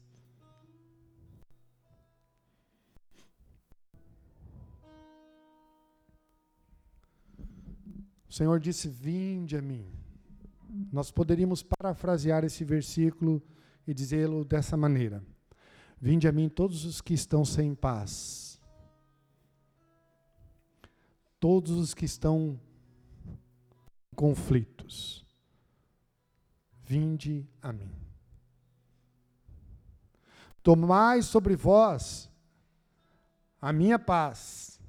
O 8.29 8.31
Senhor 8.31 8.57
disse: 8.61 8.87
Vinde 8.87 9.57
a 9.57 9.61
mim. 9.61 9.85
Nós 10.93 11.11
poderíamos 11.11 11.61
parafrasear 11.61 12.45
esse 12.45 12.63
versículo 12.63 13.41
e 13.85 13.93
dizê-lo 13.93 14.45
dessa 14.45 14.77
maneira: 14.77 15.21
Vinde 15.99 16.25
a 16.25 16.31
mim 16.31 16.47
todos 16.47 16.85
os 16.85 17.01
que 17.01 17.13
estão 17.13 17.43
sem 17.43 17.75
paz 17.75 18.47
todos 21.39 21.71
os 21.71 21.93
que 21.93 22.03
estão 22.05 22.59
em 23.27 24.15
conflitos. 24.15 25.26
Vinde 26.87 27.45
a 27.61 27.73
mim. 27.73 27.91
Tomai 30.63 31.21
sobre 31.21 31.55
vós 31.55 32.29
a 33.61 33.73
minha 33.73 33.99
paz, 33.99 34.79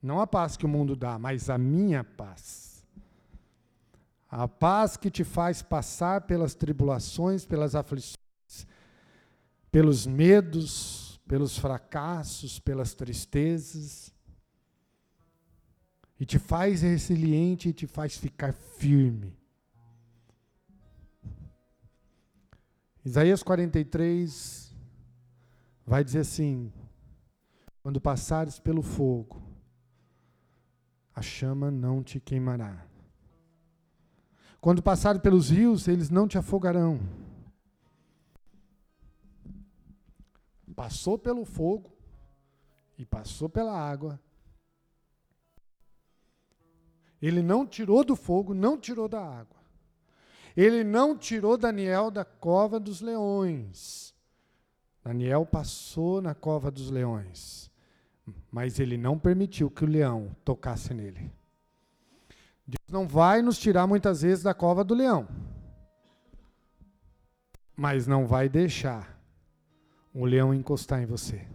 não 0.00 0.20
a 0.20 0.26
paz 0.26 0.56
que 0.56 0.64
o 0.64 0.68
mundo 0.68 0.94
dá, 0.94 1.18
mas 1.18 1.50
a 1.50 1.58
minha 1.58 2.04
paz. 2.04 2.86
A 4.30 4.46
paz 4.46 4.96
que 4.96 5.10
te 5.10 5.24
faz 5.24 5.62
passar 5.62 6.22
pelas 6.22 6.54
tribulações, 6.54 7.44
pelas 7.44 7.74
aflições, 7.74 8.16
pelos 9.70 10.06
medos, 10.06 11.20
pelos 11.26 11.58
fracassos, 11.58 12.60
pelas 12.60 12.94
tristezas 12.94 14.12
e 16.20 16.24
te 16.24 16.38
faz 16.38 16.82
resiliente 16.82 17.68
e 17.68 17.72
te 17.72 17.84
faz 17.84 18.16
ficar 18.16 18.52
firme. 18.52 19.36
Isaías 23.04 23.42
43 23.42 24.74
vai 25.84 26.04
dizer 26.04 26.20
assim: 26.20 26.72
quando 27.82 28.00
passares 28.00 28.60
pelo 28.60 28.82
fogo, 28.82 29.42
a 31.14 31.20
chama 31.20 31.70
não 31.70 32.02
te 32.02 32.20
queimará. 32.20 32.86
Quando 34.60 34.80
passares 34.82 35.20
pelos 35.20 35.50
rios, 35.50 35.88
eles 35.88 36.08
não 36.08 36.28
te 36.28 36.38
afogarão. 36.38 37.00
Passou 40.76 41.18
pelo 41.18 41.44
fogo 41.44 41.92
e 42.96 43.04
passou 43.04 43.48
pela 43.48 43.76
água, 43.76 44.20
ele 47.20 47.42
não 47.42 47.66
tirou 47.66 48.04
do 48.04 48.16
fogo, 48.16 48.52
não 48.52 48.78
tirou 48.78 49.08
da 49.08 49.24
água. 49.24 49.61
Ele 50.56 50.84
não 50.84 51.16
tirou 51.16 51.56
Daniel 51.56 52.10
da 52.10 52.24
cova 52.24 52.78
dos 52.78 53.00
leões. 53.00 54.14
Daniel 55.04 55.44
passou 55.44 56.22
na 56.22 56.34
cova 56.34 56.70
dos 56.70 56.90
leões, 56.90 57.70
mas 58.50 58.78
ele 58.78 58.96
não 58.96 59.18
permitiu 59.18 59.68
que 59.70 59.84
o 59.84 59.88
leão 59.88 60.34
tocasse 60.44 60.94
nele. 60.94 61.32
Deus 62.66 62.88
não 62.88 63.08
vai 63.08 63.42
nos 63.42 63.58
tirar 63.58 63.86
muitas 63.86 64.22
vezes 64.22 64.44
da 64.44 64.54
cova 64.54 64.84
do 64.84 64.94
leão, 64.94 65.26
mas 67.76 68.06
não 68.06 68.26
vai 68.26 68.48
deixar 68.48 69.20
o 70.14 70.24
leão 70.24 70.54
encostar 70.54 71.02
em 71.02 71.06
você. 71.06 71.46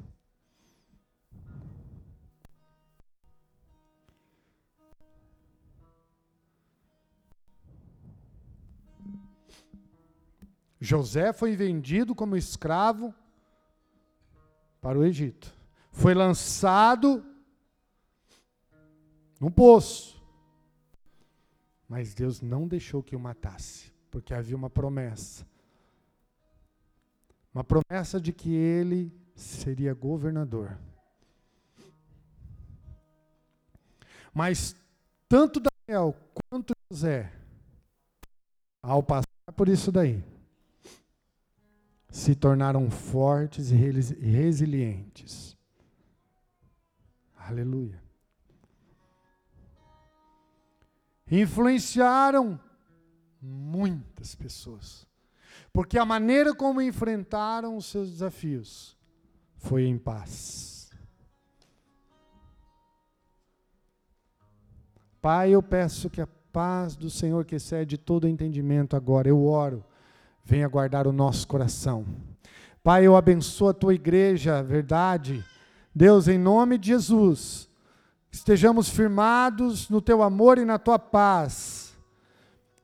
José 10.80 11.34
foi 11.34 11.55
vendido 11.55 12.13
como 12.13 12.36
escravo 12.36 13.13
para 14.82 14.97
o 14.97 15.03
Egito. 15.03 15.53
Foi 15.91 16.13
lançado 16.13 17.25
num 19.39 19.49
poço. 19.49 20.21
Mas 21.88 22.13
Deus 22.13 22.41
não 22.41 22.67
deixou 22.67 23.01
que 23.01 23.15
o 23.15 23.19
matasse, 23.19 23.91
porque 24.11 24.34
havia 24.34 24.55
uma 24.55 24.69
promessa. 24.69 25.47
Uma 27.53 27.63
promessa 27.63 28.19
de 28.19 28.32
que 28.32 28.53
ele 28.53 29.11
seria 29.34 29.93
governador. 29.93 30.78
Mas 34.34 34.75
tanto 35.28 35.59
Daniel 35.59 36.15
quanto 36.34 36.73
José, 36.91 37.32
ao 38.82 39.01
passar 39.01 39.25
por 39.55 39.67
isso 39.67 39.91
daí, 39.91 40.23
se 42.18 42.34
tornaram 42.34 42.89
fortes 42.89 43.70
e 43.70 43.76
resilientes. 43.76 45.55
Aleluia. 47.38 48.01
Influenciaram 51.30 52.59
muitas 53.39 54.34
pessoas. 54.34 55.07
Porque 55.72 55.99
a 55.99 56.05
maneira 56.05 56.55
como 56.55 56.82
enfrentaram 56.82 57.78
os 57.78 57.86
seus 57.86 58.09
desafios 58.09 58.97
foi 59.55 59.86
em 59.86 59.95
paz. 59.95 60.89
Pai, 65.22 65.51
eu 65.51 65.61
peço 65.61 66.09
que 66.09 66.20
a 66.20 66.28
paz 66.51 66.95
do 66.95 67.11
Senhor, 67.11 67.45
que 67.45 67.55
excede 67.55 67.95
todo 67.95 68.28
entendimento, 68.28 68.95
agora 68.95 69.30
eu 69.30 69.45
oro 69.45 69.86
venha 70.47 70.67
guardar 70.69 71.05
o 71.05 71.11
nosso 71.11 71.45
coração. 71.45 72.05
Pai, 72.81 73.05
eu 73.05 73.17
abençoo 73.17 73.67
a 73.67 73.73
tua 73.73 73.93
igreja, 73.93 74.63
verdade. 74.63 75.43
Deus, 75.93 76.29
em 76.29 76.37
nome 76.37 76.77
de 76.77 76.87
Jesus, 76.87 77.67
estejamos 78.31 78.87
firmados 78.87 79.89
no 79.89 80.01
teu 80.01 80.23
amor 80.23 80.57
e 80.57 80.63
na 80.63 80.79
tua 80.79 80.97
paz. 80.97 81.93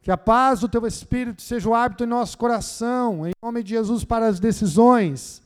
Que 0.01 0.11
a 0.11 0.17
paz 0.17 0.59
do 0.59 0.67
teu 0.67 0.85
Espírito 0.85 1.41
seja 1.41 1.69
o 1.69 1.73
hábito 1.73 2.03
em 2.03 2.07
nosso 2.07 2.37
coração, 2.37 3.25
em 3.25 3.31
nome 3.41 3.63
de 3.63 3.69
Jesus, 3.69 4.03
para 4.03 4.27
as 4.27 4.41
decisões. 4.41 5.41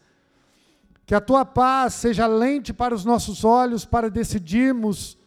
Que 1.05 1.13
a 1.13 1.21
tua 1.21 1.45
paz 1.45 1.93
seja 1.93 2.25
lente 2.25 2.73
para 2.73 2.95
os 2.95 3.05
nossos 3.05 3.45
olhos 3.45 3.85
para 3.85 4.09
decidirmos 4.09 5.19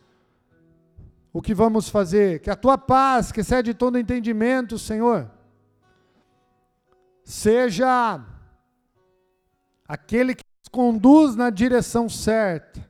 o 1.32 1.40
que 1.40 1.54
vamos 1.54 1.88
fazer. 1.88 2.40
Que 2.40 2.50
a 2.50 2.56
tua 2.56 2.76
paz, 2.76 3.30
que 3.30 3.42
excede 3.42 3.74
todo 3.74 3.96
entendimento, 3.96 4.76
Senhor, 4.76 5.30
seja 7.30 8.20
aquele 9.86 10.34
que 10.34 10.42
nos 10.42 10.68
conduz 10.68 11.36
na 11.36 11.48
direção 11.48 12.08
certa. 12.08 12.84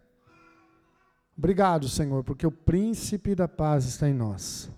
Obrigado, 1.37 1.89
Senhor, 1.89 2.25
porque 2.25 2.47
o 2.47 2.51
príncipe 2.51 3.35
da 3.35 3.47
paz 3.47 3.85
está 3.85 4.09
em 4.09 4.15
nós. 4.15 4.71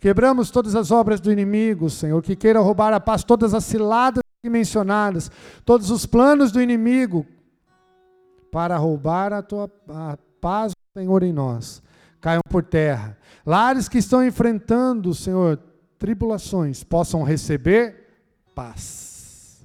Quebramos 0.00 0.50
todas 0.50 0.74
as 0.74 0.90
obras 0.90 1.20
do 1.20 1.30
inimigo, 1.30 1.88
Senhor, 1.88 2.20
que 2.22 2.34
queira 2.34 2.58
roubar 2.58 2.92
a 2.92 2.98
paz, 2.98 3.22
todas 3.22 3.54
as 3.54 3.64
ciladas 3.64 4.22
mencionadas, 4.44 5.30
todos 5.64 5.90
os 5.90 6.04
planos 6.04 6.50
do 6.50 6.60
inimigo 6.60 7.24
para 8.50 8.76
roubar 8.76 9.32
a 9.32 9.42
tua 9.42 9.70
a 9.88 10.18
paz, 10.40 10.72
Senhor, 10.96 11.22
em 11.22 11.32
nós, 11.32 11.82
caiam 12.20 12.42
por 12.48 12.64
terra. 12.64 13.16
Lares 13.46 13.88
que 13.88 13.98
estão 13.98 14.24
enfrentando, 14.24 15.14
Senhor, 15.14 15.56
tribulações 15.98 16.82
possam 16.82 17.22
receber 17.22 18.07
paz. 18.58 19.64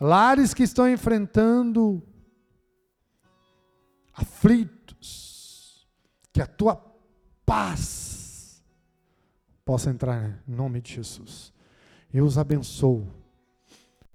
Lares 0.00 0.54
que 0.54 0.62
estão 0.62 0.88
enfrentando 0.88 2.02
aflitos, 4.14 5.86
que 6.32 6.40
a 6.40 6.46
tua 6.46 6.82
paz 7.44 8.64
possa 9.66 9.90
entrar 9.90 10.42
em 10.48 10.50
nome 10.50 10.80
de 10.80 10.94
Jesus. 10.94 11.52
Eu 12.10 12.24
os 12.24 12.38
abençoo 12.38 13.06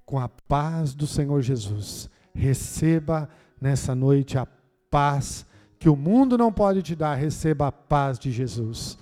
com 0.03 0.19
a 0.19 0.28
paz 0.28 0.95
do 0.95 1.05
Senhor 1.05 1.43
Jesus. 1.43 2.09
Receba 2.34 3.30
nessa 3.61 3.93
noite 3.93 4.36
a 4.36 4.47
paz 4.89 5.45
que 5.78 5.89
o 5.89 5.95
mundo 5.95 6.39
não 6.39 6.51
pode 6.51 6.82
te 6.82 6.95
dar, 6.95 7.13
receba 7.13 7.67
a 7.67 7.71
paz 7.71 8.17
de 8.17 8.32
Jesus. 8.32 8.97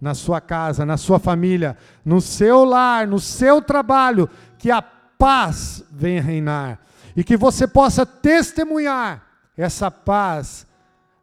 Na 0.00 0.14
sua 0.14 0.40
casa, 0.40 0.84
na 0.84 0.96
sua 0.96 1.18
família, 1.18 1.76
no 2.04 2.20
seu 2.20 2.64
lar, 2.64 3.06
no 3.06 3.18
seu 3.18 3.62
trabalho, 3.62 4.28
que 4.58 4.70
a 4.70 4.82
paz 4.82 5.82
venha 5.90 6.20
reinar 6.20 6.80
e 7.16 7.24
que 7.24 7.36
você 7.36 7.66
possa 7.66 8.04
testemunhar 8.04 9.26
essa 9.56 9.90
paz. 9.90 10.66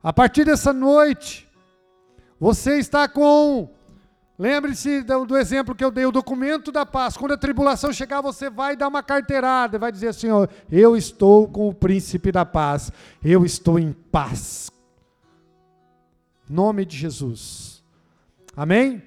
A 0.02 0.12
partir 0.12 0.44
dessa 0.44 0.74
noite, 0.74 1.48
você 2.40 2.80
está 2.80 3.08
com 3.08 3.70
Lembre-se 4.38 5.04
do, 5.04 5.26
do, 5.26 5.38
exemplo 5.38 5.76
que 5.76 5.86
eu 5.86 5.92
dei, 5.92 6.06
o 6.06 6.12
documento 6.12 6.72
da 6.72 6.86
paz. 6.86 7.16
Quando 7.16 7.34
a 7.34 7.38
tribulação 7.38 7.94
chegar, 7.94 8.20
você 8.20 8.50
vai 8.50 8.76
dar 8.76 8.88
uma 8.88 9.04
carteirada, 9.04 9.78
vai 9.78 9.92
dizer 9.92 10.08
assim: 10.08 10.30
ó, 10.30 10.48
eu 10.72 10.98
estou 10.98 11.48
com 11.48 11.70
o 11.70 11.74
príncipe 11.74 12.32
da 12.32 12.44
paz, 12.44 12.92
eu 13.24 13.46
estou 13.46 13.78
em 13.78 13.94
paz. 13.94 14.72
Nome 16.50 16.84
de 16.84 16.98
Jesus. 16.98 17.73
Amém? 18.56 19.02